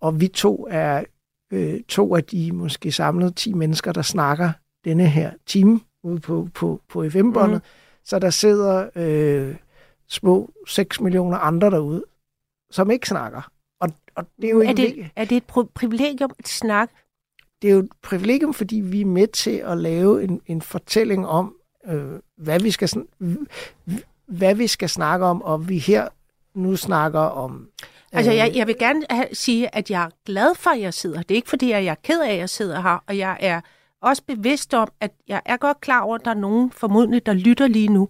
og 0.00 0.20
vi 0.20 0.28
to 0.28 0.66
er 0.70 1.04
øh, 1.52 1.80
to 1.88 2.16
af 2.16 2.24
de 2.24 2.52
måske 2.52 2.92
samlede 2.92 3.30
10 3.30 3.52
mennesker, 3.52 3.92
der 3.92 4.02
snakker 4.02 4.52
denne 4.84 5.06
her 5.06 5.32
time 5.46 5.80
ude 6.02 6.20
på, 6.20 6.48
på, 6.54 6.80
på 6.88 7.10
FM-båndet. 7.10 7.56
Mm. 7.56 7.68
Så 8.04 8.18
der 8.18 8.30
sidder 8.30 8.90
øh, 8.96 9.56
små 10.08 10.50
6 10.68 11.00
millioner 11.00 11.38
andre 11.38 11.70
derude, 11.70 12.04
som 12.70 12.90
ikke 12.90 13.08
snakker. 13.08 13.50
Og, 13.80 13.88
og 14.14 14.26
det 14.36 14.44
er 14.44 14.50
jo 14.50 14.60
Er 14.60 14.72
det, 14.72 15.10
er 15.16 15.24
det 15.24 15.36
et 15.36 15.68
privilegium 15.74 16.30
at 16.38 16.48
snakke? 16.48 16.94
det 17.62 17.70
er 17.70 17.72
jo 17.72 17.78
et 17.78 17.88
privilegium, 18.02 18.54
fordi 18.54 18.76
vi 18.76 19.00
er 19.00 19.06
med 19.06 19.26
til 19.26 19.50
at 19.50 19.78
lave 19.78 20.24
en, 20.24 20.40
en 20.46 20.62
fortælling 20.62 21.26
om, 21.26 21.54
øh, 21.86 22.12
hvad, 22.36 22.60
vi 22.60 22.70
skal, 22.70 22.88
hvad 24.26 24.54
vi 24.54 24.66
skal 24.66 24.88
snakke 24.88 25.26
om, 25.26 25.42
og 25.42 25.68
vi 25.68 25.78
her 25.78 26.08
nu 26.54 26.76
snakker 26.76 27.20
om... 27.20 27.68
Altså, 28.12 28.32
øh, 28.32 28.36
jeg, 28.36 28.52
jeg 28.54 28.66
vil 28.66 28.78
gerne 28.78 29.04
sige, 29.32 29.74
at 29.74 29.90
jeg 29.90 30.04
er 30.04 30.10
glad 30.26 30.54
for, 30.54 30.70
at 30.70 30.80
jeg 30.80 30.94
sidder. 30.94 31.22
Det 31.22 31.30
er 31.30 31.36
ikke, 31.36 31.48
fordi 31.48 31.72
at 31.72 31.84
jeg 31.84 31.90
er 31.90 32.02
ked 32.02 32.20
af, 32.20 32.32
at 32.32 32.38
jeg 32.38 32.48
sidder 32.48 32.82
her, 32.82 33.04
og 33.06 33.18
jeg 33.18 33.36
er 33.40 33.60
også 34.02 34.22
bevidst 34.22 34.74
om, 34.74 34.88
at 35.00 35.10
jeg 35.28 35.42
er 35.46 35.56
godt 35.56 35.80
klar 35.80 36.00
over, 36.00 36.14
at 36.14 36.24
der 36.24 36.30
er 36.30 36.34
nogen 36.34 36.70
formodentlig, 36.70 37.26
der 37.26 37.32
lytter 37.32 37.66
lige 37.66 37.88
nu. 37.88 38.08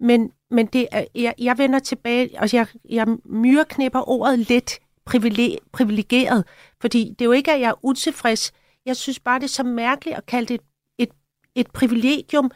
Men, 0.00 0.32
men 0.50 0.66
det 0.66 0.86
er, 0.92 1.04
jeg, 1.14 1.34
jeg 1.38 1.58
vender 1.58 1.78
tilbage, 1.78 2.30
og 2.38 2.52
jeg, 2.52 2.66
jeg 2.88 3.06
myreknipper 3.24 4.08
ordet 4.08 4.38
lidt 4.38 4.78
privile- 5.10 5.56
privilegeret, 5.72 6.44
fordi 6.80 7.14
det 7.18 7.20
er 7.20 7.24
jo 7.24 7.32
ikke, 7.32 7.52
at 7.52 7.60
jeg 7.60 7.68
er 7.68 7.84
utilfreds. 7.84 8.52
Jeg 8.86 8.96
synes 8.96 9.20
bare, 9.20 9.38
det 9.38 9.44
er 9.44 9.48
så 9.48 9.62
mærkeligt 9.62 10.16
at 10.16 10.26
kalde 10.26 10.46
det 10.46 10.54
et, 10.54 10.60
et, 10.98 11.10
et 11.54 11.70
privilegium, 11.70 12.50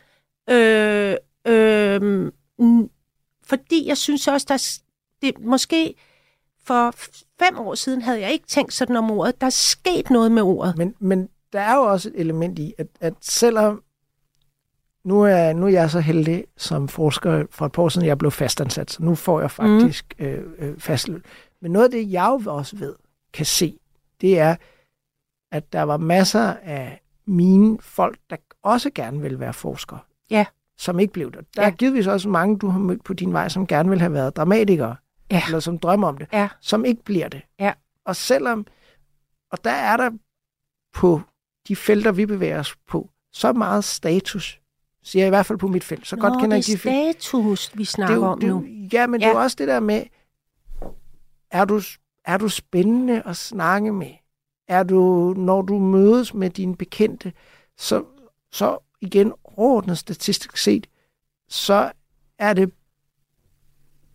øh, 0.51 1.17
øh, 1.47 2.33
fordi 3.45 3.89
jeg 3.89 3.99
synes 3.99 4.29
også, 4.29 4.47
der 4.49 4.55
er, 4.55 4.79
det 5.23 5.39
måske 5.45 5.95
for 6.65 6.91
fem 7.39 7.59
år 7.59 7.75
siden 7.75 8.03
havde 8.03 8.21
jeg 8.21 8.33
ikke 8.33 8.47
tænkt 8.47 8.73
sådan 8.73 8.97
om 8.97 9.11
ordet. 9.11 9.41
Der 9.41 9.47
er 9.47 9.51
sket 9.51 10.11
noget 10.11 10.33
med 10.33 10.43
ordet. 10.43 10.77
Men, 10.79 10.95
men 10.99 11.29
der 11.53 11.61
er 11.61 11.75
jo 11.77 11.83
også 11.83 12.09
et 12.09 12.21
element 12.21 12.59
i, 12.59 12.75
at, 12.79 12.87
at 13.01 13.15
selvom 13.21 13.83
nu 15.05 15.23
er, 15.23 15.53
nu 15.53 15.67
er 15.67 15.71
jeg 15.71 15.91
så 15.91 16.01
heldig 16.01 16.45
som 16.57 16.89
forsker 16.89 17.45
for 17.51 17.67
et 17.67 17.73
par 17.73 17.83
år 17.83 17.89
siden, 17.89 18.07
jeg 18.07 18.19
blev 18.19 18.31
fastansat, 18.31 18.91
så 18.91 19.03
nu 19.03 19.15
får 19.15 19.41
jeg 19.41 19.51
faktisk 19.51 20.15
mm. 20.19 20.25
øh, 20.25 20.45
øh, 20.59 20.79
fastløn. 20.79 21.23
Men 21.63 21.73
noget 21.73 21.85
af 21.85 21.91
det, 21.91 22.13
jeg 22.13 22.39
jo 22.45 22.55
også 22.55 22.77
ved, 22.77 22.95
kan 23.33 23.47
se, 23.47 23.79
det 24.21 24.39
er, 24.39 24.57
at 25.53 25.73
der 25.73 25.83
var 25.83 25.97
masser 25.97 26.55
af 26.63 27.03
mine 27.27 27.79
folk, 27.81 28.19
der 28.31 28.37
også 28.63 28.91
gerne 28.95 29.21
vil 29.21 29.41
være 29.41 29.53
forskere. 29.53 29.99
Ja. 30.31 30.47
Som 30.79 30.99
ikke 30.99 31.13
blev 31.13 31.33
det. 31.33 31.41
Der 31.57 31.63
Ja. 31.63 31.67
er 31.69 31.73
givetvis 31.73 32.07
også 32.07 32.29
mange, 32.29 32.59
du 32.59 32.69
har 32.69 32.79
mødt 32.79 33.05
på 33.05 33.13
din 33.15 33.33
vej, 33.33 33.49
som 33.49 33.67
gerne 33.67 33.89
vil 33.89 34.01
have 34.01 34.13
været 34.13 34.37
dramatikere. 34.37 34.97
Ja. 35.33 35.43
Eller 35.47 35.61
som 35.61 35.79
drømmer 35.79 36.09
om 36.09 36.19
det. 36.19 36.29
Ja. 36.33 36.49
Som 36.61 36.85
ikke 36.85 37.05
bliver 37.05 37.29
det. 37.29 37.43
Ja. 37.59 37.73
Og 38.05 38.17
selvom, 38.17 38.67
og 39.51 39.65
der 39.65 39.71
er 39.71 39.97
der 39.97 40.11
på 40.95 41.21
de 41.69 41.77
felter, 41.77 42.13
vi 42.13 42.27
bevæger 42.27 42.59
os 42.59 42.77
på, 42.89 43.11
så 43.33 43.53
meget 43.53 43.85
status, 43.85 44.61
siger 45.03 45.23
jeg 45.23 45.27
i 45.29 45.31
hvert 45.31 45.47
fald 45.47 45.59
på 45.59 45.69
mit 45.69 45.85
felt. 45.85 46.07
Så 46.07 46.17
Nå, 46.17 46.23
godt 46.23 46.41
kender 46.41 46.57
det 46.57 46.69
er 46.69 46.73
de 46.73 46.79
status, 46.79 47.71
vi 47.77 47.79
Det 47.79 47.89
snakker 47.89 48.15
er 48.15 48.19
jo, 48.19 48.25
om 48.27 48.41
det 48.41 48.49
nu. 48.49 48.65
ja, 48.93 49.07
men 49.07 49.21
ja. 49.21 49.27
det 49.29 49.35
er 49.35 49.39
også 49.39 49.57
det 49.59 49.69
der 49.69 49.81
med, 49.81 50.03
er 51.51 51.65
du, 51.65 51.81
er 52.25 52.39
du 52.39 52.49
spændende 52.49 53.23
at 53.27 53.37
snakke 53.37 53.93
med? 53.93 54.11
Er 54.69 54.83
du, 54.83 55.35
når 55.37 55.63
du 55.63 55.79
mødes 55.79 56.35
med 56.35 56.51
dine 56.51 56.77
bekendte, 56.77 57.33
så, 57.77 58.05
så 58.53 58.79
igen 59.01 59.33
overordnet 59.45 59.99
statistisk 59.99 60.57
set, 60.57 60.87
så 61.49 61.93
er 62.39 62.53
det 62.53 62.73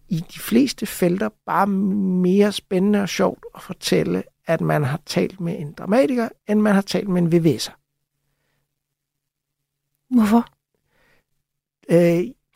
i 0.10 0.24
de 0.34 0.39
fleste 0.39 0.86
felter 0.86 1.30
bare 1.46 1.67
mere 1.67 2.52
spændende 2.52 3.02
og 3.02 3.10
sjovt 3.10 3.46
at 3.56 3.62
fortælle, 3.62 4.24
at 4.46 4.62
man 4.62 4.84
har 4.84 5.00
talt 5.06 5.39
med 5.39 5.60
en 5.60 5.74
dramatiker, 5.74 6.30
end 6.48 6.62
man 6.62 6.74
har 6.74 6.82
talt 6.82 7.10
med 7.10 7.22
en 7.22 7.28
VVS'er. 7.28 7.74
Hvorfor? 10.10 10.48
Øh, 11.89 11.98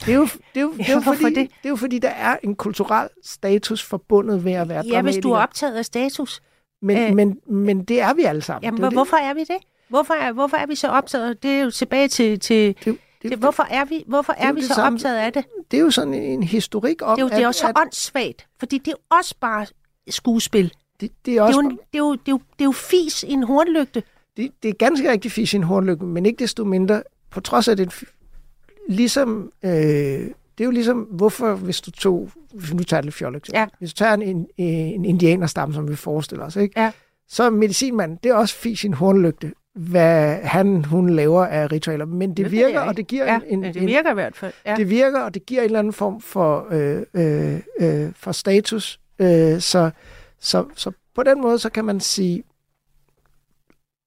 det 0.05 0.13
er 0.13 0.17
jo, 0.17 0.23
det 0.23 0.31
er 0.55 0.61
jo, 0.61 0.73
det 0.77 0.89
er 0.89 0.93
jo, 0.93 1.01
fordi, 1.01 1.23
det? 1.23 1.35
det 1.35 1.65
er 1.65 1.69
jo 1.69 1.75
fordi, 1.75 1.99
der 1.99 2.09
er 2.09 2.37
en 2.43 2.55
kulturel 2.55 3.09
status 3.23 3.83
forbundet 3.83 4.43
med 4.43 4.53
at 4.53 4.69
være 4.69 4.83
Ja, 4.85 5.01
hvis 5.01 5.15
du 5.15 5.29
er 5.29 5.33
dramatiker. 5.33 5.37
optaget 5.37 5.75
af 5.75 5.85
status. 5.85 6.41
Men, 6.81 6.97
øh, 6.97 7.15
men, 7.15 7.39
men 7.47 7.83
det 7.83 8.01
er 8.01 8.13
vi 8.13 8.23
alle 8.23 8.41
sammen. 8.41 8.63
Jamen, 8.63 8.77
det, 8.77 8.85
er 8.85 8.89
hvor, 8.89 8.95
hvorfor 8.95 9.17
er 9.17 9.33
vi 9.33 9.39
det? 9.39 9.57
Hvorfor 9.89 10.13
er, 10.13 10.31
hvorfor 10.31 10.57
er 10.57 10.65
vi 10.65 10.75
så 10.75 10.87
optaget? 10.87 11.43
Det 11.43 11.51
er 11.51 11.61
jo 11.61 11.71
tilbage 11.71 12.07
til... 12.07 12.39
til 12.39 12.75
det, 12.85 12.97
det, 13.21 13.31
det, 13.31 13.39
hvorfor 13.39 13.63
er 13.63 13.85
vi, 13.85 14.03
hvorfor 14.07 14.33
er 14.37 14.51
vi 14.53 14.59
det 14.61 14.67
så 14.67 14.73
samme. 14.75 14.95
optaget 14.97 15.17
af 15.17 15.33
det? 15.33 15.45
det 15.71 15.77
er 15.77 15.81
jo 15.81 15.91
sådan 15.91 16.13
en 16.13 16.43
historik 16.43 17.01
om, 17.01 17.15
Det 17.15 17.21
er 17.21 17.25
jo, 17.25 17.29
det 17.29 17.37
er 17.37 17.41
jo 17.41 17.47
at, 17.49 17.55
så 17.55 17.71
åndssvagt, 17.81 18.47
fordi 18.59 18.77
det 18.77 18.87
er 18.87 18.91
jo 19.11 19.17
også 19.17 19.35
bare 19.41 19.65
skuespil. 20.09 20.63
det, 20.63 20.73
det, 21.01 21.09
er 21.09 21.11
Det 21.25 21.37
er, 21.37 21.41
også, 21.41 21.61
jo, 21.61 21.69
det, 21.69 21.77
er 21.93 21.97
jo, 21.97 22.11
det, 22.11 22.27
er 22.27 22.31
jo, 22.31 22.37
det 22.37 22.61
er 22.61 22.65
jo 22.65 22.71
fis 22.71 23.23
i 23.23 23.31
en 23.31 23.43
hornlygte. 23.43 24.03
det, 24.37 24.51
det 24.63 24.69
er 24.69 24.73
ganske 24.73 25.11
rigtig 25.11 25.31
fisk 25.31 25.53
i 25.53 25.57
en 25.57 25.63
hornlykke, 25.63 26.05
men 26.05 26.25
ikke 26.25 26.39
desto 26.39 26.63
mindre, 26.63 27.03
på 27.29 27.39
trods 27.39 27.67
af 27.67 27.77
det, 27.77 27.93
f- 27.93 28.85
ligesom, 28.89 29.51
øh, 29.63 29.71
det 29.71 30.31
er 30.59 30.65
jo 30.65 30.71
ligesom, 30.71 30.97
hvorfor 30.99 31.55
hvis 31.55 31.81
du 31.81 31.91
tog, 31.91 32.29
hvis 32.53 32.73
nu 32.73 32.83
tager 32.83 32.99
et 32.99 33.05
lidt 33.05 33.15
fjollet. 33.15 33.49
Ja. 33.53 33.67
hvis 33.79 33.93
du 33.93 33.97
tager 33.97 34.13
en, 34.13 34.21
en, 34.21 34.47
en 34.57 35.05
indianerstamme, 35.05 35.73
som 35.75 35.89
vi 35.89 35.95
forestiller 35.95 36.45
os, 36.45 36.55
ikke? 36.55 36.79
Ja. 36.81 36.91
så 37.27 37.49
medicinmanden, 37.49 38.19
det 38.23 38.29
er 38.29 38.33
også 38.35 38.55
fisk 38.55 38.83
i 38.83 38.87
en 38.87 38.93
hornlygte, 38.93 39.51
hvad 39.75 40.35
han, 40.35 40.85
hun 40.85 41.09
laver 41.09 41.45
af 41.45 41.71
ritualer, 41.71 42.05
men 42.05 42.37
det, 42.37 42.51
virker, 42.51 42.79
og 42.79 42.97
det 42.97 43.07
giver 43.07 43.25
Ja, 43.25 43.39
en, 43.47 43.63
en, 43.63 43.73
det 43.73 43.81
virker 43.81 44.11
i 44.11 44.13
hvert 44.13 44.35
fald. 44.35 44.53
Ja. 44.65 44.75
det 44.75 44.89
virker, 44.89 45.21
og 45.21 45.33
det 45.33 45.45
giver 45.45 45.61
en 45.61 45.65
eller 45.65 45.79
anden 45.79 45.93
form 45.93 46.21
for, 46.21 46.67
øh, 46.71 47.03
øh, 47.13 47.59
øh, 47.79 48.11
for 48.15 48.31
status. 48.31 48.99
Øh, 49.19 49.59
så, 49.59 49.91
så, 50.39 50.65
så 50.75 50.91
på 51.15 51.23
den 51.23 51.41
måde, 51.41 51.59
så 51.59 51.69
kan 51.69 51.85
man 51.85 51.99
sige, 51.99 52.43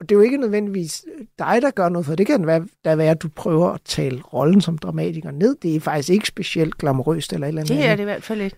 det 0.00 0.10
er 0.12 0.14
jo 0.14 0.20
ikke 0.20 0.36
nødvendigvis 0.36 1.04
dig, 1.38 1.62
der 1.62 1.70
gør 1.70 1.88
noget, 1.88 2.06
for 2.06 2.14
det 2.14 2.26
kan 2.26 2.46
være, 2.46 2.66
der 2.84 2.96
være, 2.96 3.10
at 3.10 3.22
du 3.22 3.28
prøver 3.28 3.68
at 3.70 3.80
tale 3.84 4.20
rollen 4.20 4.60
som 4.60 4.78
dramatiker 4.78 5.30
ned. 5.30 5.56
Det 5.62 5.76
er 5.76 5.80
faktisk 5.80 6.10
ikke 6.10 6.26
specielt 6.26 6.78
glamorøst 6.78 7.32
eller 7.32 7.46
et 7.46 7.48
eller 7.48 7.60
andet. 7.62 7.76
det 7.76 7.86
er 7.86 7.96
det 7.96 8.02
i 8.02 8.04
hvert 8.04 8.22
fald 8.22 8.40
ikke. 8.40 8.56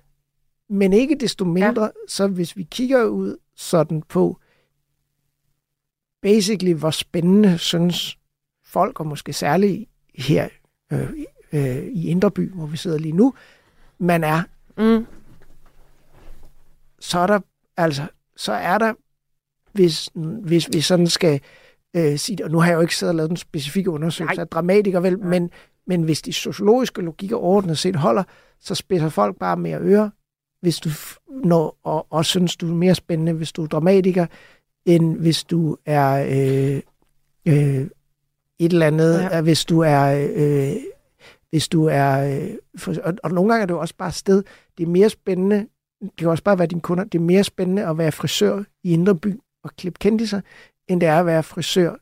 Men 0.71 0.93
ikke 0.93 1.15
desto 1.15 1.45
mindre, 1.45 1.83
ja. 1.83 1.91
så 2.09 2.27
hvis 2.27 2.57
vi 2.57 2.63
kigger 2.71 3.05
ud 3.05 3.37
sådan 3.57 4.03
på, 4.09 4.39
basically, 6.23 6.73
hvor 6.75 6.91
spændende 6.91 7.59
synes 7.59 8.19
folk, 8.65 9.01
og 9.01 9.07
måske 9.07 9.33
særligt 9.33 9.89
her 10.15 10.49
øh, 10.93 11.11
øh, 11.53 11.77
i 11.77 12.09
Indreby, 12.09 12.53
hvor 12.53 12.67
vi 12.67 12.77
sidder 12.77 12.99
lige 12.99 13.13
nu, 13.17 13.35
man 13.99 14.25
er, 14.25 14.43
Mm. 14.79 15.07
så 17.01 17.19
er 17.19 17.27
der, 17.27 17.41
altså, 17.77 18.07
så 18.37 18.53
er 18.53 18.79
der, 18.79 18.95
hvis, 19.73 20.09
hvis 20.43 20.69
vi 20.73 20.81
sådan 20.81 21.07
skal 21.07 21.41
øh, 21.97 22.19
sige 22.19 22.37
det, 22.37 22.45
og 22.45 22.51
nu 22.51 22.59
har 22.61 22.67
jeg 22.69 22.77
jo 22.77 22.81
ikke 22.81 22.97
siddet 22.97 23.11
og 23.11 23.17
lavet 23.17 23.31
en 23.31 23.37
specifik 23.37 23.89
undersøgelse 23.89 24.37
Nej. 24.37 24.43
af 24.43 24.49
dramatikere, 24.49 25.03
vel, 25.03 25.19
Nej. 25.19 25.29
men, 25.29 25.51
men 25.87 26.03
hvis 26.03 26.23
de 26.23 26.33
sociologiske 26.33 27.03
logikker 27.03 27.37
overordnet 27.37 27.79
set 27.79 27.97
holder, 27.97 28.23
så 28.61 28.75
spidser 28.75 29.09
folk 29.09 29.37
bare 29.39 29.57
mere 29.57 29.79
øre, 29.81 30.11
hvis 30.61 30.79
du 30.81 30.91
når, 31.45 31.79
og, 31.83 32.07
og 32.11 32.25
synes, 32.25 32.57
du 32.57 32.71
er 32.71 32.75
mere 32.75 32.95
spændende, 32.95 33.33
hvis 33.33 33.53
du 33.53 33.63
er 33.63 33.67
dramatiker, 33.67 34.27
end 34.87 35.17
hvis 35.17 35.45
du 35.45 35.77
er 35.87 36.27
øh, 36.29 36.83
øh, 37.49 37.87
et 38.59 38.73
eller 38.73 38.87
andet, 38.87 39.19
Ja. 39.21 39.37
ja. 39.37 39.41
hvis 39.41 39.65
du 39.65 39.81
er... 39.81 40.29
Øh, 40.37 40.77
hvis 41.51 41.69
du 41.69 41.85
er... 41.85 42.39
Øh, 42.41 42.51
for, 42.77 42.95
og, 43.05 43.15
og 43.23 43.31
nogle 43.31 43.51
gange 43.51 43.63
er 43.63 43.67
det 43.67 43.75
jo 43.75 43.81
også 43.81 43.95
bare 43.99 44.13
sted, 44.13 44.43
det 44.79 44.85
er 44.85 44.89
mere 44.89 45.11
spændende, 45.11 45.67
det 46.01 46.11
kan 46.19 46.29
også 46.29 46.45
bare 46.45 46.59
være 46.59 46.67
dine 46.67 46.81
kunder, 46.81 47.05
det 47.05 47.19
er 47.19 47.23
mere 47.23 47.45
spændende 47.45 47.87
at 47.87 47.99
være 47.99 48.13
frisør 48.13 48.63
i 48.85 48.93
Indre 48.93 49.17
By 49.17 49.41
og 49.65 49.71
klippe 49.77 49.99
kendiser, 49.99 50.41
end 50.89 51.01
det 51.01 51.09
er 51.09 51.19
at 51.21 51.27
være 51.27 51.43
frisør 51.43 51.95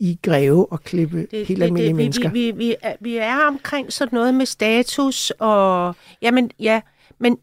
i 0.00 0.18
Greve 0.22 0.72
og 0.72 0.80
klippe 0.80 1.26
det, 1.30 1.46
helt 1.46 1.62
almindelige 1.62 1.96
vi, 1.96 2.02
mennesker. 2.02 2.30
Vi, 2.30 2.50
vi, 2.50 2.56
vi, 2.56 2.76
er, 2.82 2.96
vi 3.00 3.16
er 3.16 3.46
omkring 3.46 3.92
sådan 3.92 4.14
noget 4.16 4.34
med 4.34 4.46
status, 4.46 5.30
og... 5.38 5.94
Jamen, 6.22 6.50
ja, 6.58 6.80
men... 7.18 7.38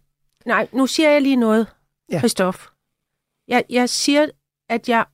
Nej, 0.45 0.67
nu 0.73 0.87
siger 0.87 1.09
jeg 1.09 1.21
lige 1.21 1.35
noget, 1.35 1.67
ja. 2.11 2.17
Christoph. 2.17 2.59
Jeg, 3.47 3.63
jeg 3.69 3.89
siger, 3.89 4.27
at 4.69 4.89
jeg... 4.89 5.05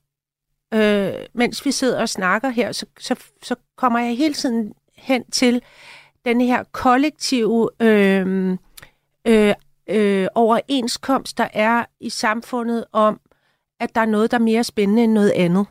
Øh, 0.74 1.12
mens 1.34 1.64
vi 1.64 1.72
sidder 1.72 2.00
og 2.00 2.08
snakker 2.08 2.48
her, 2.48 2.72
så, 2.72 2.86
så, 3.00 3.14
så 3.42 3.54
kommer 3.76 3.98
jeg 3.98 4.16
hele 4.16 4.34
tiden 4.34 4.72
hen 4.96 5.30
til 5.30 5.62
den 6.24 6.40
her 6.40 6.64
kollektive 6.72 7.70
øh, 7.80 8.50
øh, 9.26 9.54
øh, 9.88 10.26
overenskomst, 10.34 11.38
der 11.38 11.48
er 11.52 11.84
i 12.00 12.10
samfundet 12.10 12.84
om, 12.92 13.20
at 13.80 13.94
der 13.94 14.00
er 14.00 14.06
noget, 14.06 14.30
der 14.30 14.38
er 14.38 14.42
mere 14.42 14.64
spændende 14.64 15.04
end 15.04 15.12
noget 15.12 15.30
andet. 15.30 15.66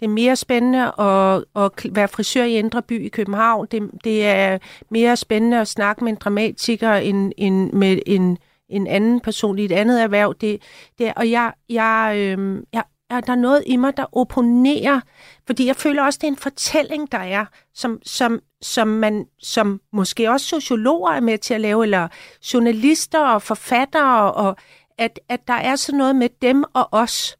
Det 0.00 0.06
er 0.06 0.10
mere 0.10 0.36
spændende 0.36 1.00
at, 1.00 1.44
at 1.56 1.96
være 1.96 2.08
frisør 2.08 2.44
i 2.44 2.58
Indre 2.58 2.82
By 2.82 3.04
i 3.04 3.08
København. 3.08 3.66
Det, 3.70 3.90
det 4.04 4.26
er 4.26 4.58
mere 4.90 5.16
spændende 5.16 5.60
at 5.60 5.68
snakke 5.68 6.04
med 6.04 6.12
en 6.12 6.18
dramatiker 6.20 6.92
end, 6.94 7.32
end 7.36 7.72
med 7.72 7.98
en, 8.06 8.38
en 8.68 8.86
anden 8.86 9.20
person 9.20 9.58
i 9.58 9.64
et 9.64 9.72
andet 9.72 10.02
erhverv. 10.02 10.34
Det, 10.40 10.62
det, 10.98 11.08
er- 11.08 11.12
og 11.16 11.30
jeg, 11.30 11.52
jeg, 11.68 12.14
øh, 12.16 12.62
jeg, 12.72 12.82
er 13.10 13.20
der 13.20 13.34
noget 13.34 13.64
i 13.66 13.76
mig, 13.76 13.96
der 13.96 14.06
opponerer, 14.16 15.00
fordi 15.46 15.66
jeg 15.66 15.76
føler 15.76 16.02
også, 16.02 16.18
det 16.22 16.26
er 16.26 16.32
en 16.32 16.36
fortælling, 16.36 17.12
der 17.12 17.18
er, 17.18 17.46
som, 17.74 17.98
som, 18.02 18.40
som 18.62 18.88
man, 18.88 19.26
som 19.38 19.80
måske 19.92 20.30
også 20.30 20.46
sociologer 20.46 21.12
er 21.12 21.20
med 21.20 21.38
til 21.38 21.54
at 21.54 21.60
lave, 21.60 21.82
eller 21.84 22.08
journalister 22.54 23.20
og 23.20 23.42
forfattere, 23.42 24.32
og 24.32 24.56
at, 24.98 25.20
at 25.28 25.48
der 25.48 25.54
er 25.54 25.76
sådan 25.76 25.98
noget 25.98 26.16
med 26.16 26.28
dem 26.42 26.64
og 26.74 26.88
os. 26.92 27.38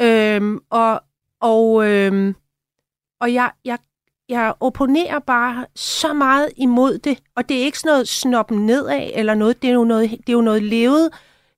Øhm, 0.00 0.58
og, 0.70 1.00
Og, 1.40 1.88
øhm, 1.88 2.34
og 3.20 3.34
jeg, 3.34 3.50
jeg, 3.64 3.78
jeg 4.28 4.54
opponerer 4.60 5.18
bare 5.18 5.66
så 5.74 6.12
meget 6.12 6.50
imod 6.56 6.98
det. 6.98 7.22
Og 7.36 7.48
det 7.48 7.58
er 7.58 7.64
ikke 7.64 7.78
sådan 7.78 7.92
noget 7.92 8.08
snoppen 8.08 8.66
nedad 8.66 9.10
eller 9.14 9.34
noget. 9.34 9.62
Det 9.62 9.70
er 9.70 9.74
jo 9.74 9.84
noget, 9.84 10.10
det 10.10 10.28
er 10.28 10.32
jo 10.32 10.40
noget 10.40 10.62
levet 10.62 11.10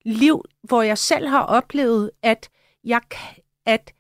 liv, 0.05 0.45
hvor 0.63 0.83
jeg 0.83 0.99
selv 0.99 1.29
har 1.29 1.43
oplevet, 1.43 2.11
at 2.23 2.49
jeg 2.85 3.01
at, 3.67 3.93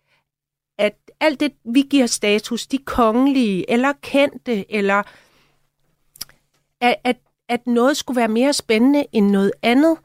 at 0.78 0.96
alt 1.20 1.40
det, 1.40 1.52
vi 1.64 1.82
giver 1.90 2.06
status, 2.06 2.66
de 2.66 2.78
kongelige, 2.78 3.70
eller 3.70 3.92
kendte, 4.02 4.72
eller 4.72 5.02
at, 6.80 6.96
at, 7.04 7.16
at 7.48 7.66
noget 7.66 7.96
skulle 7.96 8.16
være 8.16 8.28
mere 8.28 8.52
spændende 8.52 9.06
end 9.12 9.30
noget 9.30 9.52
andet, 9.62 9.96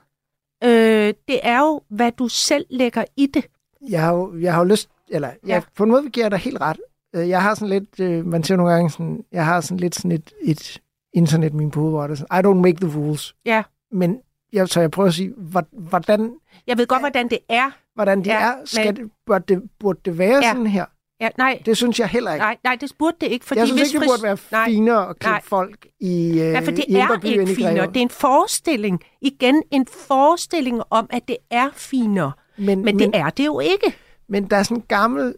øh, 0.63 1.13
det 1.28 1.39
er 1.43 1.59
jo, 1.59 1.82
hvad 1.88 2.11
du 2.11 2.28
selv 2.28 2.65
lægger 2.69 3.05
i 3.17 3.26
det. 3.26 3.45
Jeg 3.89 4.01
har 4.01 4.13
jo, 4.13 4.38
jeg 4.39 4.53
har 4.53 4.59
jo 4.59 4.65
lyst, 4.65 4.89
eller 5.09 5.28
ja. 5.28 5.36
jeg, 5.47 5.63
på 5.76 5.84
en 5.84 5.89
måde 5.89 6.09
giver 6.09 6.23
jeg 6.26 6.32
dig 6.32 6.39
helt 6.39 6.61
ret. 6.61 6.78
Øh, 7.15 7.30
jeg 7.30 7.41
har 7.41 7.55
sådan 7.55 7.69
lidt, 7.69 7.99
øh, 7.99 8.26
man 8.26 8.43
siger 8.43 8.57
nogle 8.57 8.73
gange 8.73 8.89
sådan, 8.89 9.26
jeg 9.32 9.45
har 9.45 9.61
sådan 9.61 9.78
lidt 9.78 9.95
sådan 9.95 10.11
et, 10.11 10.34
et 10.41 10.82
internet 11.13 11.53
min 11.53 11.71
på 11.71 12.07
sådan, 12.15 12.39
I 12.39 12.47
don't 12.47 12.61
make 12.61 12.88
the 12.88 12.99
rules. 12.99 13.36
Ja. 13.45 13.63
Men 13.91 14.21
jeg, 14.53 14.67
så 14.67 14.82
jeg 14.82 14.91
prøver 14.91 15.07
at 15.07 15.13
sige, 15.13 15.34
hvordan... 15.71 16.36
Jeg 16.67 16.78
ved 16.78 16.88
godt, 16.88 17.01
hvordan 17.01 17.30
det 17.30 17.39
er. 17.49 17.71
Hvordan 17.96 18.20
det 18.20 18.28
ja, 18.28 18.52
er. 18.52 18.56
Skal 18.66 18.86
men... 18.86 18.96
det, 18.96 19.12
burde, 19.26 19.43
det, 19.54 19.64
burde 19.80 20.00
det 20.06 20.18
være 20.18 20.36
ja. 20.43 20.52
sådan 20.52 20.68
her? 20.68 20.86
Ja, 21.22 21.30
nej. 21.38 21.62
Det 21.66 21.78
synes 21.78 22.00
jeg 22.00 22.08
heller 22.08 22.34
ikke. 22.34 22.43
Nej, 22.43 22.58
nej 22.64 22.76
det 22.76 22.91
burde 23.00 23.18
det 23.22 23.28
ikke. 23.28 23.46
Fordi 23.46 23.60
jeg 23.60 23.68
synes 23.68 23.82
hvis 23.82 23.93
ikke, 23.93 24.00
det 24.00 24.10
burde 24.10 24.24
være 24.24 24.38
nej, 24.52 24.66
finere 24.66 25.10
at 25.10 25.20
klippe 25.20 25.48
folk 25.48 25.88
i 26.00 26.30
øh, 26.30 26.36
Ja, 26.38 26.60
for 26.60 26.72
det 26.72 26.86
er 26.89 27.24
ikke 27.24 27.56
finere. 27.56 27.88
Det 27.88 27.98
er 27.98 28.02
en 28.02 28.10
forestilling. 28.10 29.04
Igen, 29.22 29.64
en 29.72 29.88
forestilling 29.88 30.82
om, 30.89 31.08
at 31.10 31.28
det 31.28 31.38
er 31.52 31.70
finere. 31.74 32.32
Men, 32.58 32.66
men, 32.66 32.86
men 32.86 33.00
det 33.00 33.10
er 33.14 33.30
det 33.30 33.46
jo 33.46 33.60
ikke. 33.60 33.96
Men 34.28 34.50
der 34.50 34.58
er 34.58 34.64
sådan 34.64 34.78
en 34.78 34.84
gammel 34.88 35.36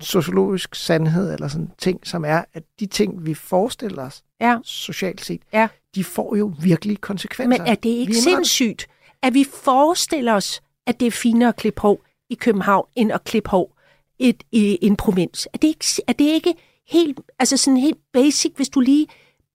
sociologisk 0.00 0.74
sandhed, 0.74 1.32
eller 1.32 1.48
sådan 1.48 1.70
ting, 1.78 2.06
som 2.06 2.24
er, 2.24 2.42
at 2.54 2.62
de 2.80 2.86
ting, 2.86 3.26
vi 3.26 3.34
forestiller 3.34 4.06
os, 4.06 4.22
ja. 4.40 4.58
socialt 4.64 5.24
set, 5.24 5.42
ja. 5.52 5.68
de 5.94 6.04
får 6.04 6.36
jo 6.36 6.54
virkelig 6.62 7.00
konsekvenser. 7.00 7.58
Men 7.58 7.68
er 7.72 7.74
det 7.74 7.88
ikke 7.88 8.14
sindssygt, 8.14 8.86
at 9.22 9.34
vi 9.34 9.46
forestiller 9.54 10.34
os, 10.34 10.62
at 10.88 11.00
det 11.00 11.06
er 11.06 11.10
finere 11.10 11.48
at 11.48 11.56
klippe 11.56 11.80
hår 11.80 12.04
i 12.30 12.34
København, 12.34 12.88
end 12.94 13.12
at 13.12 13.24
klippe 13.24 13.50
hår 13.50 13.78
et, 14.18 14.42
i 14.52 14.78
en 14.82 14.96
provins? 14.96 15.48
Er 15.52 15.58
det, 15.58 15.68
ikke, 15.68 15.84
er 16.06 16.12
det 16.12 16.24
ikke 16.24 16.54
helt, 16.88 17.20
altså 17.38 17.56
sådan 17.56 17.76
helt 17.76 17.98
basic, 18.12 18.52
hvis 18.56 18.68
du 18.68 18.80
lige 18.80 19.06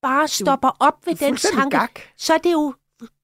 bare 0.02 0.28
stopper 0.28 0.78
op 0.80 1.06
ved 1.06 1.16
den 1.16 1.36
tanke, 1.36 1.78
gak. 1.78 2.00
så 2.18 2.34
er 2.34 2.38
det 2.38 2.52
jo 2.52 2.74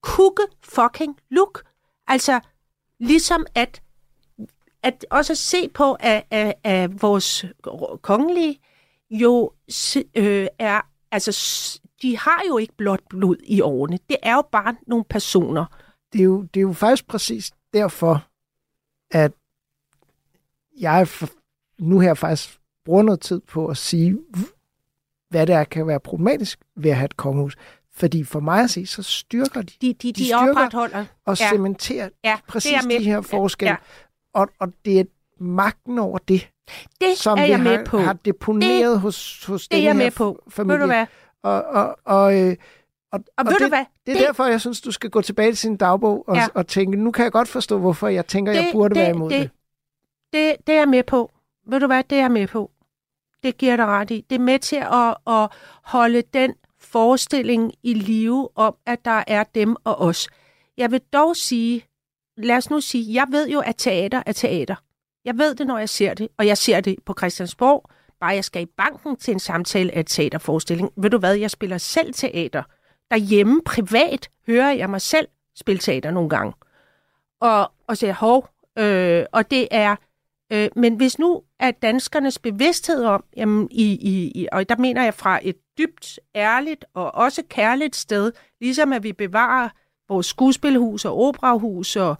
kukke 0.01 0.43
fucking 0.64 1.18
look. 1.30 1.64
Altså, 2.07 2.39
ligesom 2.99 3.45
at 3.55 3.82
at 4.84 5.05
også 5.12 5.36
se 5.36 5.70
på, 5.70 5.97
at, 5.99 6.24
at, 6.32 6.53
at 6.64 7.01
vores 7.01 7.45
kongelige 8.01 8.60
jo 9.10 9.51
øh, 10.16 10.47
er, 10.60 10.82
altså, 11.12 11.32
de 12.01 12.18
har 12.18 12.43
jo 12.47 12.57
ikke 12.57 12.74
blot 12.78 13.01
blod 13.10 13.36
i 13.43 13.62
årene. 13.62 13.99
Det 14.10 14.18
er 14.24 14.36
jo 14.36 14.41
bare 14.51 14.76
nogle 14.88 15.03
personer. 15.03 15.66
Det 16.14 16.20
er 16.20 16.26
jo, 16.26 16.41
det 16.41 16.60
er 16.60 16.62
jo 16.62 16.74
faktisk 16.74 17.07
præcis 17.07 17.51
derfor, 17.74 18.28
at 19.11 19.32
jeg 20.80 21.07
nu 21.80 21.99
her 21.99 22.13
faktisk 22.13 22.59
bruger 22.86 23.03
noget 23.03 23.22
tid 23.22 23.39
på 23.39 23.67
at 23.67 23.78
sige, 23.78 24.20
hvad 25.30 25.47
der 25.47 25.63
kan 25.63 25.88
være 25.88 25.99
problematisk 25.99 26.59
ved 26.76 26.91
at 26.91 26.97
have 26.97 27.05
et 27.05 27.17
kongehus. 27.17 27.55
Fordi 27.93 28.24
for 28.24 28.39
mig 28.39 28.63
at 28.63 28.70
se, 28.70 28.86
så 28.86 29.03
styrker 29.03 29.61
de. 29.61 29.74
De, 29.82 29.93
de, 29.93 30.13
de, 30.13 30.13
de 30.13 30.34
opretholder. 30.34 31.05
Og 31.26 31.39
ja. 31.39 31.49
cementerer 31.49 32.09
ja, 32.24 32.38
præcis 32.47 32.86
de 32.89 33.03
her 33.03 33.22
forskelle. 33.22 33.70
Ja 33.70 33.76
og, 34.34 34.49
og 34.59 34.74
det 34.86 34.99
er 34.99 35.03
magten 35.39 35.99
over 35.99 36.17
det, 36.17 36.49
det 37.01 37.17
som 37.17 37.38
er 37.38 37.45
jeg 37.45 37.59
med 37.59 37.78
har, 37.78 37.84
på. 37.86 37.97
har 37.97 38.13
deponeret 38.13 38.91
det, 38.91 38.99
hos, 38.99 39.45
hos 39.45 39.67
det 39.67 39.78
den 39.78 39.88
er 39.88 39.93
her 39.93 39.93
med 39.93 40.11
på. 40.11 40.43
familie. 40.49 40.74
Ved 40.74 40.82
du 40.82 40.86
hvad? 40.86 41.05
Og, 41.43 41.63
og, 41.63 41.99
og, 42.05 42.41
øh, 42.41 42.55
og, 43.12 43.20
og, 43.20 43.26
og 43.38 43.45
ved 43.45 43.53
det, 43.53 43.62
du 43.62 43.68
hvad? 43.68 43.86
Det 44.05 44.12
er 44.12 44.18
det, 44.18 44.28
derfor, 44.28 44.45
jeg 44.45 44.62
synes, 44.62 44.82
du 44.82 44.91
skal 44.91 45.10
gå 45.10 45.22
tilbage 45.22 45.51
til 45.51 45.57
sin 45.57 45.78
dagbog 45.78 46.24
og, 46.28 46.36
ja. 46.36 46.47
og 46.53 46.68
tænke, 46.68 46.97
nu 46.97 47.12
kan 47.12 47.24
jeg 47.24 47.32
godt 47.32 47.47
forstå, 47.47 47.80
hvorfor 47.80 48.07
jeg 48.07 48.28
tænker, 48.28 48.53
det, 48.53 48.60
jeg 48.60 48.70
burde 48.74 48.95
det, 48.95 49.01
være 49.01 49.10
imod 49.10 49.30
det. 49.30 49.41
Det, 49.41 49.51
det. 50.34 50.68
Det 50.68 50.76
er 50.76 50.80
jeg 50.80 50.89
med 50.89 51.03
på. 51.03 51.32
Ved 51.68 51.80
du 51.80 51.88
hvad? 51.88 52.03
Det 52.03 52.16
er 52.16 52.22
jeg 52.22 52.32
med 52.32 52.47
på. 52.47 52.72
Det 53.43 53.57
giver 53.57 53.76
dig 53.76 53.86
ret 53.86 54.12
i. 54.12 54.26
Det 54.30 54.36
er 54.36 54.39
med 54.39 54.60
til 54.60 54.76
at, 54.76 55.18
at 55.28 55.49
holde 55.84 56.24
den 56.34 56.53
forestilling 56.80 57.74
i 57.84 57.93
live 57.93 58.49
om, 58.55 58.76
at 58.86 59.05
der 59.05 59.24
er 59.28 59.43
dem 59.43 59.76
og 59.84 60.01
os. 60.01 60.28
Jeg 60.78 60.91
vil 60.91 61.01
dog 61.14 61.36
sige, 61.36 61.86
lad 62.38 62.57
os 62.57 62.70
nu 62.70 62.82
sige, 62.82 63.14
jeg 63.14 63.28
ved 63.30 63.49
jo, 63.49 63.60
at 63.60 63.76
teater 63.78 64.24
er 64.26 64.32
teater. 64.32 64.76
Jeg 65.26 65.38
ved 65.38 65.55
det, 65.55 65.68
når 65.68 65.78
jeg 65.78 65.89
ser 65.89 66.14
det, 66.14 66.28
og 66.38 66.47
jeg 66.47 66.57
ser 66.57 66.82
det 66.82 66.95
på 67.05 67.14
Christiansborg. 67.18 67.89
Bare 68.20 68.36
jeg 68.36 68.43
skal 68.43 68.62
i 68.62 68.66
banken 68.66 69.16
til 69.16 69.32
en 69.32 69.39
samtale 69.39 69.91
af 69.91 69.99
et 69.99 70.07
teaterforestilling. 70.07 70.91
Ved 70.97 71.10
du 71.10 71.18
hvad, 71.18 71.36
jeg 71.36 71.51
spiller 71.51 71.78
selv 71.78 72.14
teater. 72.14 72.64
Derhjemme, 73.12 73.62
privat, 73.66 74.30
hører 74.47 74.72
jeg 74.72 74.89
mig 74.89 75.01
selv 75.01 75.28
spille 75.55 75.80
teater 75.80 76.12
nogle 76.12 76.30
gange. 76.30 76.53
Og, 77.39 77.72
og 77.88 77.97
siger, 77.97 78.14
hov, 78.14 78.49
øh, 78.80 79.26
og 79.32 79.51
det 79.51 79.68
er... 79.72 79.95
Øh, 80.51 80.70
men 80.76 80.95
hvis 80.95 81.20
nu 81.20 81.41
er 81.60 81.72
danskernes 81.72 82.39
bevidsthed 82.39 83.03
om, 83.03 83.24
jamen, 83.38 83.68
i, 83.72 83.84
i, 83.84 84.32
i, 84.41 84.47
og 84.51 84.70
der 84.70 84.76
mener 84.78 85.03
jeg 85.03 85.14
fra 85.14 85.39
et 85.43 85.55
dybt, 85.78 86.20
ærligt 86.36 86.86
og 86.93 87.16
også 87.16 87.43
kærligt 87.49 87.95
sted, 87.95 88.32
ligesom 88.62 88.93
at 88.93 89.03
vi 89.03 89.14
bevarer 89.14 89.70
vores 90.10 90.26
skuespilhus 90.26 91.05
og 91.05 91.20
operahus 91.20 91.95
og 91.95 92.16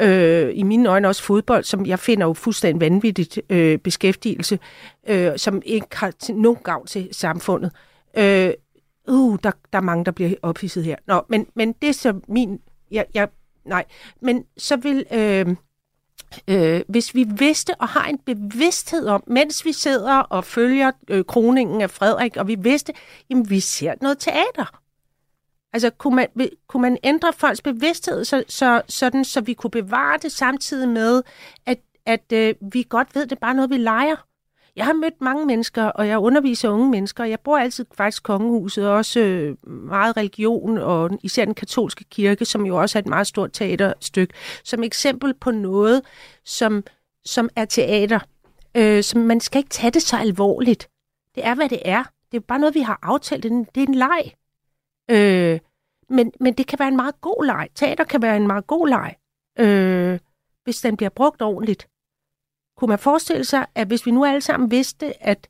øh, 0.00 0.50
i 0.54 0.62
mine 0.62 0.88
øjne 0.88 1.08
også 1.08 1.22
fodbold, 1.22 1.64
som 1.64 1.86
jeg 1.86 1.98
finder 1.98 2.26
jo 2.26 2.32
fuldstændig 2.32 2.80
vanvittigt 2.80 3.40
øh, 3.50 3.78
beskæftigelse, 3.78 4.58
øh, 5.08 5.38
som 5.38 5.62
ikke 5.64 5.86
har 5.92 6.10
til 6.10 6.34
nogen 6.34 6.62
gavn 6.64 6.86
til 6.86 7.08
samfundet. 7.12 7.72
Øh, 8.16 8.50
uh, 9.10 9.38
der, 9.42 9.50
der 9.72 9.78
er 9.78 9.82
mange, 9.82 10.04
der 10.04 10.10
bliver 10.10 10.34
ophidset 10.42 10.84
her. 10.84 10.96
Nå, 11.06 11.22
men, 11.28 11.46
men 11.54 11.72
det 11.72 11.88
er 11.88 11.92
så 11.92 12.20
min... 12.28 12.60
Jeg, 12.90 13.06
jeg, 13.14 13.28
nej, 13.64 13.84
men 14.20 14.44
så 14.56 14.76
vil... 14.76 15.06
Øh, 15.12 15.56
øh, 16.48 16.80
hvis 16.88 17.14
vi 17.14 17.24
vidste 17.24 17.74
og 17.74 17.88
har 17.88 18.06
en 18.06 18.18
bevidsthed 18.18 19.06
om, 19.06 19.22
mens 19.26 19.64
vi 19.64 19.72
sidder 19.72 20.18
og 20.18 20.44
følger 20.44 20.90
øh, 21.10 21.24
kroningen 21.24 21.80
af 21.80 21.90
Frederik, 21.90 22.36
og 22.36 22.48
vi 22.48 22.54
vidste, 22.54 22.92
jamen 23.30 23.50
vi 23.50 23.60
ser 23.60 23.94
noget 24.00 24.18
teater. 24.18 24.80
Altså, 25.72 25.90
kunne 25.90 26.16
man, 26.16 26.50
kunne 26.68 26.82
man 26.82 26.98
ændre 27.04 27.32
folks 27.32 27.62
bevidsthed, 27.62 28.24
så, 28.24 28.44
så, 28.48 28.82
sådan, 28.88 29.24
så 29.24 29.40
vi 29.40 29.54
kunne 29.54 29.70
bevare 29.70 30.18
det 30.18 30.32
samtidig 30.32 30.88
med, 30.88 31.22
at, 31.66 31.78
at 32.06 32.32
øh, 32.32 32.54
vi 32.72 32.86
godt 32.88 33.14
ved, 33.14 33.22
det 33.22 33.32
er 33.32 33.40
bare 33.40 33.54
noget, 33.54 33.70
vi 33.70 33.76
leger? 33.76 34.26
Jeg 34.80 34.86
har 34.86 34.92
mødt 34.92 35.20
mange 35.20 35.46
mennesker, 35.46 35.84
og 35.84 36.08
jeg 36.08 36.18
underviser 36.18 36.68
unge 36.68 36.90
mennesker, 36.90 37.24
jeg 37.24 37.40
bruger 37.40 37.58
altid 37.58 37.86
faktisk 37.94 38.22
kongehuset, 38.22 38.88
og 38.88 38.94
også 38.94 39.20
øh, 39.20 39.68
meget 39.68 40.16
religion, 40.16 40.78
og 40.78 41.10
især 41.22 41.44
den 41.44 41.54
katolske 41.54 42.04
kirke, 42.04 42.44
som 42.44 42.66
jo 42.66 42.76
også 42.76 42.98
er 42.98 43.02
et 43.02 43.06
meget 43.06 43.26
stort 43.26 43.52
teaterstykke, 43.52 44.34
som 44.64 44.82
eksempel 44.82 45.34
på 45.34 45.50
noget, 45.50 46.02
som, 46.44 46.84
som 47.24 47.48
er 47.56 47.64
teater. 47.64 48.20
Øh, 48.76 49.02
som 49.02 49.20
man 49.20 49.40
skal 49.40 49.58
ikke 49.58 49.70
tage 49.70 49.90
det 49.90 50.02
så 50.02 50.16
alvorligt. 50.16 50.88
Det 51.34 51.46
er, 51.46 51.54
hvad 51.54 51.68
det 51.68 51.82
er. 51.84 52.04
Det 52.32 52.36
er 52.36 52.44
bare 52.48 52.58
noget, 52.58 52.74
vi 52.74 52.80
har 52.80 52.98
aftalt. 53.02 53.42
Det 53.42 53.52
er 53.52 53.54
en, 53.54 53.66
det 53.74 53.82
er 53.82 53.86
en 53.86 53.94
leg. 53.94 54.32
Øh, 55.10 55.60
men, 56.10 56.32
men 56.40 56.54
det 56.54 56.66
kan 56.66 56.78
være 56.78 56.88
en 56.88 56.96
meget 56.96 57.20
god 57.20 57.44
leg. 57.44 57.68
Teater 57.74 58.04
kan 58.04 58.22
være 58.22 58.36
en 58.36 58.46
meget 58.46 58.66
god 58.66 58.88
leg, 58.88 59.14
øh, 59.58 60.18
hvis 60.64 60.80
den 60.80 60.96
bliver 60.96 61.10
brugt 61.10 61.42
ordentligt. 61.42 61.88
Kunne 62.80 62.88
man 62.88 62.98
forestille 62.98 63.44
sig, 63.44 63.66
at 63.74 63.86
hvis 63.86 64.06
vi 64.06 64.10
nu 64.10 64.24
alle 64.24 64.40
sammen 64.40 64.70
vidste, 64.70 65.26
at 65.26 65.48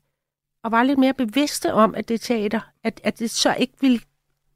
og 0.63 0.71
var 0.71 0.83
lidt 0.83 0.99
mere 0.99 1.13
bevidste 1.13 1.73
om, 1.73 1.95
at 1.95 2.07
det 2.07 2.13
er 2.13 2.17
teater, 2.17 2.59
at, 2.83 3.01
at 3.03 3.19
det 3.19 3.31
så 3.31 3.55
ikke 3.59 3.73
vil 3.81 4.03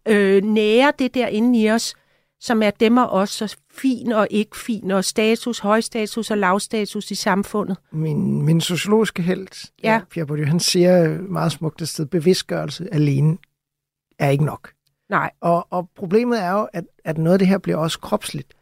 øh, 0.07 0.43
nære 0.43 0.93
det 0.99 1.13
der 1.13 1.27
inde 1.27 1.59
i 1.61 1.71
os, 1.71 1.95
som 2.39 2.63
er 2.63 2.71
dem 2.71 2.97
og 2.97 3.09
os, 3.09 3.29
så 3.29 3.57
fin 3.71 4.11
og 4.11 4.27
ikke 4.29 4.57
fin, 4.57 4.91
og 4.91 5.05
status, 5.05 5.59
højstatus 5.59 6.31
og 6.31 6.37
lavstatus 6.37 7.11
i 7.11 7.15
samfundet. 7.15 7.77
Min, 7.91 8.41
min 8.41 8.61
sociologiske 8.61 9.21
held, 9.21 9.71
ja. 9.83 10.01
Pierre 10.09 10.27
Bourdieu, 10.27 10.47
han 10.47 10.59
siger 10.59 11.21
meget 11.21 11.51
smukt 11.51 11.81
et 11.81 11.89
sted, 11.89 12.05
bevidstgørelse 12.05 12.93
alene 12.93 13.37
er 14.19 14.29
ikke 14.29 14.45
nok. 14.45 14.71
Nej. 15.09 15.31
Og, 15.41 15.67
og 15.69 15.89
problemet 15.95 16.43
er 16.43 16.51
jo, 16.51 16.67
at, 16.73 16.83
at 17.05 17.17
noget 17.17 17.33
af 17.33 17.39
det 17.39 17.47
her 17.47 17.57
bliver 17.57 17.77
også 17.77 17.99
kropsligt. 17.99 18.53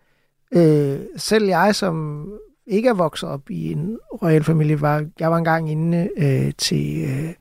Øh, 0.53 0.99
selv 1.18 1.45
jeg, 1.45 1.76
som 1.76 2.28
ikke 2.68 2.89
er 2.89 2.93
vokset 2.93 3.30
op 3.30 3.49
i 3.49 3.72
en 3.72 3.99
royal 4.22 4.43
familie, 4.43 4.82
var, 4.82 5.05
jeg 5.20 5.32
var 5.32 5.38
engang 5.38 5.72
inde 5.72 6.09
øh, 6.18 6.53
til 6.57 7.03
øh, 7.03 7.34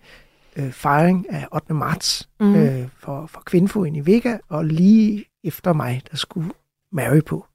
øh, 0.57 0.73
fejring 0.73 1.31
af 1.31 1.47
8. 1.53 1.75
marts 1.75 2.29
mm. 2.41 2.55
øh, 2.55 2.89
for, 2.99 3.27
for 3.27 3.43
Kvindefoden 3.47 3.97
i 3.97 4.07
Vega, 4.07 4.39
og 4.49 4.65
lige 4.65 5.25
efter 5.45 5.73
mig, 5.73 6.03
der 6.11 6.17
skulle 6.17 6.51
Mary 6.93 7.21
på. 7.27 7.47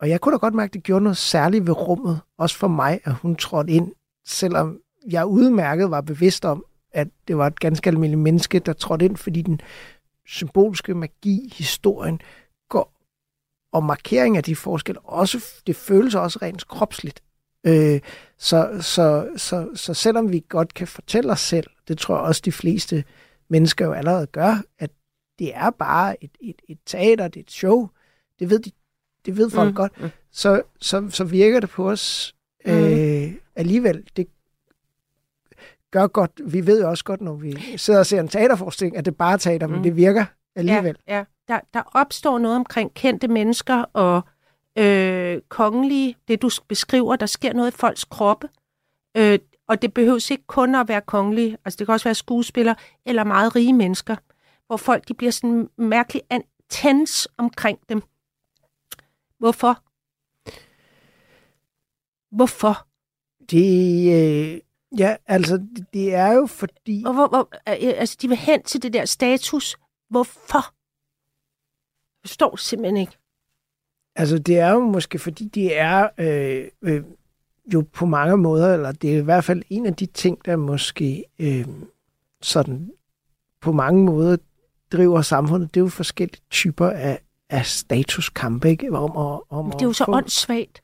Og 0.00 0.08
jeg 0.08 0.20
kunne 0.20 0.32
da 0.32 0.38
godt 0.38 0.54
mærke, 0.54 0.70
at 0.70 0.74
det 0.74 0.82
gjorde 0.82 1.02
noget 1.02 1.16
særligt 1.16 1.66
ved 1.66 1.88
rummet, 1.88 2.20
også 2.38 2.56
for 2.56 2.68
mig, 2.68 3.00
at 3.04 3.12
hun 3.12 3.36
trådte 3.36 3.72
ind, 3.72 3.92
selvom 4.26 4.78
jeg 5.10 5.26
udmærket 5.26 5.90
var 5.90 6.00
bevidst 6.00 6.44
om, 6.44 6.64
at 6.92 7.08
det 7.28 7.38
var 7.38 7.46
et 7.46 7.60
ganske 7.60 7.90
almindeligt 7.90 8.22
menneske, 8.22 8.58
der 8.58 8.72
trådte 8.72 9.04
ind, 9.04 9.16
fordi 9.16 9.42
den 9.42 9.60
symbolske 10.26 10.94
magi, 10.94 11.52
historien, 11.56 12.20
og 13.72 13.84
markering 13.84 14.36
af 14.36 14.42
de 14.42 14.56
forskelle, 14.56 15.00
også, 15.00 15.44
det 15.66 15.76
føles 15.76 16.14
også 16.14 16.38
rent 16.42 16.68
kropsligt. 16.68 17.22
Øh, 17.66 18.00
så, 18.38 18.78
så, 18.80 19.28
så, 19.36 19.68
så 19.74 19.94
selvom 19.94 20.32
vi 20.32 20.44
godt 20.48 20.74
kan 20.74 20.86
fortælle 20.88 21.32
os 21.32 21.40
selv, 21.40 21.66
det 21.88 21.98
tror 21.98 22.16
jeg 22.16 22.24
også 22.24 22.42
de 22.44 22.52
fleste 22.52 23.04
mennesker 23.48 23.86
jo 23.86 23.92
allerede 23.92 24.26
gør, 24.26 24.62
at 24.78 24.90
det 25.38 25.54
er 25.54 25.70
bare 25.70 26.24
et, 26.24 26.30
et, 26.40 26.62
et 26.68 26.78
teater, 26.86 27.28
det 27.28 27.40
er 27.40 27.44
et 27.44 27.50
show, 27.50 27.88
det 28.38 28.50
ved, 28.50 28.58
de, 28.58 28.70
det 29.26 29.36
ved 29.36 29.50
folk 29.50 29.70
mm. 29.70 29.74
godt, 29.74 30.00
mm. 30.00 30.10
Så, 30.30 30.62
så, 30.80 31.10
så 31.10 31.24
virker 31.24 31.60
det 31.60 31.70
på 31.70 31.90
os 31.90 32.34
mm. 32.66 32.72
øh, 32.72 33.32
alligevel. 33.56 34.06
Det 34.16 34.28
gør 35.90 36.06
godt, 36.06 36.40
vi 36.44 36.66
ved 36.66 36.80
jo 36.80 36.90
også 36.90 37.04
godt, 37.04 37.20
når 37.20 37.34
vi 37.34 37.76
sidder 37.76 38.00
og 38.00 38.06
ser 38.06 38.20
en 38.20 38.28
teaterforestilling, 38.28 38.96
at 38.96 39.04
det 39.04 39.16
bare 39.16 39.32
er 39.32 39.36
teater, 39.36 39.66
mm. 39.66 39.72
men 39.72 39.84
det 39.84 39.96
virker 39.96 40.24
alligevel. 40.56 40.96
Ja, 41.08 41.16
ja. 41.16 41.24
Der, 41.48 41.60
der 41.74 41.82
opstår 41.94 42.38
noget 42.38 42.56
omkring 42.56 42.94
kendte 42.94 43.28
mennesker 43.28 43.84
og 43.92 44.22
øh, 44.78 45.40
kongelige, 45.48 46.16
det 46.28 46.42
du 46.42 46.50
beskriver, 46.68 47.16
der 47.16 47.26
sker 47.26 47.52
noget 47.52 47.74
i 47.74 47.76
folks 47.76 48.04
kroppe. 48.04 48.48
Øh, 49.16 49.38
og 49.68 49.82
det 49.82 49.94
behøves 49.94 50.30
ikke 50.30 50.46
kun 50.46 50.74
at 50.74 50.88
være 50.88 51.00
kongelige, 51.00 51.58
altså 51.64 51.76
det 51.78 51.86
kan 51.86 51.92
også 51.92 52.04
være 52.04 52.14
skuespillere 52.14 52.76
eller 53.06 53.24
meget 53.24 53.56
rige 53.56 53.72
mennesker, 53.72 54.16
hvor 54.66 54.76
folk 54.76 55.08
de 55.08 55.14
bliver 55.14 55.30
sådan 55.30 55.68
mærkeligt 55.78 56.26
tens 56.68 57.28
omkring 57.36 57.78
dem. 57.88 58.02
Hvorfor? 59.38 59.82
Hvorfor? 62.36 62.86
Det, 63.50 64.12
øh, 64.12 64.60
ja, 64.98 65.16
altså, 65.26 65.66
det 65.92 66.14
er 66.14 66.32
jo 66.32 66.46
fordi... 66.46 67.02
Hvor, 67.02 67.12
hvor, 67.12 67.28
hvor, 67.28 67.48
øh, 67.68 67.94
altså, 67.96 68.16
de 68.22 68.28
vil 68.28 68.36
hen 68.36 68.62
til 68.62 68.82
det 68.82 68.92
der 68.92 69.04
status. 69.04 69.76
Hvorfor? 70.10 70.77
Jeg 72.24 72.28
forstår 72.28 72.56
simpelthen 72.56 72.96
ikke. 72.96 73.18
Altså, 74.16 74.38
det 74.38 74.58
er 74.58 74.70
jo 74.70 74.80
måske, 74.80 75.18
fordi 75.18 75.44
de 75.44 75.72
er 75.72 76.08
øh, 76.18 76.68
øh, 76.82 77.02
jo 77.74 77.84
på 77.92 78.06
mange 78.06 78.36
måder, 78.36 78.74
eller 78.74 78.92
det 78.92 79.14
er 79.14 79.18
i 79.18 79.24
hvert 79.24 79.44
fald 79.44 79.62
en 79.70 79.86
af 79.86 79.94
de 79.94 80.06
ting, 80.06 80.44
der 80.44 80.56
måske 80.56 81.24
øh, 81.38 81.66
sådan 82.42 82.90
på 83.60 83.72
mange 83.72 84.04
måder 84.04 84.36
driver 84.92 85.22
samfundet. 85.22 85.74
Det 85.74 85.80
er 85.80 85.84
jo 85.84 85.88
forskellige 85.88 86.42
typer 86.50 86.90
af, 86.90 87.20
af 87.50 87.66
statuskampe, 87.66 88.70
ikke? 88.70 88.92
Om, 88.92 89.16
om, 89.16 89.42
om 89.50 89.70
det 89.70 89.82
er 89.82 89.86
jo 89.86 89.92
så 89.92 90.04
få... 90.04 90.12
åndssvagt. 90.12 90.82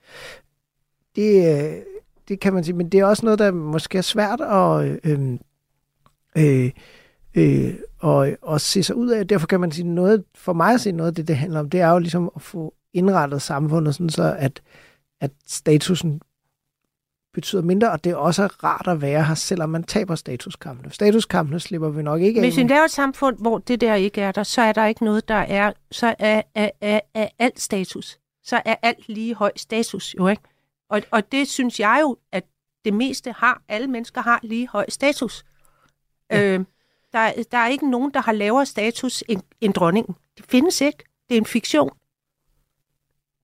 Det, 1.17 1.65
øh, 1.65 1.83
det 2.29 2.41
kan 2.41 2.53
man 2.53 2.65
sige, 2.65 2.77
men 2.77 2.89
det 2.89 3.01
er 3.01 3.05
også 3.05 3.27
noget, 3.27 3.39
der 3.39 3.51
måske 3.51 3.99
er 3.99 4.03
svært 4.03 4.41
at, 4.41 5.01
øh, 5.05 5.39
øh, 6.37 6.71
øh, 7.35 7.75
og, 7.99 8.29
og 8.43 8.61
se 8.61 8.83
sig 8.83 8.97
ud 8.97 9.09
af. 9.09 9.29
Derfor 9.29 9.47
kan 9.47 9.61
man 9.61 9.73
sige 9.73 9.89
noget, 9.89 10.25
for 10.35 10.53
mig 10.53 10.75
at 10.75 10.81
se 10.81 10.93
noget 10.93 11.11
af 11.11 11.15
det, 11.15 11.29
det 11.29 11.37
handler 11.37 11.61
om, 11.61 11.71
det 11.71 11.81
er 11.81 11.91
jo 11.91 11.99
ligesom 11.99 12.31
at 12.37 12.43
få 12.43 12.75
indrettet 12.93 13.43
samfundet, 13.43 13.95
sådan 13.95 14.11
så 14.11 14.37
at, 14.39 14.63
at 15.21 15.31
statusen 15.47 16.21
betyder 17.35 17.63
mindre, 17.63 17.91
og 17.91 18.05
det 18.05 18.13
er 18.13 18.17
også 18.17 18.47
rart 18.47 18.89
at 18.89 19.03
være 19.03 19.25
her, 19.25 19.35
selvom 19.35 19.71
man 19.71 19.83
taber 19.83 20.15
statuskampene. 20.15 20.93
Statuskampene 20.93 21.61
slipper 21.61 21.89
vi 21.89 22.03
nok 22.03 22.21
ikke 22.21 22.41
af. 22.41 22.47
Hvis 22.47 22.57
vi 22.57 22.63
laver 22.63 22.85
et 22.85 22.91
samfund, 22.91 23.39
hvor 23.39 23.59
det 23.59 23.81
der 23.81 23.95
ikke 23.95 24.21
er 24.21 24.33
der, 24.33 24.43
så 24.43 24.63
er 24.63 24.73
der 24.73 24.87
ikke 24.87 25.05
noget, 25.05 25.29
der 25.29 25.35
er, 25.35 25.73
så 25.91 26.15
er, 26.19 26.43
er, 26.55 26.71
er, 26.81 27.01
er 27.15 27.29
alt 27.39 27.61
status. 27.61 28.19
Så 28.43 28.63
er 28.65 28.75
alt 28.83 29.09
lige 29.09 29.35
høj 29.35 29.53
status, 29.57 30.15
jo 30.19 30.29
ikke? 30.29 30.43
Og, 30.91 31.03
og 31.11 31.33
det 31.33 31.49
synes 31.49 31.81
jeg 31.81 31.99
jo, 32.03 32.17
at 32.33 32.45
det 32.85 32.95
meste 32.95 33.33
har, 33.33 33.63
alle 33.69 33.87
mennesker 33.87 34.21
har 34.21 34.41
lige 34.43 34.69
høj 34.69 34.85
status. 34.89 35.45
Ja. 36.31 36.55
Øh, 36.55 36.65
der, 37.15 37.43
der 37.51 37.59
er 37.59 37.69
ikke 37.69 37.91
nogen, 37.91 38.11
der 38.15 38.21
har 38.21 38.33
lavere 38.33 38.67
status 38.67 39.25
end, 39.29 39.43
end 39.61 39.75
dronningen. 39.75 40.15
Det 40.37 40.45
findes 40.49 40.81
ikke. 40.81 40.99
Det 41.29 41.35
er 41.35 41.39
en 41.39 41.47
fiktion. 41.47 41.91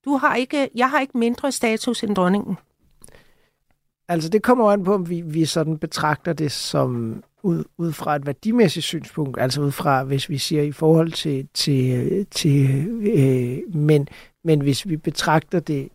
Du 0.04 0.16
har 0.16 0.36
ikke, 0.36 0.70
jeg 0.74 0.90
har 0.90 1.00
ikke 1.00 1.18
mindre 1.18 1.52
status 1.52 2.02
end 2.02 2.16
dronningen. 2.16 2.56
Altså, 4.08 4.28
det 4.28 4.42
kommer 4.42 4.72
an 4.72 4.84
på, 4.84 4.94
om 4.94 5.08
vi, 5.08 5.20
vi 5.20 5.44
sådan 5.44 5.78
betragter 5.78 6.32
det 6.32 6.52
som 6.52 7.22
ud, 7.42 7.64
ud 7.78 7.92
fra 7.92 8.16
et 8.16 8.26
værdimæssigt 8.26 8.84
synspunkt, 8.84 9.40
altså 9.40 9.60
ud 9.60 9.72
fra, 9.72 10.04
hvis 10.04 10.28
vi 10.28 10.38
siger 10.38 10.62
i 10.62 10.72
forhold 10.72 11.12
til, 11.12 11.48
til, 11.54 12.26
til 12.30 12.86
øh, 13.02 13.74
men, 13.74 14.08
men 14.44 14.60
hvis 14.60 14.88
vi 14.88 14.96
betragter 14.96 15.60
det 15.60 15.88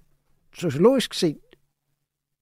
sociologisk 0.54 1.14
set, 1.14 1.38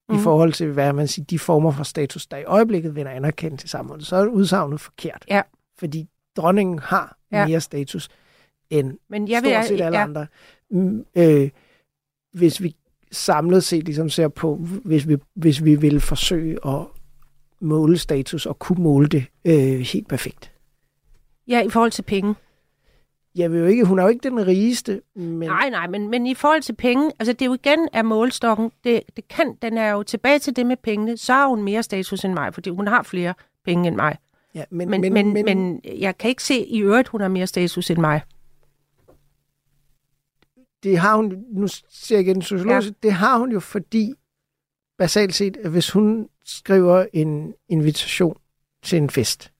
mm. 0.10 0.16
i 0.16 0.20
forhold 0.20 0.54
til, 0.54 0.72
hvad 0.72 0.94
man 0.94 1.08
siger, 1.08 1.26
de 1.26 1.40
former 1.40 1.72
for 1.72 1.84
status, 1.84 2.28
der 2.28 2.38
i 2.38 2.44
øjeblikket 2.44 2.96
vinder 2.96 3.12
anerkendt 3.12 3.64
i 3.64 3.68
samfundet, 3.68 4.08
så 4.08 4.16
er 4.16 4.26
udsagnet 4.26 4.82
forkert. 4.82 5.26
Ja. 5.30 5.42
Fordi 5.80 6.10
dronningen 6.38 6.80
har 6.80 7.18
ja. 7.32 7.48
mere 7.48 7.62
status 7.62 8.10
end 8.70 8.98
Men 9.10 9.28
jeg 9.28 9.40
stort 9.40 9.66
set 9.66 9.82
alle 9.82 9.98
ja. 9.98 10.04
andre. 10.04 10.28
Mm, 10.72 11.06
øh, 11.16 11.50
hvis 12.34 12.62
vi 12.62 12.76
samlet 13.12 13.64
set 13.64 13.86
ligesom 13.86 14.10
ser 14.10 14.28
på, 14.28 14.56
hvis 14.86 15.08
vi, 15.08 15.18
hvis 15.34 15.64
vi 15.64 15.76
vil 15.76 16.00
forsøge 16.00 16.58
at 16.68 16.86
måle 17.62 17.98
status 17.98 18.46
og 18.46 18.60
kunne 18.60 18.84
måle 18.84 19.08
det 19.08 19.26
øh, 19.46 19.80
helt 19.80 20.08
perfekt. 20.08 20.52
Ja, 21.48 21.62
i 21.62 21.70
forhold 21.70 21.92
til 21.92 22.02
penge. 22.02 22.36
Jeg 23.36 23.52
vil 23.52 23.60
jo 23.60 23.66
ikke, 23.66 23.86
hun 23.86 24.00
er 24.00 24.04
jo 24.04 24.10
ikke 24.10 24.30
den 24.30 24.48
rigeste. 24.48 25.02
Men... 25.16 25.50
Nej, 25.50 25.70
nej, 25.70 25.88
men, 25.88 26.10
men 26.10 26.28
i 26.28 26.34
forhold 26.34 26.62
til 26.62 26.76
penge, 26.76 27.12
altså 27.20 27.34
det 27.34 27.42
er 27.42 27.46
jo 27.46 27.54
igen 27.54 27.90
af 27.94 28.06
målstokken, 28.06 28.72
det, 28.84 29.02
det 29.16 29.28
kan, 29.28 29.58
den 29.62 29.78
er 29.78 29.92
jo 29.92 30.04
tilbage 30.04 30.40
til 30.40 30.56
det 30.56 30.66
med 30.66 30.78
pengene, 30.78 31.18
så 31.18 31.34
har 31.34 31.48
hun 31.48 31.64
mere 31.64 31.84
status 31.84 32.26
end 32.26 32.34
mig, 32.34 32.54
fordi 32.54 32.70
hun 32.70 32.88
har 32.88 33.04
flere 33.04 33.34
penge 33.66 33.88
end 33.88 33.96
mig. 33.96 34.18
Ja, 34.56 34.64
men, 34.70 34.90
men, 34.90 35.02
men, 35.02 35.14
men, 35.14 35.34
men, 35.34 35.46
men 35.46 35.82
jeg 36.00 36.18
kan 36.18 36.30
ikke 36.30 36.44
se 36.44 36.66
i 36.66 36.82
øvrigt, 36.82 37.08
hun 37.08 37.22
har 37.22 37.28
mere 37.28 37.48
status 37.48 37.90
end 37.90 38.00
mig 38.00 38.22
det 40.84 40.98
har 40.98 41.16
hun, 41.16 41.46
nu 41.52 41.68
siger 41.68 42.20
jeg 42.20 42.28
igen 42.28 42.42
sociologisk, 42.42 42.88
ja. 42.88 42.94
det 43.04 43.14
har 43.14 43.38
hun 43.38 43.52
jo, 43.52 43.60
fordi 43.60 44.14
basalt 44.98 45.36
set, 45.36 45.58
at 45.58 45.72
hvis 45.72 45.92
hun 45.92 46.30
skriver 46.46 47.06
en 47.14 47.54
invitation 47.70 48.38
til 48.84 48.98
en 48.98 49.10
fest, 49.10 49.52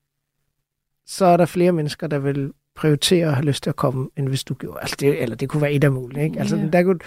så 1.06 1.24
er 1.24 1.36
der 1.36 1.46
flere 1.46 1.72
mennesker, 1.72 2.06
der 2.06 2.18
vil 2.18 2.52
prioritere 2.76 3.26
og 3.26 3.34
have 3.34 3.46
lyst 3.46 3.62
til 3.62 3.70
at 3.70 3.76
komme, 3.76 4.08
end 4.16 4.28
hvis 4.28 4.44
du 4.44 4.54
gjorde. 4.54 4.80
Altså 4.80 4.96
det, 5.00 5.22
eller 5.22 5.36
det 5.36 5.48
kunne 5.48 5.62
være 5.62 5.72
et 5.72 5.84
af 5.84 5.92
mulige, 5.92 6.24
ikke? 6.24 6.40
Altså, 6.40 6.56
ja. 6.56 6.66
der 6.66 6.82
kunne, 6.82 6.98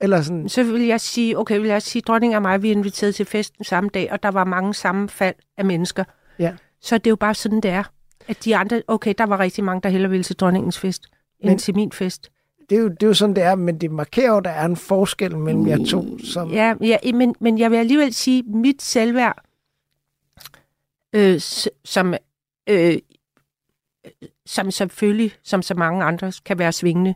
eller 0.00 0.22
sådan... 0.22 0.48
Så 0.48 0.62
vil 0.62 0.82
jeg 0.82 1.00
sige, 1.00 1.38
okay, 1.38 1.58
vil 1.58 1.68
jeg 1.68 1.82
sige, 1.82 2.02
dronning 2.02 2.36
og 2.36 2.42
mig, 2.42 2.62
vi 2.62 2.68
er 2.68 2.72
inviteret 2.72 3.14
til 3.14 3.26
festen 3.26 3.64
samme 3.64 3.90
dag, 3.94 4.12
og 4.12 4.22
der 4.22 4.28
var 4.28 4.44
mange 4.44 4.74
sammenfald 4.74 5.34
af 5.56 5.64
mennesker. 5.64 6.04
Ja. 6.38 6.52
Så 6.80 6.98
det 6.98 7.06
er 7.06 7.10
jo 7.10 7.16
bare 7.16 7.34
sådan, 7.34 7.60
det 7.60 7.70
er. 7.70 7.82
At 8.28 8.44
de 8.44 8.56
andre, 8.56 8.82
okay, 8.88 9.14
der 9.18 9.26
var 9.26 9.40
rigtig 9.40 9.64
mange, 9.64 9.80
der 9.82 9.88
hellere 9.88 10.10
ville 10.10 10.24
til 10.24 10.36
dronningens 10.36 10.78
fest, 10.78 11.02
end 11.40 11.50
Men, 11.50 11.58
til 11.58 11.74
min 11.74 11.92
fest 11.92 12.30
det 12.70 12.78
er, 12.78 12.82
jo, 12.82 12.88
det 12.88 13.02
er 13.02 13.06
jo 13.06 13.14
sådan, 13.14 13.36
det 13.36 13.44
er, 13.44 13.54
men 13.54 13.80
det 13.80 13.90
markerer 13.90 14.32
jo, 14.32 14.40
der 14.40 14.50
er 14.50 14.64
en 14.64 14.76
forskel 14.76 15.36
mellem 15.36 15.66
jer 15.66 15.84
to. 15.84 16.18
Som... 16.18 16.50
Ja, 16.50 16.74
ja 16.80 16.98
men, 17.14 17.34
men 17.40 17.58
jeg 17.58 17.70
vil 17.70 17.76
alligevel 17.76 18.14
sige, 18.14 18.42
mit 18.42 18.82
selvværd, 18.82 19.42
øh, 21.12 21.40
som, 21.84 22.14
øh, 22.68 22.98
som 24.46 24.70
selvfølgelig, 24.70 25.32
som 25.42 25.62
så 25.62 25.74
mange 25.74 26.04
andre, 26.04 26.32
kan 26.44 26.58
være 26.58 26.72
svingende, 26.72 27.14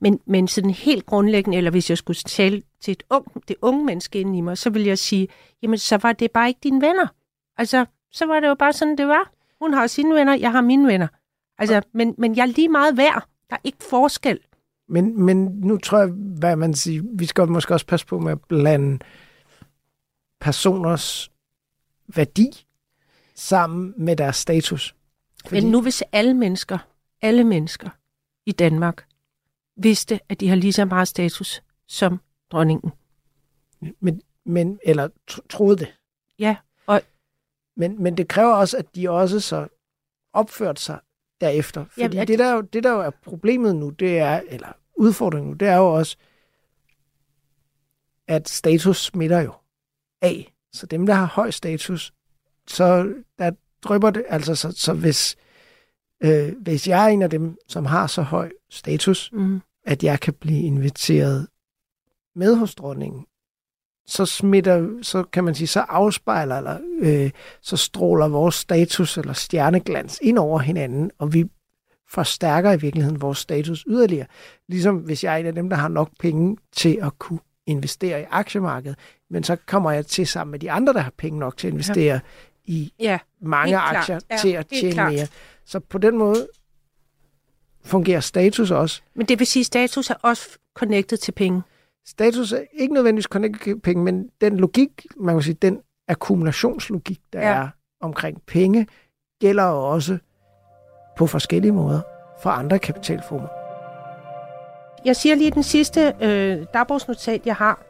men, 0.00 0.20
men 0.26 0.48
sådan 0.48 0.70
helt 0.70 1.06
grundlæggende, 1.06 1.56
eller 1.58 1.70
hvis 1.70 1.90
jeg 1.90 1.98
skulle 1.98 2.16
tale 2.16 2.62
til 2.80 2.92
et 2.92 3.02
ung, 3.10 3.48
det 3.48 3.56
unge 3.62 3.84
menneske 3.84 4.20
inde 4.20 4.38
i 4.38 4.40
mig, 4.40 4.58
så 4.58 4.70
vil 4.70 4.84
jeg 4.84 4.98
sige, 4.98 5.28
jamen 5.62 5.78
så 5.78 5.96
var 5.96 6.12
det 6.12 6.30
bare 6.30 6.48
ikke 6.48 6.60
dine 6.62 6.86
venner. 6.86 7.06
Altså, 7.56 7.84
så 8.12 8.26
var 8.26 8.40
det 8.40 8.48
jo 8.48 8.54
bare 8.54 8.72
sådan, 8.72 8.98
det 8.98 9.08
var. 9.08 9.30
Hun 9.60 9.74
har 9.74 9.86
sine 9.86 10.14
venner, 10.14 10.34
jeg 10.34 10.52
har 10.52 10.60
mine 10.60 10.86
venner. 10.86 11.08
Altså, 11.58 11.82
men, 11.94 12.14
men 12.18 12.36
jeg 12.36 12.42
er 12.42 12.46
lige 12.46 12.68
meget 12.68 12.96
værd. 12.96 13.26
Der 13.50 13.56
er 13.56 13.60
ikke 13.64 13.84
forskel. 13.90 14.38
Men, 14.88 15.22
men 15.22 15.44
nu 15.44 15.78
tror 15.78 15.98
jeg, 15.98 16.08
hvad 16.38 16.56
man 16.56 16.74
siger, 16.74 17.02
vi 17.14 17.26
skal 17.26 17.48
måske 17.48 17.74
også 17.74 17.86
passe 17.86 18.06
på 18.06 18.18
med 18.18 18.32
at 18.32 18.40
blande 18.48 18.98
personers 20.40 21.30
værdi 22.14 22.66
sammen 23.34 23.94
med 23.96 24.16
deres 24.16 24.36
status. 24.36 24.95
Fordi... 25.46 25.60
Men 25.60 25.70
nu 25.70 25.82
hvis 25.82 26.02
alle 26.12 26.34
mennesker, 26.34 26.78
alle 27.22 27.44
mennesker 27.44 27.88
i 28.46 28.52
Danmark, 28.52 29.06
vidste, 29.76 30.20
at 30.28 30.40
de 30.40 30.48
har 30.48 30.56
lige 30.56 30.72
så 30.72 30.84
meget 30.84 31.08
status 31.08 31.62
som 31.86 32.20
dronningen. 32.50 32.92
Men, 34.00 34.22
men 34.44 34.78
eller 34.82 35.08
troede 35.48 35.78
det. 35.78 35.94
Ja. 36.38 36.56
Og... 36.86 37.02
Men, 37.76 38.02
men 38.02 38.16
det 38.16 38.28
kræver 38.28 38.54
også, 38.54 38.76
at 38.76 38.94
de 38.94 39.10
også 39.10 39.40
så 39.40 39.68
opførte 40.32 40.82
sig 40.82 41.00
derefter. 41.40 41.84
Fordi 41.84 42.02
Jamen, 42.02 42.18
at... 42.18 42.28
det, 42.28 42.38
der 42.38 42.52
jo, 42.52 42.60
det, 42.60 42.84
der 42.84 42.90
jo 42.90 43.00
er 43.00 43.10
problemet 43.10 43.76
nu, 43.76 43.90
det 43.90 44.18
er, 44.18 44.40
eller 44.48 44.72
udfordringen 44.94 45.50
nu, 45.50 45.56
det 45.56 45.68
er 45.68 45.76
jo 45.76 45.94
også, 45.94 46.16
at 48.26 48.48
status 48.48 49.04
smitter 49.04 49.40
jo 49.40 49.52
af. 50.22 50.54
Så 50.72 50.86
dem, 50.86 51.06
der 51.06 51.14
har 51.14 51.26
høj 51.26 51.50
status, 51.50 52.12
så 52.66 53.14
der 53.38 53.50
drøber 53.82 54.10
det, 54.10 54.24
altså 54.28 54.54
så, 54.54 54.72
så 54.76 54.92
hvis, 54.92 55.36
øh, 56.24 56.52
hvis 56.60 56.88
jeg 56.88 57.04
er 57.04 57.08
en 57.08 57.22
af 57.22 57.30
dem, 57.30 57.56
som 57.68 57.86
har 57.86 58.06
så 58.06 58.22
høj 58.22 58.50
status, 58.70 59.30
mm. 59.32 59.60
at 59.84 60.04
jeg 60.04 60.20
kan 60.20 60.34
blive 60.34 60.62
inviteret 60.62 61.46
med 62.34 62.54
hos 62.54 62.74
dronningen, 62.74 63.26
så 64.06 64.26
smitter, 64.26 64.88
så 65.02 65.22
kan 65.22 65.44
man 65.44 65.54
sige, 65.54 65.66
så 65.66 65.80
afspejler, 65.80 66.56
eller 66.56 66.78
øh, 66.98 67.30
så 67.62 67.76
stråler 67.76 68.28
vores 68.28 68.54
status 68.54 69.18
eller 69.18 69.32
stjerneglans 69.32 70.18
ind 70.22 70.38
over 70.38 70.58
hinanden, 70.58 71.10
og 71.18 71.34
vi 71.34 71.44
forstærker 72.10 72.72
i 72.72 72.80
virkeligheden 72.80 73.20
vores 73.20 73.38
status 73.38 73.84
yderligere. 73.88 74.26
Ligesom 74.68 74.96
hvis 74.96 75.24
jeg 75.24 75.34
er 75.34 75.36
en 75.36 75.46
af 75.46 75.54
dem, 75.54 75.68
der 75.68 75.76
har 75.76 75.88
nok 75.88 76.10
penge 76.20 76.56
til 76.72 76.98
at 77.02 77.18
kunne 77.18 77.38
investere 77.66 78.20
i 78.20 78.24
aktiemarkedet, 78.30 78.98
men 79.30 79.44
så 79.44 79.56
kommer 79.66 79.90
jeg 79.90 80.06
til 80.06 80.26
sammen 80.26 80.50
med 80.50 80.58
de 80.58 80.70
andre, 80.70 80.92
der 80.92 81.00
har 81.00 81.12
penge 81.18 81.38
nok 81.38 81.56
til 81.56 81.66
at 81.66 81.72
investere 81.72 82.14
ja. 82.14 82.20
I 82.66 82.92
Ja, 82.98 83.18
mange 83.40 83.68
helt 83.68 83.82
klart. 83.82 83.96
aktier 83.96 84.18
Ja, 84.30 84.36
til 84.36 84.48
at 84.52 84.66
tjene 84.66 84.92
klart. 84.92 85.12
mere. 85.12 85.26
Så 85.64 85.80
på 85.80 85.98
den 85.98 86.18
måde 86.18 86.48
fungerer 87.84 88.20
status 88.20 88.70
også. 88.70 89.02
men 89.14 89.26
det 89.26 89.38
vil 89.38 89.46
sige, 89.46 89.60
at 89.60 89.66
status 89.66 90.10
er 90.10 90.14
også 90.22 90.58
connected 90.74 91.18
til 91.18 91.32
penge. 91.32 91.62
Status 92.06 92.52
er 92.52 92.60
ikke 92.72 92.94
nødvendigvis 92.94 93.24
connected 93.24 93.60
til 93.64 93.80
penge, 93.80 94.04
men 94.04 94.28
den 94.40 94.56
logik, 94.56 95.06
man 95.16 95.34
kan 95.34 95.42
sige, 95.42 95.54
den 95.62 95.80
akkumulationslogik, 96.08 97.20
der 97.32 97.40
Ja. 97.40 97.46
er 97.54 97.68
omkring 98.00 98.42
penge, 98.46 98.86
gælder 99.40 99.64
også 99.64 100.18
på 101.18 101.26
forskellige 101.26 101.72
måder 101.72 102.00
for 102.42 102.50
andre 102.50 102.78
kapitalformer. 102.78 103.48
Jeg 105.04 105.16
siger 105.16 105.34
lige 105.34 105.50
den 105.50 105.62
sidste 105.62 106.14
øh, 106.20 106.66
dagbogsnotat, 106.74 107.46
jeg 107.46 107.54
har 107.56 107.82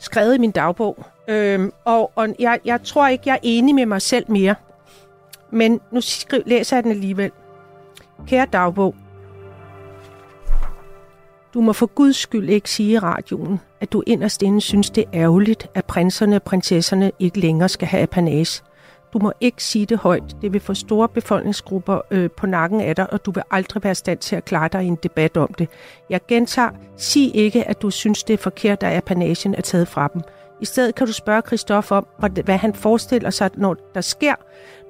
skrevet 0.00 0.34
i 0.34 0.38
min 0.38 0.50
dagbog. 0.50 1.06
Øhm, 1.28 1.72
og 1.84 2.12
og 2.14 2.28
jeg, 2.38 2.60
jeg 2.64 2.82
tror 2.82 3.08
ikke, 3.08 3.22
jeg 3.26 3.34
er 3.34 3.38
enig 3.42 3.74
med 3.74 3.86
mig 3.86 4.02
selv 4.02 4.24
mere. 4.28 4.54
Men 5.50 5.80
nu 5.90 6.00
skriv, 6.00 6.42
læser 6.46 6.76
jeg 6.76 6.84
den 6.84 6.90
alligevel. 6.90 7.30
Kære 8.26 8.46
dagbog. 8.52 8.94
Du 11.54 11.60
må 11.60 11.72
for 11.72 11.86
guds 11.86 12.16
skyld 12.16 12.48
ikke 12.48 12.70
sige 12.70 12.92
i 12.92 12.98
radioen, 12.98 13.60
at 13.80 13.92
du 13.92 14.02
inderst 14.06 14.42
inde 14.42 14.60
synes, 14.60 14.90
det 14.90 15.04
er 15.04 15.10
ærgerligt, 15.14 15.66
at 15.74 15.84
prinserne 15.84 16.36
og 16.36 16.42
prinsesserne 16.42 17.12
ikke 17.18 17.40
længere 17.40 17.68
skal 17.68 17.88
have 17.88 18.02
apanage. 18.02 18.62
Du 19.12 19.18
må 19.18 19.32
ikke 19.40 19.64
sige 19.64 19.86
det 19.86 19.98
højt. 19.98 20.36
Det 20.42 20.52
vil 20.52 20.60
få 20.60 20.74
store 20.74 21.08
befolkningsgrupper 21.08 22.00
øh, 22.10 22.30
på 22.30 22.46
nakken 22.46 22.80
af 22.80 22.96
dig, 22.96 23.12
og 23.12 23.26
du 23.26 23.30
vil 23.30 23.42
aldrig 23.50 23.84
være 23.84 23.90
i 23.90 23.94
stand 23.94 24.18
til 24.18 24.36
at 24.36 24.44
klare 24.44 24.68
dig 24.72 24.84
i 24.84 24.86
en 24.86 24.98
debat 25.02 25.36
om 25.36 25.54
det. 25.54 25.68
Jeg 26.10 26.20
gentager, 26.28 26.70
sig 26.96 27.36
ikke, 27.36 27.68
at 27.68 27.82
du 27.82 27.90
synes, 27.90 28.22
det 28.22 28.34
er 28.34 28.38
forkert, 28.38 28.82
at 28.82 28.96
apanagen 28.96 29.54
er 29.54 29.60
taget 29.60 29.88
fra 29.88 30.08
dem. 30.14 30.22
I 30.60 30.64
stedet 30.64 30.94
kan 30.94 31.06
du 31.06 31.12
spørge 31.12 31.42
Kristoff 31.42 31.92
om, 31.92 32.06
hvad- 32.18 32.42
hvad 32.44 32.56
han 32.56 32.74
forestiller 32.74 33.30
sig, 33.30 33.50
når 33.54 33.76
der 33.94 34.00
sker, 34.00 34.34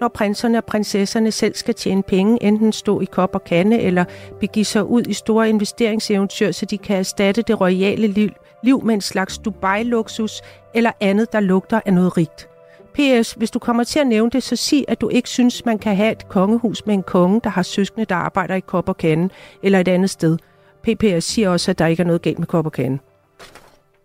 når 0.00 0.08
prinserne 0.08 0.58
og 0.58 0.64
prinsesserne 0.64 1.32
selv 1.32 1.54
skal 1.54 1.74
tjene 1.74 2.02
penge, 2.02 2.42
enten 2.42 2.72
stå 2.72 3.00
i 3.00 3.04
kop 3.04 3.34
og 3.34 3.44
kande, 3.44 3.80
eller 3.80 4.04
begive 4.40 4.64
sig 4.64 4.84
ud 4.84 5.02
i 5.02 5.12
store 5.12 5.48
investeringseventyr, 5.48 6.52
så 6.52 6.66
de 6.66 6.78
kan 6.78 6.96
erstatte 6.96 7.42
det 7.42 7.60
royale 7.60 8.06
liv, 8.06 8.30
liv 8.62 8.84
med 8.84 8.94
en 8.94 9.00
slags 9.00 9.38
Dubai-luksus 9.38 10.40
eller 10.74 10.92
andet, 11.00 11.32
der 11.32 11.40
lugter 11.40 11.80
af 11.86 11.94
noget 11.94 12.16
rigt. 12.16 12.49
P.S. 12.95 13.32
Hvis 13.32 13.51
du 13.51 13.59
kommer 13.59 13.84
til 13.84 13.99
at 13.99 14.07
nævne 14.07 14.30
det, 14.30 14.43
så 14.43 14.57
sig, 14.57 14.84
at 14.88 15.01
du 15.01 15.09
ikke 15.09 15.28
synes, 15.28 15.64
man 15.64 15.78
kan 15.78 15.97
have 15.97 16.12
et 16.12 16.28
kongehus 16.28 16.86
med 16.86 16.95
en 16.95 17.03
konge, 17.03 17.41
der 17.45 17.51
har 17.51 17.62
søskende, 17.62 18.05
der 18.05 18.14
arbejder 18.14 18.55
i 18.55 18.61
kop 18.61 18.88
og 18.88 18.97
kande, 18.97 19.28
eller 19.62 19.80
et 19.80 19.88
andet 19.88 20.11
sted. 20.11 20.38
PPS 20.82 21.24
siger 21.24 21.51
også, 21.51 21.70
at 21.70 21.78
der 21.78 21.86
ikke 21.86 22.01
er 22.03 22.07
noget 22.07 22.22
galt 22.22 22.38
med 22.38 22.47
kop 22.47 22.66
og 22.66 22.72
kande. 22.72 22.99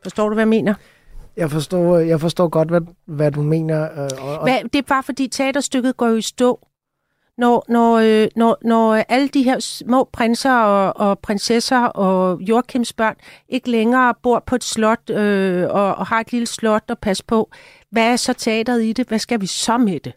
Forstår 0.03 0.29
du, 0.29 0.33
hvad 0.33 0.41
jeg 0.41 0.47
mener? 0.47 0.73
Jeg 1.37 1.51
forstår, 1.51 1.97
jeg 1.97 2.21
forstår 2.21 2.47
godt, 2.47 2.69
hvad, 2.69 2.81
hvad 3.05 3.31
du 3.31 3.41
mener. 3.41 3.83
øh, 3.83 4.09
Og, 4.21 4.43
Hvad, 4.43 4.59
det 4.63 4.75
er 4.75 4.81
bare 4.87 5.03
fordi 5.03 5.27
teaterstykket 5.27 5.97
går 5.97 6.07
jo 6.07 6.15
i 6.15 6.21
stå. 6.21 6.59
Når, 7.37 7.65
når, 7.69 7.95
øh, 7.95 8.27
når, 8.35 8.57
når 8.61 8.93
alle 9.09 9.27
de 9.27 9.43
her 9.43 9.59
små 9.59 10.09
prinser 10.13 10.53
og, 10.53 11.07
og 11.09 11.19
prinsesser 11.19 11.83
og 11.85 12.41
Joachims 12.41 12.93
børn 12.93 13.15
ikke 13.49 13.71
længere 13.71 14.13
bor 14.23 14.43
på 14.45 14.55
et 14.55 14.63
slot 14.63 15.09
øh, 15.09 15.67
og, 15.69 15.95
og 15.95 16.07
har 16.07 16.19
et 16.19 16.31
lille 16.31 16.47
slot 16.47 16.83
at 16.89 16.99
passe 16.99 17.23
på, 17.25 17.49
hvad 17.95 18.11
er 18.11 18.15
så 18.15 18.33
teateret 18.33 18.83
i 18.83 18.93
det? 18.93 19.07
Hvad 19.07 19.19
skal 19.19 19.41
vi 19.41 19.45
så 19.45 19.77
med 19.77 19.99
det? 19.99 20.13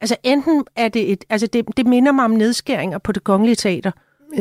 Altså 0.00 0.16
enten 0.22 0.64
er 0.76 0.88
det 0.88 1.12
et, 1.12 1.24
altså 1.28 1.46
det, 1.46 1.64
det 1.76 1.86
minder 1.86 2.12
mig 2.12 2.24
om 2.24 2.30
nedskæringer 2.30 2.98
på 2.98 3.12
det 3.12 3.24
kongelige 3.24 3.56
teater. 3.56 3.90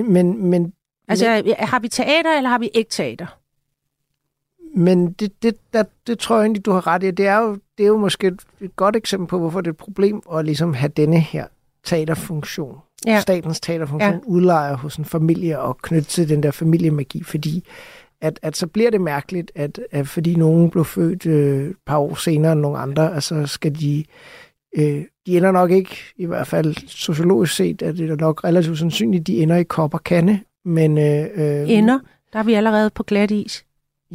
men, 0.03 0.45
men, 0.49 0.73
Altså 1.07 1.53
har 1.59 1.79
vi 1.79 1.87
teater, 1.87 2.37
eller 2.37 2.49
har 2.49 2.57
vi 2.57 2.69
ikke 2.73 2.89
teater? 2.89 3.25
men 4.75 5.11
det, 5.11 5.43
det, 5.43 5.55
der, 5.73 5.83
det 6.07 6.19
tror 6.19 6.35
jeg 6.35 6.43
egentlig, 6.43 6.65
du 6.65 6.71
har 6.71 6.87
ret 6.87 7.03
i. 7.03 7.11
Det 7.11 7.27
er 7.27 7.37
jo, 7.37 7.57
det 7.77 7.83
er 7.83 7.87
jo 7.87 7.97
måske 7.97 8.27
et, 8.27 8.41
et 8.61 8.75
godt 8.75 8.95
eksempel 8.95 9.27
på, 9.27 9.39
hvorfor 9.39 9.61
det 9.61 9.67
er 9.67 9.71
et 9.71 9.77
problem 9.77 10.21
at 10.33 10.45
ligesom 10.45 10.73
have 10.73 10.89
denne 10.97 11.19
her 11.19 11.47
teaterfunktion, 11.83 12.77
Ja. 13.05 13.19
statens 13.19 13.59
teaterfunktion, 13.59 14.13
ja. 14.13 14.19
udlejer 14.25 14.75
hos 14.77 14.95
en 14.95 15.05
familie 15.05 15.59
og 15.59 15.77
knytte 15.77 16.07
til 16.09 16.29
den 16.29 16.43
der 16.43 16.51
familiemagi, 16.51 17.23
fordi 17.23 17.63
at, 18.21 18.39
at 18.41 18.57
så 18.57 18.67
bliver 18.67 18.89
det 18.91 19.01
mærkeligt, 19.01 19.51
at, 19.55 19.79
at 19.91 20.07
fordi 20.07 20.35
nogen 20.35 20.69
blev 20.69 20.85
født 20.85 21.25
øh, 21.25 21.69
et 21.69 21.75
par 21.85 21.97
år 21.97 22.15
senere 22.15 22.51
end 22.51 22.61
nogle 22.61 22.77
andre, 22.77 23.15
altså 23.15 23.45
skal 23.45 23.79
de, 23.79 24.03
øh, 24.77 25.03
de 25.25 25.37
ender 25.37 25.51
nok 25.51 25.71
ikke, 25.71 25.97
i 26.17 26.25
hvert 26.25 26.47
fald 26.47 26.75
sociologisk 26.87 27.55
set, 27.55 27.81
at 27.81 27.97
det 27.97 28.09
er 28.09 28.15
nok 28.15 28.43
relativt 28.43 28.79
sandsynligt, 28.79 29.27
de 29.27 29.41
ender 29.41 29.55
i 29.55 29.63
kop 29.63 29.93
og 29.93 30.03
kande, 30.03 30.39
men... 30.65 30.97
Øh, 30.97 31.27
øh, 31.35 31.69
Ender, 31.71 31.99
der 32.33 32.39
er 32.39 32.43
vi 32.43 32.53
allerede 32.53 32.89
på 32.89 33.03
glat 33.03 33.31
is. 33.31 33.65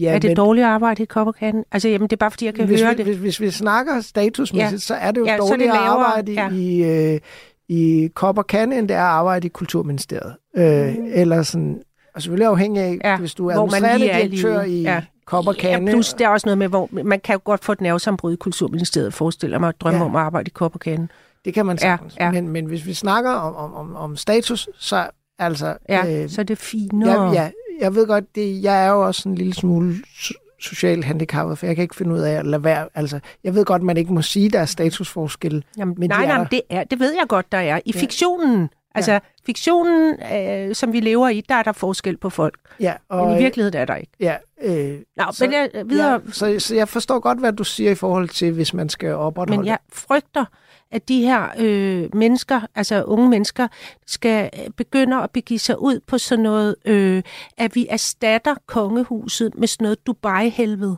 ja, 0.01 0.15
er 0.15 0.19
det 0.19 0.29
men, 0.31 0.37
dårligt 0.37 0.67
arbejde 0.67 1.03
i 1.03 1.07
kopperkatten? 1.07 1.65
Altså, 1.73 1.89
jamen, 1.89 2.07
det 2.09 2.13
er 2.13 2.17
bare 2.17 2.31
fordi, 2.31 2.45
jeg 2.45 2.55
kan 2.55 2.67
hvis, 2.67 2.83
høre 2.83 2.91
vi, 2.91 2.97
det. 2.97 3.05
Hvis, 3.05 3.19
hvis 3.19 3.41
vi 3.41 3.51
snakker 3.51 4.01
statusmæssigt, 4.01 4.73
Ja. 4.73 4.79
så 4.79 4.95
er 4.95 5.11
det 5.11 5.21
jo 5.21 5.27
Ja, 5.27 5.37
dårligt 5.37 5.71
at 5.71 5.77
arbejde 5.77 6.33
ja. 6.33 6.51
i, 6.51 6.83
øh, 7.15 7.21
i 7.69 8.09
kande, 8.49 8.79
end 8.79 8.89
det 8.89 8.95
er 8.97 9.01
at 9.01 9.07
arbejde 9.07 9.47
i 9.47 9.51
Kulturministeriet. 9.51 10.35
Øh, 10.57 10.95
Mm. 10.99 11.07
Eller 11.13 11.43
sådan, 11.43 11.83
og 12.15 12.23
selvfølgelig 12.23 12.47
afhængig 12.49 12.83
af, 12.83 12.99
Ja, 13.05 13.11
ja, 13.11 13.17
hvis 13.19 13.35
du 13.35 13.47
er 13.49 13.55
administrerende 13.55 14.09
er 14.09 14.19
i 14.19 14.29
direktør 14.29 14.63
i 14.63 14.83
Ja. 14.83 14.93
ja. 14.95 15.03
kop 15.25 15.47
og 15.47 15.57
kande. 15.57 15.87
Ja, 15.91 15.93
plus 15.97 16.15
der 16.15 16.25
er 16.25 16.29
også 16.29 16.47
noget 16.47 16.59
med, 16.59 16.69
hvor 16.69 16.89
man 17.05 17.21
kan 17.21 17.33
jo 17.33 17.41
godt 17.45 17.65
få 17.65 17.73
et 17.73 17.81
nervesambrud 17.81 18.33
i 18.33 18.37
Kulturministeriet, 18.37 19.15
forestiller 19.15 19.59
mig, 19.59 19.69
at 19.69 19.75
drømme 19.81 19.97
ja. 19.99 20.03
Ja. 20.05 20.09
om 20.09 20.17
at 20.17 20.23
arbejde 20.23 20.47
i 20.49 20.51
kopperkatten. 20.55 21.11
Det 21.45 21.55
kan 21.55 21.67
man 21.67 21.77
Ja, 21.77 21.81
sagtens. 21.81 22.17
ja. 22.21 22.31
Men, 22.31 22.49
men 22.49 22.65
hvis 22.65 22.87
vi 22.87 22.95
snakker 22.95 23.31
om, 23.31 23.75
om, 23.75 23.97
om, 23.97 24.17
status, 24.17 24.69
så 24.79 25.07
altså... 25.39 25.77
Ja, 25.89 26.23
øh, 26.23 26.29
så 26.31 26.41
er 26.41 26.45
det 26.45 26.59
finere. 26.59 27.33
Ja, 27.33 27.43
ja, 27.43 27.51
jeg 27.81 27.95
ved 27.95 28.07
godt, 28.07 28.35
det, 28.35 28.63
jeg 28.63 28.85
er 28.87 28.91
jo 28.91 29.07
også 29.07 29.29
en 29.29 29.35
lille 29.35 29.55
smule 29.55 29.95
so- 30.07 30.57
socialt 30.61 31.05
handicappet, 31.05 31.59
for 31.59 31.67
jeg 31.67 31.75
kan 31.77 31.83
ikke 31.83 31.97
finde 31.97 32.15
ud 32.15 32.19
af 32.21 32.33
at 32.33 32.47
lade 32.47 32.65
være. 32.65 32.89
Altså, 32.95 33.21
jeg 33.45 33.55
ved 33.55 33.65
godt, 33.65 33.83
man 33.83 33.97
ikke 33.97 34.13
må 34.13 34.23
sige, 34.23 34.51
der 34.51 34.59
er 34.61 34.65
statusforskel. 34.65 35.65
Jamen, 35.79 35.95
men 35.99 36.09
nej, 36.11 36.19
de 36.19 36.25
er 36.25 36.29
nej, 36.29 36.37
der. 36.39 36.45
det, 36.45 36.61
er, 36.71 36.85
det 36.85 37.01
ved 37.01 37.13
jeg 37.13 37.25
godt, 37.29 37.53
der 37.53 37.59
er. 37.59 37.81
I 37.85 37.93
Ja. 37.95 38.01
fiktionen, 38.01 38.69
altså 38.95 39.13
Ja. 39.13 39.19
fiktionen, 39.47 40.23
øh, 40.33 40.75
som 40.75 40.93
vi 40.93 41.01
lever 41.01 41.29
i, 41.29 41.41
der 41.41 41.55
er 41.55 41.63
der 41.63 41.73
forskel 41.73 42.17
på 42.17 42.31
folk. 42.31 42.59
Ja, 42.81 42.95
og, 43.09 43.27
Men 43.29 43.39
i 43.39 43.43
virkeligheden 43.43 43.81
er 43.81 43.85
der 43.85 43.97
ikke. 43.97 44.13
Ja, 44.21 44.37
øh, 44.63 44.99
Nå, 45.17 45.25
så- 45.33 45.45
men 45.45 45.53
jeg, 45.53 45.71
videre, 45.87 46.13
Ja, 46.27 46.31
så, 46.33 46.57
så 46.59 46.75
jeg 46.75 46.89
forstår 46.89 47.19
godt, 47.19 47.39
hvad 47.39 47.53
du 47.53 47.65
siger 47.65 47.91
i 47.91 47.95
forhold 47.95 48.29
til, 48.29 48.53
hvis 48.53 48.75
man 48.75 48.89
skal 48.89 49.15
opretholde. 49.15 49.59
Men 49.61 49.67
jeg 49.67 49.79
frygter, 49.93 50.45
at 50.91 51.09
de 51.09 51.21
her 51.23 51.49
øh, 51.59 52.15
mennesker, 52.17 52.61
altså 52.75 53.05
unge 53.05 53.29
mennesker, 53.29 53.69
skal 54.07 54.51
øh, 54.59 54.71
begynde 54.71 55.17
at 55.23 55.31
begive 55.31 55.59
sig 55.59 55.79
ud 55.83 56.01
på 56.07 56.19
sådan 56.19 56.43
noget, 56.43 56.77
øh, 56.85 57.23
at 57.57 57.75
vi 57.75 57.87
erstatter 57.91 58.55
kongehuset 58.67 59.55
med 59.59 59.69
sådan 59.69 59.85
noget 59.85 60.07
Dubai-helvede. 60.07 60.97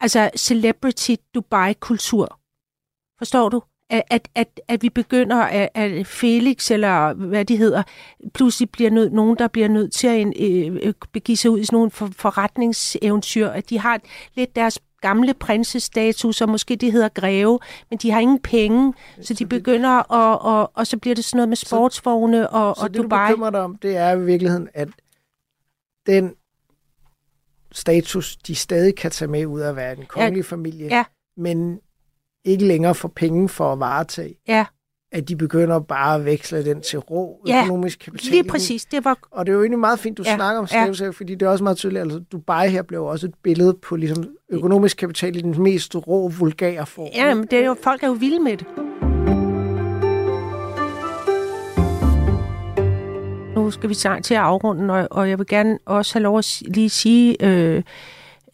Altså 0.00 0.30
celebrity 0.36 1.14
Dubai-kultur. 1.34 2.38
Forstår 3.18 3.48
du? 3.48 3.62
At, 4.10 4.28
at, 4.34 4.60
at, 4.68 4.82
vi 4.82 4.88
begynder, 4.88 5.36
at, 5.36 5.68
at 5.74 6.06
Felix, 6.06 6.70
eller 6.70 7.12
hvad 7.12 7.44
de 7.44 7.56
hedder, 7.56 7.82
pludselig 8.34 8.70
bliver 8.70 8.90
nødt, 8.90 9.12
nogen, 9.12 9.38
der 9.38 9.48
bliver 9.48 9.68
nødt 9.68 9.92
til 9.92 10.06
at 10.06 10.26
øh, 10.40 10.78
øh, 10.82 10.94
begive 11.12 11.36
sig 11.36 11.50
ud 11.50 11.58
i 11.58 11.64
sådan 11.64 11.76
nogle 11.76 11.90
for, 11.90 12.10
forretningseventyr, 12.16 13.48
at 13.48 13.70
de 13.70 13.78
har 13.78 14.00
lidt 14.34 14.56
deres 14.56 14.78
gamle 15.00 15.34
prinsestatus, 15.34 16.40
og 16.40 16.48
måske 16.48 16.76
de 16.76 16.90
hedder 16.90 17.08
greve, 17.08 17.58
men 17.90 17.98
de 17.98 18.10
har 18.10 18.20
ingen 18.20 18.40
penge, 18.40 18.94
så 19.20 19.34
de 19.34 19.46
begynder, 19.46 19.98
og, 19.98 20.42
og, 20.42 20.70
og 20.74 20.86
så 20.86 20.98
bliver 20.98 21.14
det 21.14 21.24
sådan 21.24 21.36
noget 21.38 21.48
med 21.48 21.56
sportsvogne 21.56 22.50
og, 22.50 22.76
så 22.76 22.82
og 22.82 22.94
det, 22.94 23.02
Dubai. 23.02 23.28
du 23.28 23.32
bekymrer 23.32 23.50
dig 23.50 23.60
om, 23.60 23.76
det 23.76 23.96
er 23.96 24.12
i 24.12 24.20
virkeligheden, 24.20 24.68
at 24.74 24.88
den 26.06 26.34
status, 27.72 28.36
de 28.36 28.54
stadig 28.54 28.96
kan 28.96 29.10
tage 29.10 29.30
med 29.30 29.46
ud 29.46 29.60
af 29.60 29.68
at 29.68 29.76
være 29.76 29.98
en 29.98 30.06
kongelig 30.06 30.44
familie, 30.44 30.86
ja. 30.86 31.04
men 31.36 31.80
ikke 32.44 32.64
længere 32.64 32.94
får 32.94 33.08
penge 33.08 33.48
for 33.48 33.72
at 33.72 33.80
varetage, 33.80 34.34
Ja, 34.48 34.64
at 35.12 35.28
de 35.28 35.36
begynder 35.36 35.78
bare 35.80 36.14
at 36.14 36.24
veksle 36.24 36.64
den 36.64 36.80
til 36.80 36.98
rå 36.98 37.40
Ja, 37.46 37.62
økonomisk 37.64 37.98
kapital. 37.98 38.30
lige 38.30 38.44
præcis. 38.44 38.84
Det 38.84 39.04
var 39.04 39.18
Og 39.30 39.46
det 39.46 39.52
er 39.52 39.56
jo 39.56 39.62
egentlig 39.62 39.78
meget 39.78 39.98
fint, 39.98 40.18
du 40.18 40.22
Ja, 40.26 40.30
ja, 40.30 40.36
snakker 40.36 40.58
om 40.58 40.66
ja. 40.72 40.84
status, 40.92 41.16
fordi 41.16 41.34
det 41.34 41.46
er 41.46 41.50
også 41.50 41.64
meget 41.64 41.76
tydeligt, 41.76 42.02
altså 42.02 42.18
Dubai 42.18 42.68
her 42.68 42.82
blev 42.82 43.04
også 43.04 43.26
et 43.26 43.34
billede 43.42 43.74
på 43.82 43.96
ligesom, 43.96 44.24
økonomisk 44.50 44.96
kapital 44.96 45.36
i 45.36 45.40
den 45.40 45.62
mest 45.62 45.96
rå, 45.96 46.28
vulgære 46.28 46.86
form. 46.86 47.08
Ja, 47.14 47.34
men 47.34 47.46
det 47.46 47.58
er 47.58 47.66
jo, 47.66 47.76
folk 47.82 48.02
er 48.02 48.06
jo 48.06 48.12
vilde 48.12 48.40
med 48.40 48.56
det. 48.56 48.66
Nu 53.56 53.70
skal 53.70 53.88
vi 53.88 53.94
snart 53.94 54.22
til 54.22 54.34
at 54.34 54.40
afrunde, 54.40 54.94
og, 54.94 55.08
og 55.10 55.28
jeg 55.30 55.38
vil 55.38 55.46
gerne 55.46 55.78
også 55.86 56.14
have 56.14 56.22
lov 56.22 56.38
at 56.38 56.62
lige 56.66 56.90
sige 56.90 57.36
øh, 57.46 57.82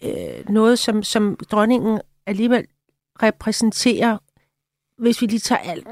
øh, 0.05 0.11
noget, 0.49 0.79
som, 0.79 1.03
som 1.03 1.39
dronningen 1.51 2.01
alligevel 2.27 2.65
repræsenterer, 3.23 4.19
hvis 4.99 5.23
vi 5.23 5.27
lige 5.27 5.41
tager 5.41 5.61
alt 5.61 5.89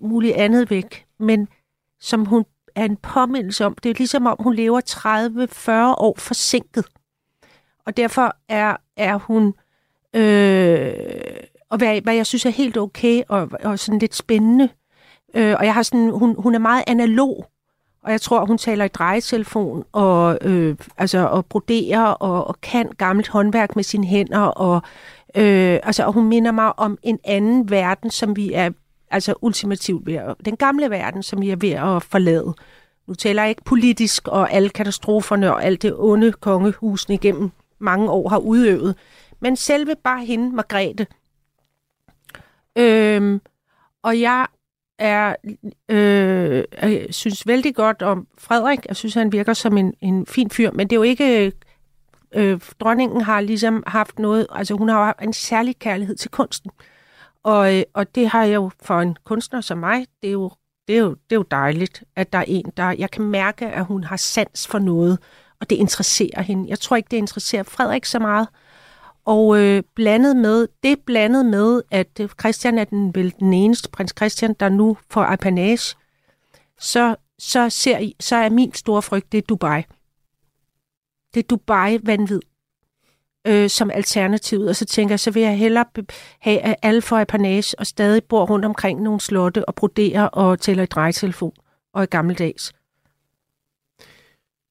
muligt 0.00 0.34
andet 0.34 0.70
væk, 0.70 1.06
men 1.18 1.48
som 2.00 2.24
hun 2.24 2.44
er 2.74 2.84
en 2.84 2.96
påmindelse 2.96 3.66
om. 3.66 3.74
Det 3.82 3.90
er 3.90 3.94
ligesom 3.98 4.26
om, 4.26 4.36
hun 4.40 4.54
lever 4.54 4.80
30-40 5.94 6.00
år 6.00 6.14
forsinket. 6.18 6.84
Og 7.86 7.96
derfor 7.96 8.36
er, 8.48 8.76
er 8.96 9.16
hun 9.16 9.54
øh, 10.14 10.92
og 11.68 11.78
hvad, 11.78 12.00
hvad 12.00 12.14
jeg 12.14 12.26
synes 12.26 12.46
er 12.46 12.50
helt 12.50 12.76
okay 12.76 13.22
og, 13.28 13.48
og 13.64 13.78
sådan 13.78 13.98
lidt 13.98 14.14
spændende. 14.14 14.68
Øh, 15.34 15.56
og 15.58 15.64
jeg 15.64 15.74
har 15.74 15.82
sådan, 15.82 16.10
hun, 16.10 16.34
hun 16.38 16.54
er 16.54 16.58
meget 16.58 16.84
analog, 16.86 17.46
og 18.02 18.10
jeg 18.12 18.20
tror, 18.20 18.44
hun 18.44 18.58
taler 18.58 18.84
i 18.84 18.88
drejetelefon 18.88 19.84
og, 19.92 20.38
øh, 20.42 20.76
altså, 20.96 21.26
og 21.26 21.46
broderer 21.46 22.04
og, 22.04 22.46
og 22.46 22.60
kan 22.60 22.92
gammelt 22.98 23.28
håndværk 23.28 23.76
med 23.76 23.84
sine 23.84 24.06
hænder. 24.06 24.40
Og, 24.40 24.82
øh, 25.34 25.78
altså, 25.82 26.04
og 26.04 26.12
hun 26.12 26.28
minder 26.28 26.52
mig 26.52 26.78
om 26.78 26.98
en 27.02 27.18
anden 27.24 27.70
verden, 27.70 28.10
som 28.10 28.36
vi 28.36 28.52
er 28.52 28.70
altså 29.10 29.34
ultimativt 29.42 30.06
ved 30.06 30.14
at, 30.14 30.34
den 30.44 30.56
gamle 30.56 30.90
verden, 30.90 31.22
som 31.22 31.40
vi 31.40 31.50
er 31.50 31.56
ved 31.56 31.70
at 31.70 32.02
forlade. 32.02 32.54
Nu 33.06 33.14
taler 33.14 33.42
jeg 33.42 33.50
ikke 33.50 33.64
politisk 33.64 34.28
og 34.28 34.52
alle 34.52 34.68
katastroferne 34.68 35.54
og 35.54 35.64
alt 35.64 35.82
det 35.82 35.94
onde 35.96 36.32
kongehusene 36.32 37.14
igennem 37.14 37.50
mange 37.78 38.10
år 38.10 38.28
har 38.28 38.38
udøvet, 38.38 38.96
men 39.40 39.56
selve 39.56 39.94
bare 40.04 40.24
hende, 40.24 40.56
Margrethe. 40.56 41.06
Øhm, 42.78 43.40
og 44.02 44.20
jeg 44.20 44.46
er, 44.98 45.34
øh, 45.88 46.64
jeg 46.82 47.06
synes 47.10 47.46
vældig 47.46 47.74
godt 47.74 48.02
om 48.02 48.26
Frederik. 48.38 48.86
Jeg 48.88 48.96
synes, 48.96 49.14
han 49.14 49.32
virker 49.32 49.52
som 49.52 49.78
en, 49.78 49.94
en 50.00 50.26
fin 50.26 50.50
fyr, 50.50 50.70
men 50.70 50.90
det 50.90 50.92
er 50.92 50.98
jo 50.98 51.02
ikke... 51.02 51.52
Øh, 52.34 52.60
dronningen 52.80 53.20
har 53.20 53.40
ligesom 53.40 53.82
haft 53.86 54.18
noget... 54.18 54.46
Altså, 54.50 54.74
hun 54.74 54.88
har 54.88 55.04
haft 55.04 55.22
en 55.22 55.32
særlig 55.32 55.78
kærlighed 55.78 56.16
til 56.16 56.30
kunsten. 56.30 56.70
Og, 57.42 57.76
øh, 57.76 57.82
og 57.94 58.14
det 58.14 58.28
har 58.28 58.44
jeg 58.44 58.54
jo 58.54 58.70
for 58.82 59.00
en 59.00 59.16
kunstner 59.24 59.60
som 59.60 59.78
mig, 59.78 60.06
det 60.22 60.28
er 60.28 60.32
jo, 60.32 60.50
det 60.88 60.96
er 60.96 61.00
jo, 61.00 61.10
det 61.10 61.32
er 61.32 61.36
jo 61.36 61.44
dejligt, 61.50 62.04
at 62.16 62.32
der 62.32 62.38
er 62.38 62.44
en, 62.46 62.72
der... 62.76 62.90
Jeg 62.90 63.10
kan 63.10 63.24
mærke, 63.24 63.66
at 63.66 63.84
hun 63.84 64.04
har 64.04 64.16
sans 64.16 64.66
for 64.66 64.78
noget, 64.78 65.18
og 65.60 65.70
det 65.70 65.76
interesserer 65.76 66.42
hende. 66.42 66.70
Jeg 66.70 66.78
tror 66.78 66.96
ikke, 66.96 67.08
det 67.10 67.16
interesserer 67.16 67.62
Frederik 67.62 68.04
så 68.04 68.18
meget. 68.18 68.48
Og 69.28 69.58
øh, 69.60 69.82
blandet 69.94 70.36
med, 70.36 70.68
det 70.82 71.00
blandet 71.06 71.46
med, 71.46 71.82
at 71.90 72.20
øh, 72.20 72.28
Christian 72.40 72.78
er 72.78 72.84
den, 72.84 73.14
vel 73.14 73.34
den 73.40 73.52
eneste, 73.52 73.90
prins 73.90 74.14
Christian, 74.16 74.54
der 74.60 74.68
nu 74.68 74.96
får 75.10 75.22
apanage, 75.22 75.96
så, 76.78 77.16
så, 77.38 77.70
ser, 77.70 78.12
så 78.20 78.36
er 78.36 78.50
min 78.50 78.74
store 78.74 79.02
frygt, 79.02 79.32
det 79.32 79.38
er 79.38 79.42
Dubai. 79.42 79.82
Det 81.34 81.40
er 81.40 81.46
Dubai-vanvid 81.48 82.40
øh, 83.46 83.70
som 83.70 83.90
alternativet, 83.90 84.68
Og 84.68 84.76
så 84.76 84.84
tænker 84.84 85.12
jeg, 85.12 85.20
så 85.20 85.30
vil 85.30 85.42
jeg 85.42 85.58
hellere 85.58 85.84
have, 86.40 86.60
at 86.60 86.76
alle 86.82 87.02
får 87.02 87.18
apanage 87.18 87.78
og 87.78 87.86
stadig 87.86 88.24
bor 88.24 88.46
rundt 88.46 88.64
omkring 88.64 89.02
nogle 89.02 89.20
slotte 89.20 89.68
og 89.68 89.74
broderer 89.74 90.24
og 90.24 90.60
tæller 90.60 90.82
i 90.82 90.86
drejetelefon 90.86 91.52
og 91.92 92.02
i 92.02 92.06
gammeldags. 92.06 92.72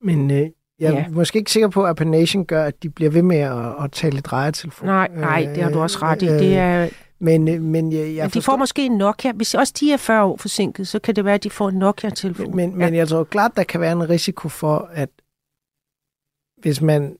Men 0.02 0.32
øh, 0.32 0.50
jeg 0.80 0.94
er 0.94 0.98
ja. 0.98 1.06
måske 1.10 1.40
ikke 1.40 1.52
sikker 1.52 1.70
på, 1.70 1.84
at 1.84 1.90
Appanation 1.90 2.46
gør, 2.46 2.64
at 2.64 2.84
de 2.84 2.90
bliver 2.90 3.12
ved 3.12 3.22
med 3.22 3.38
at, 3.38 3.84
at 3.84 3.92
tale 3.92 4.22
drejetelefon. 4.22 4.88
Nej, 4.88 5.08
nej, 5.16 5.42
det 5.56 5.64
har 5.64 5.72
du 5.72 5.80
også 5.80 6.00
ret 6.02 6.22
i. 6.22 6.26
Det 6.26 6.58
er, 6.58 6.90
men, 7.20 7.48
øh, 7.48 7.62
men, 7.62 7.92
jeg, 7.92 8.16
jeg 8.16 8.24
men 8.24 8.30
de 8.30 8.42
får 8.42 8.56
måske 8.56 8.86
en 8.86 8.98
Nokia. 8.98 9.32
Hvis 9.32 9.56
også 9.56 9.74
de 9.80 9.92
er 9.92 9.98
40 9.98 10.24
år 10.24 10.38
forsinket, 10.38 10.88
så 10.88 11.00
kan 11.00 11.16
det 11.16 11.26
være, 11.26 11.34
at 11.34 11.44
de 11.44 11.50
får 11.50 11.70
en 11.70 11.76
Nokia-telefon. 11.76 12.56
Men, 12.56 12.72
men, 12.72 12.80
ja. 12.80 12.86
men 12.86 12.96
jeg 12.96 13.08
tror 13.08 13.24
klart, 13.24 13.52
der 13.56 13.64
kan 13.64 13.82
være 13.82 13.92
en 13.92 14.10
risiko 14.10 14.50
for, 14.50 14.90
at 14.94 15.10
hvis 16.62 16.82
man 16.82 17.18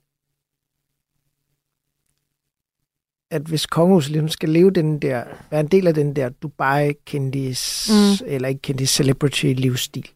at 3.32 3.42
hvis 3.42 3.66
kongehuset 3.66 4.12
ligesom 4.12 4.30
skal 4.30 4.50
leve 4.50 4.72
den 4.72 5.00
der, 5.00 5.24
være 5.52 5.60
en 5.60 5.68
del 5.68 5.88
af 5.88 5.94
den 5.94 6.16
der 6.16 6.30
Dubai-kendis, 6.30 7.90
mm. 7.90 8.26
eller 8.28 8.48
ikke 8.48 8.62
kendis 8.62 8.90
celebrity-livsstil, 8.90 10.12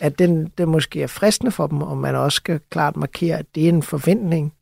at 0.00 0.18
den, 0.18 0.52
den 0.58 0.68
måske 0.68 1.02
er 1.02 1.06
fristende 1.06 1.52
for 1.52 1.66
dem, 1.66 1.82
og 1.82 1.96
man 1.96 2.14
også 2.14 2.36
skal 2.36 2.60
klart 2.70 2.96
markere, 2.96 3.38
at 3.38 3.46
det 3.54 3.64
er 3.64 3.68
en 3.68 3.82
forventning, 3.82 4.54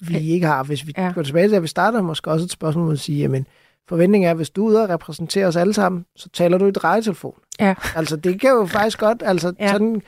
vi 0.00 0.18
ikke 0.18 0.46
har. 0.46 0.62
Hvis 0.62 0.86
vi 0.86 0.92
ja. 0.96 1.12
går 1.14 1.22
tilbage 1.22 1.48
til, 1.48 1.56
at 1.56 1.62
vi 1.62 1.68
starter 1.68 2.02
måske 2.02 2.30
også 2.30 2.44
et 2.44 2.50
spørgsmål 2.50 2.92
at 2.92 3.00
sige, 3.00 3.18
jamen, 3.18 3.46
forventningen 3.88 4.26
er, 4.26 4.30
at 4.30 4.36
hvis 4.36 4.50
du 4.50 4.66
er 4.66 4.70
ude 4.70 4.82
og 4.82 4.88
repræsentere 4.88 5.46
os 5.46 5.56
alle 5.56 5.72
sammen, 5.72 6.06
så 6.16 6.28
taler 6.28 6.58
du 6.58 6.66
i 6.66 6.70
drejetelefon. 6.70 7.34
Ja. 7.60 7.74
Altså, 7.96 8.16
det 8.16 8.40
kan 8.40 8.50
jo 8.50 8.66
faktisk 8.66 8.98
godt, 8.98 9.22
altså, 9.26 9.52
ja. 9.60 9.72
sådan, 9.72 10.02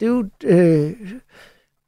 det 0.00 0.06
er 0.06 0.10
jo 0.10 0.24
øh, 0.44 0.92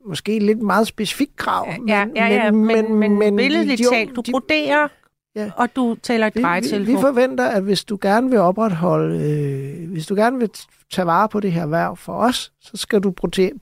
måske 0.07 0.39
lidt 0.39 0.63
meget 0.63 0.87
specifikt 0.87 1.37
krav. 1.37 1.69
Ja, 1.89 2.07
ja, 2.17 2.27
ja, 2.27 2.51
men, 2.51 2.67
men, 2.67 2.99
men, 2.99 3.19
men 3.19 3.37
billedligt 3.37 3.83
talt, 3.93 4.17
du 4.17 4.23
broderer 4.31 4.89
Ja. 5.37 5.51
Og 5.57 5.69
du 5.77 5.97
taler 6.03 6.27
et 6.27 6.35
drejetelefon. 6.35 6.87
Vi, 6.87 6.93
vi 6.93 7.01
forventer, 7.01 7.49
at 7.49 7.63
hvis 7.63 7.85
du 7.85 7.99
gerne 8.03 8.31
vil 8.31 8.39
opretholde, 8.39 9.31
øh, 9.31 9.91
hvis 9.91 10.07
du 10.07 10.15
gerne 10.15 10.39
vil 10.39 10.51
tage 10.93 11.07
vare 11.07 11.29
på 11.29 11.41
det 11.41 11.53
her 11.53 11.67
værv 11.67 11.97
for 11.97 12.13
os, 12.13 12.53
så 12.61 12.71
skal 12.75 13.01
du 13.01 13.11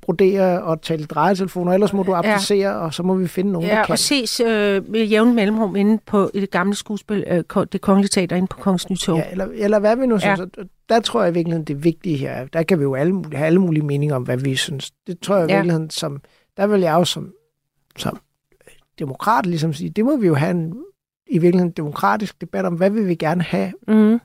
brodere 0.02 0.62
og 0.62 0.82
tale 0.82 1.04
drejetelefon, 1.04 1.68
og 1.68 1.74
ellers 1.74 1.92
må 1.92 2.02
du 2.02 2.14
applicere, 2.14 2.70
ja. 2.70 2.76
og 2.76 2.94
så 2.94 3.02
må 3.02 3.14
vi 3.14 3.26
finde 3.26 3.52
nogen, 3.52 3.68
ja, 3.68 3.74
der 3.74 3.84
kan. 3.84 3.92
og 3.92 3.98
ses 3.98 4.40
øh, 4.40 4.90
med 4.90 5.04
jævn 5.04 5.34
mellemrum 5.34 5.76
inde 5.76 5.98
på 6.06 6.30
det 6.34 6.50
gamle 6.50 6.74
skuespil, 6.74 7.24
øh, 7.26 7.64
det 7.72 7.80
kongelige 7.80 8.08
teater 8.08 8.36
inde 8.36 8.48
på 8.48 8.56
Kongens 8.56 8.90
Nytog. 8.90 9.16
Ja, 9.18 9.24
eller, 9.30 9.48
eller 9.54 9.78
hvad 9.78 9.96
vi 9.96 10.06
nu 10.06 10.14
ja. 10.22 10.36
synes. 10.36 10.50
Der 10.88 11.00
tror 11.00 11.22
jeg 11.22 11.30
i 11.30 11.34
virkeligheden, 11.34 11.64
det 11.64 11.84
vigtige 11.84 12.16
her, 12.16 12.46
der 12.46 12.62
kan 12.62 12.78
vi 12.78 12.82
jo 12.82 12.94
alle 12.94 13.24
have 13.32 13.46
alle 13.46 13.58
mulige 13.58 13.84
meninger 13.84 14.16
om, 14.16 14.22
hvad 14.22 14.36
vi 14.36 14.56
synes. 14.56 14.90
Det 15.06 15.20
tror 15.20 15.36
jeg 15.36 15.48
i 15.48 15.52
ja. 15.52 15.56
virkeligheden, 15.56 15.90
som, 15.90 16.20
der 16.56 16.66
vil 16.66 16.80
jeg 16.80 16.92
jo 16.92 17.04
som, 17.04 17.32
som 17.96 18.18
demokrat 18.98 19.46
ligesom 19.46 19.72
sige, 19.72 19.90
det 19.90 20.04
må 20.04 20.16
vi 20.16 20.26
jo 20.26 20.34
have 20.34 20.50
en 20.50 20.74
i 21.30 21.38
virkeligheden 21.38 21.68
en 21.70 21.74
demokratisk 21.76 22.40
debat 22.40 22.64
om, 22.64 22.74
hvad 22.74 22.90
vil 22.90 23.08
vi 23.08 23.14
gerne 23.14 23.42
have, 23.42 23.72
mm. 23.88 24.20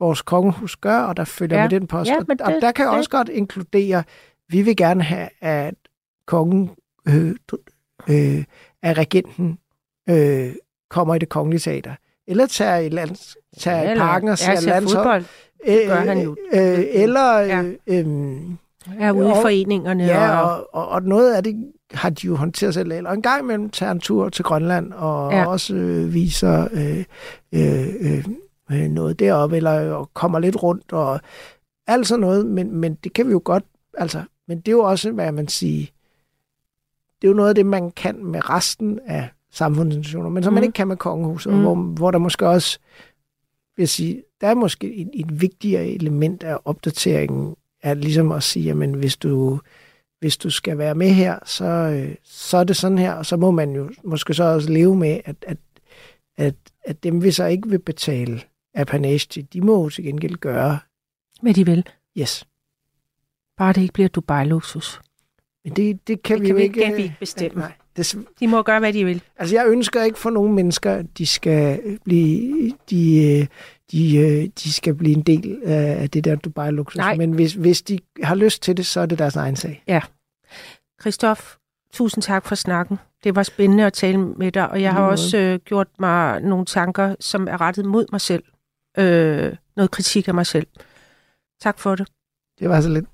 vores 0.00 0.22
kongehus 0.22 0.76
gør, 0.76 0.98
og 0.98 1.16
der 1.16 1.24
følger 1.24 1.56
ja. 1.56 1.62
med 1.62 1.70
den 1.70 1.86
post. 1.86 2.10
Ja, 2.10 2.16
og, 2.16 2.26
det, 2.26 2.40
og 2.40 2.52
der 2.60 2.72
kan 2.72 2.86
det. 2.86 2.94
også 2.94 3.10
godt 3.10 3.28
inkludere, 3.28 4.04
vi 4.48 4.62
vil 4.62 4.76
gerne 4.76 5.02
have, 5.02 5.28
at 5.40 5.74
kongen, 6.26 6.70
øh, 7.08 7.34
øh, 8.10 8.44
at 8.82 8.98
regenten 8.98 9.58
øh, 10.08 10.54
kommer 10.90 11.14
i 11.14 11.18
det 11.18 11.28
kongelige 11.28 11.60
teater. 11.60 11.94
Eller 12.28 12.46
tager 12.46 12.76
i, 12.76 12.88
land, 12.88 13.36
tager 13.58 13.82
ja, 13.82 13.94
i 13.94 13.98
parken 13.98 14.28
og 14.28 14.38
ser 14.38 14.52
ja, 14.52 14.60
landshold. 14.60 15.24
Det 15.66 15.86
gør 15.86 15.94
han 15.94 16.18
jo. 16.18 16.36
Øh, 16.52 16.84
eller... 16.92 17.38
Ja. 17.38 17.62
Øh, 17.86 17.98
øh, 17.98 18.36
er 18.98 19.12
ude 19.12 19.30
i 19.30 19.34
foreningerne. 19.42 20.04
Ja, 20.04 20.40
og, 20.40 20.74
og, 20.74 20.88
og 20.88 21.02
noget 21.02 21.34
af 21.34 21.44
det 21.44 21.72
har 21.92 22.10
de 22.10 22.26
jo 22.26 22.34
håndteret 22.34 22.74
selv. 22.74 23.06
Og 23.06 23.14
en 23.14 23.22
gang 23.22 23.42
imellem 23.42 23.70
tager 23.70 23.92
en 23.92 24.00
tur 24.00 24.28
til 24.28 24.44
Grønland 24.44 24.92
og 24.92 25.32
ja. 25.32 25.46
også 25.46 25.74
øh, 25.74 26.14
viser 26.14 26.68
øh, 26.72 27.04
øh, 27.52 28.24
øh, 28.70 28.88
noget 28.88 29.18
deroppe, 29.18 29.56
eller 29.56 30.10
kommer 30.14 30.38
lidt 30.38 30.62
rundt 30.62 30.92
og 30.92 31.20
alt 31.86 32.06
sådan 32.06 32.20
noget. 32.20 32.46
Men, 32.46 32.76
men 32.76 32.94
det 32.94 33.12
kan 33.12 33.26
vi 33.26 33.32
jo 33.32 33.40
godt, 33.44 33.64
altså, 33.98 34.22
men 34.48 34.58
det 34.58 34.68
er 34.68 34.72
jo 34.72 34.82
også, 34.82 35.12
hvad 35.12 35.32
man 35.32 35.48
siger, 35.48 35.86
det 37.22 37.28
er 37.28 37.30
jo 37.30 37.36
noget 37.36 37.48
af 37.48 37.54
det, 37.54 37.66
man 37.66 37.90
kan 37.90 38.24
med 38.24 38.50
resten 38.50 39.00
af 39.06 39.28
samfundsinstitutioner, 39.50 40.30
men 40.30 40.42
som 40.42 40.52
mm. 40.52 40.54
man 40.54 40.62
ikke 40.62 40.72
kan 40.72 40.88
med 40.88 40.96
kongehuset, 40.96 41.52
mm. 41.52 41.60
hvor, 41.60 41.74
hvor 41.74 42.10
der 42.10 42.18
måske 42.18 42.48
også, 42.48 42.78
vil 43.76 43.82
jeg 43.82 43.88
sige, 43.88 44.22
der 44.40 44.48
er 44.48 44.54
måske 44.54 44.94
et, 44.94 45.10
et 45.14 45.40
vigtigere 45.40 45.86
element 45.86 46.42
af 46.42 46.58
opdateringen, 46.64 47.56
er 47.82 47.94
ligesom 47.94 48.32
at 48.32 48.42
sige, 48.42 48.64
jamen 48.64 48.94
hvis 48.94 49.16
du 49.16 49.60
hvis 50.20 50.36
du 50.36 50.50
skal 50.50 50.78
være 50.78 50.94
med 50.94 51.10
her, 51.10 51.38
så, 51.44 51.64
øh, 51.64 52.14
så 52.24 52.56
er 52.56 52.64
det 52.64 52.76
sådan 52.76 52.98
her, 52.98 53.12
og 53.12 53.26
så 53.26 53.36
må 53.36 53.50
man 53.50 53.70
jo 53.70 53.90
måske 54.04 54.34
så 54.34 54.44
også 54.44 54.70
leve 54.70 54.96
med, 54.96 55.20
at, 55.24 55.36
at, 55.46 55.58
at, 56.36 56.54
at 56.84 57.02
dem, 57.02 57.22
vi 57.22 57.30
så 57.30 57.44
ikke 57.44 57.68
vil 57.68 57.78
betale 57.78 58.40
apanage 58.74 59.26
til, 59.30 59.52
de 59.52 59.60
må 59.60 59.82
jo 59.82 59.90
til 59.90 60.04
gengæld 60.04 60.36
gøre. 60.36 60.78
Hvad 61.42 61.54
de 61.54 61.66
vil. 61.66 61.86
Yes. 62.18 62.46
Bare 63.56 63.72
det 63.72 63.80
ikke 63.80 63.94
bliver 63.94 64.08
Dubai-luksus. 64.08 65.00
Men 65.64 65.76
det, 65.76 66.08
det 66.08 66.22
kan 66.22 66.38
det 66.38 66.42
vi 66.42 66.48
kan 66.48 66.56
jo 66.56 66.62
ikke... 66.62 66.80
kan 66.80 66.96
vi 66.96 67.02
ikke 67.02 67.16
bestemme. 67.20 67.60
Nej, 67.60 67.72
det, 67.96 68.16
de 68.40 68.48
må 68.48 68.62
gøre, 68.62 68.78
hvad 68.78 68.92
de 68.92 69.04
vil. 69.04 69.22
Altså, 69.36 69.54
jeg 69.54 69.66
ønsker 69.68 70.02
ikke 70.02 70.18
for 70.18 70.30
nogle 70.30 70.54
mennesker, 70.54 70.92
at 70.92 71.06
de 71.18 71.26
skal 71.26 71.98
blive... 72.04 72.72
De, 72.90 73.38
øh, 73.40 73.46
de, 73.92 74.16
øh, 74.16 74.48
de 74.64 74.72
skal 74.72 74.94
blive 74.94 75.16
en 75.16 75.22
del 75.22 75.62
af 75.64 76.10
det 76.10 76.24
der 76.24 76.36
Dubai-luksus. 76.36 77.16
Men 77.16 77.32
hvis, 77.32 77.52
hvis 77.52 77.82
de 77.82 77.98
har 78.22 78.34
lyst 78.34 78.62
til 78.62 78.76
det, 78.76 78.86
så 78.86 79.00
er 79.00 79.06
det 79.06 79.18
deres 79.18 79.36
egen 79.36 79.56
sag. 79.56 79.82
Ja. 79.88 80.00
Christoph, 81.00 81.40
tusind 81.92 82.22
tak 82.22 82.46
for 82.46 82.54
snakken. 82.54 82.98
Det 83.24 83.36
var 83.36 83.42
spændende 83.42 83.86
at 83.86 83.92
tale 83.92 84.18
med 84.18 84.52
dig, 84.52 84.70
og 84.70 84.82
jeg 84.82 84.92
har 84.92 85.02
også 85.02 85.38
øh, 85.38 85.58
gjort 85.64 85.88
mig 85.98 86.40
nogle 86.40 86.66
tanker, 86.66 87.14
som 87.20 87.48
er 87.48 87.60
rettet 87.60 87.84
mod 87.84 88.06
mig 88.12 88.20
selv. 88.20 88.44
Øh, 88.98 89.56
noget 89.76 89.90
kritik 89.90 90.28
af 90.28 90.34
mig 90.34 90.46
selv. 90.46 90.66
Tak 91.60 91.78
for 91.78 91.94
det. 91.94 92.08
Det 92.58 92.68
var 92.68 92.80
så 92.80 92.88
lidt. 92.88 93.04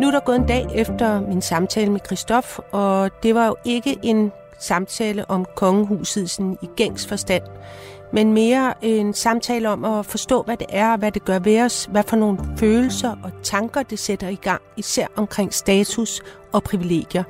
Nu 0.00 0.06
er 0.06 0.10
der 0.10 0.20
gået 0.20 0.36
en 0.36 0.46
dag 0.46 0.66
efter 0.74 1.20
min 1.20 1.42
samtale 1.42 1.92
med 1.92 2.00
Christoph, 2.06 2.58
og 2.72 3.10
det 3.22 3.34
var 3.34 3.46
jo 3.46 3.56
ikke 3.64 3.98
en 4.02 4.32
samtale 4.60 5.30
om 5.30 5.46
kongehuset 5.54 6.30
sådan 6.30 6.58
i 6.62 6.68
gængs 6.76 7.06
forstand, 7.06 7.42
men 8.12 8.32
mere 8.32 8.74
en 8.82 9.14
samtale 9.14 9.68
om 9.68 9.84
at 9.84 10.06
forstå, 10.06 10.42
hvad 10.42 10.56
det 10.56 10.66
er 10.70 10.92
og 10.92 10.98
hvad 10.98 11.12
det 11.12 11.24
gør 11.24 11.38
ved 11.38 11.62
os, 11.62 11.88
hvad 11.90 12.02
for 12.02 12.16
nogle 12.16 12.38
følelser 12.58 13.16
og 13.22 13.30
tanker 13.42 13.82
det 13.82 13.98
sætter 13.98 14.28
i 14.28 14.34
gang, 14.34 14.62
især 14.76 15.06
omkring 15.16 15.54
status 15.54 16.20
og 16.52 16.62
privilegier. 16.62 17.24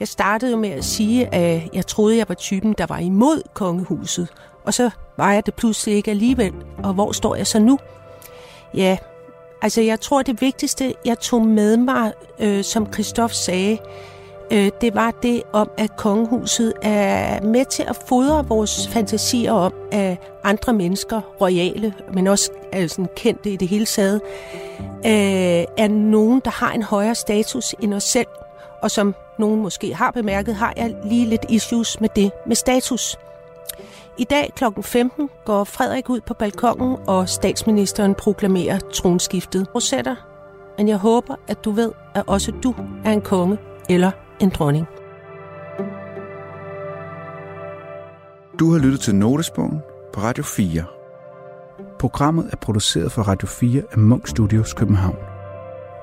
Jeg 0.00 0.08
startede 0.08 0.50
jo 0.50 0.56
med 0.56 0.70
at 0.70 0.84
sige, 0.84 1.34
at 1.34 1.62
jeg 1.74 1.86
troede, 1.86 2.16
jeg 2.16 2.28
var 2.28 2.34
typen, 2.34 2.74
der 2.78 2.86
var 2.86 2.98
imod 2.98 3.42
kongehuset, 3.54 4.28
og 4.64 4.74
så 4.74 4.90
var 5.16 5.32
jeg 5.32 5.46
det 5.46 5.54
pludselig 5.54 5.96
ikke 5.96 6.10
alligevel. 6.10 6.52
Og 6.82 6.94
hvor 6.94 7.12
står 7.12 7.34
jeg 7.34 7.46
så 7.46 7.58
nu? 7.58 7.78
Ja, 8.74 8.98
altså 9.62 9.80
jeg 9.80 10.00
tror, 10.00 10.22
det 10.22 10.40
vigtigste, 10.40 10.94
jeg 11.04 11.18
tog 11.18 11.46
med 11.46 11.76
mig, 11.76 12.12
øh, 12.38 12.64
som 12.64 12.92
Christoph 12.92 13.32
sagde, 13.32 13.78
øh, 14.50 14.70
det 14.80 14.94
var 14.94 15.10
det 15.10 15.42
om, 15.52 15.70
at 15.78 15.96
kongehuset 15.96 16.72
er 16.82 17.42
med 17.42 17.64
til 17.64 17.82
at 17.88 17.96
fodre 18.08 18.46
vores 18.48 18.88
fantasier 18.88 19.52
om, 19.52 19.74
at 19.92 20.16
andre 20.44 20.72
mennesker, 20.72 21.20
royale, 21.40 21.94
men 22.12 22.26
også 22.26 22.50
altså, 22.72 23.06
kendte 23.16 23.50
i 23.50 23.56
det 23.56 23.68
hele 23.68 23.86
taget, 23.86 24.20
øh, 24.80 25.64
er 25.76 25.88
nogen, 25.88 26.40
der 26.44 26.50
har 26.50 26.72
en 26.72 26.82
højere 26.82 27.14
status 27.14 27.74
end 27.80 27.94
os 27.94 28.04
selv. 28.04 28.26
Og 28.82 28.90
som 28.90 29.14
nogen 29.38 29.60
måske 29.60 29.94
har 29.94 30.10
bemærket, 30.10 30.54
har 30.54 30.72
jeg 30.76 30.94
lige 31.04 31.26
lidt 31.26 31.46
issues 31.48 32.00
med 32.00 32.08
det 32.16 32.30
med 32.46 32.56
status. 32.56 33.18
I 34.18 34.24
dag 34.24 34.52
kl. 34.56 34.64
15 34.82 35.30
går 35.44 35.64
Frederik 35.64 36.10
ud 36.10 36.20
på 36.20 36.34
balkongen, 36.34 36.96
og 37.06 37.28
statsministeren 37.28 38.14
proklamerer 38.14 38.78
tronskiftet. 38.78 39.66
Rosetta, 39.74 40.14
men 40.78 40.88
jeg 40.88 40.96
håber, 40.96 41.34
at 41.48 41.64
du 41.64 41.70
ved, 41.70 41.92
at 42.14 42.22
også 42.26 42.52
du 42.62 42.74
er 43.04 43.12
en 43.12 43.20
konge 43.20 43.58
eller 43.88 44.10
en 44.40 44.50
dronning. 44.50 44.86
Du 48.58 48.72
har 48.72 48.78
lyttet 48.78 49.00
til 49.00 49.14
Notesbogen 49.14 49.78
på 50.12 50.20
Radio 50.20 50.44
4. 50.44 50.84
Programmet 51.98 52.48
er 52.52 52.56
produceret 52.56 53.12
for 53.12 53.22
Radio 53.22 53.48
4 53.48 53.82
af 53.92 53.98
Munk 53.98 54.28
Studios 54.28 54.74
København. 54.74 55.16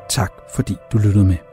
Tak 0.09 0.34
fordi 0.55 0.75
du 0.93 0.97
lyttede 0.97 1.25
med. 1.25 1.53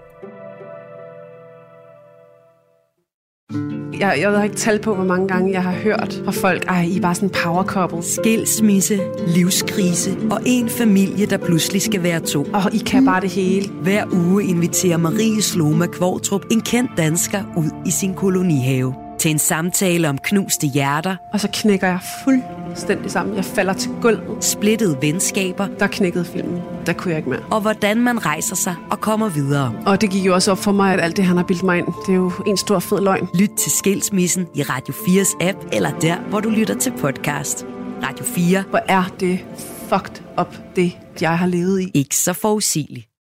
Jeg, 4.01 4.19
jeg 4.21 4.31
har 4.31 4.45
ikke 4.45 4.57
tal 4.57 4.79
på, 4.79 4.95
hvor 4.95 5.05
mange 5.05 5.29
gange 5.29 5.53
jeg 5.53 5.63
har 5.63 5.73
hørt 5.73 6.23
fra 6.25 6.33
folk, 6.33 6.65
ej, 6.69 6.83
I 6.83 6.97
er 6.97 7.01
bare 7.01 7.15
sådan 7.15 7.31
power 7.45 7.65
couple. 7.65 8.03
Skilsmisse, 8.03 9.01
livskrise 9.27 10.17
og 10.31 10.41
en 10.47 10.69
familie, 10.69 11.27
der 11.27 11.37
pludselig 11.37 11.83
skal 11.83 12.03
være 12.03 12.21
to. 12.21 12.47
Og 12.53 12.75
I 12.75 12.79
kan 12.79 13.05
bare 13.05 13.21
det 13.21 13.31
hele. 13.31 13.69
Hver 13.83 14.05
uge 14.13 14.45
inviterer 14.45 14.97
Marie 14.97 15.43
Sloma 15.43 15.87
Kvortrup 15.87 16.45
en 16.51 16.61
kendt 16.61 16.91
dansker 16.97 17.43
ud 17.57 17.71
i 17.87 17.91
sin 17.91 18.15
kolonihave 18.15 19.10
til 19.21 19.31
en 19.31 19.39
samtale 19.39 20.09
om 20.09 20.19
knuste 20.19 20.67
hjerter, 20.67 21.17
Og 21.33 21.41
så 21.41 21.49
knækker 21.53 21.87
jeg 21.87 21.99
fuldstændig 22.25 23.11
sammen. 23.11 23.37
Jeg 23.37 23.45
falder 23.45 23.73
til 23.73 23.91
gulvet. 24.03 24.45
splittede 24.45 24.99
venskaber 25.03 25.67
Der 25.79 25.87
knækkede 25.87 26.25
filmen. 26.25 26.61
Der 26.87 26.93
kunne 26.93 27.11
jeg 27.11 27.19
ikke 27.19 27.31
mere. 27.31 27.41
og 27.51 27.61
hvordan 27.61 28.01
man 28.01 28.27
rejser 28.27 28.57
sig 28.57 28.75
og 28.91 29.01
kommer 29.01 29.29
videre. 29.29 29.75
Og 29.87 30.01
det 30.01 30.11
gik 30.11 30.27
jo 30.27 30.35
også 30.35 30.51
op 30.53 30.59
for 30.59 30.73
mig, 30.73 30.95
at 30.95 31.01
alt 31.01 31.17
det, 31.17 31.25
han 31.25 31.37
har 31.37 31.45
bildt 31.45 31.63
mig 31.63 31.79
ind, 31.79 31.87
det 32.07 32.13
er 32.13 32.17
jo 32.17 32.33
en 32.47 32.57
stor 32.57 32.79
fed 32.79 33.01
løgn. 33.01 33.29
Lyt 33.35 33.51
til 33.59 33.73
Skilsmissen 33.73 34.47
i 34.55 34.63
Radio 34.63 34.95
4's 34.95 35.37
app 35.49 35.59
eller 35.73 35.91
der, 35.99 36.17
hvor 36.21 36.41
du 36.41 36.49
lytter 36.49 36.75
til 36.79 36.93
podcast. 37.01 37.67
Radio 38.03 38.25
4. 38.25 38.65
Hvor 38.71 38.81
er 38.89 39.05
det 39.21 39.39
fucked 39.89 40.23
up, 40.41 40.57
det 40.77 40.99
jeg 41.21 41.39
har 41.39 41.47
levet 41.47 41.81
i. 41.81 41.91
Ikke 41.95 42.17
så 42.17 42.33
forudsigeligt. 42.33 43.10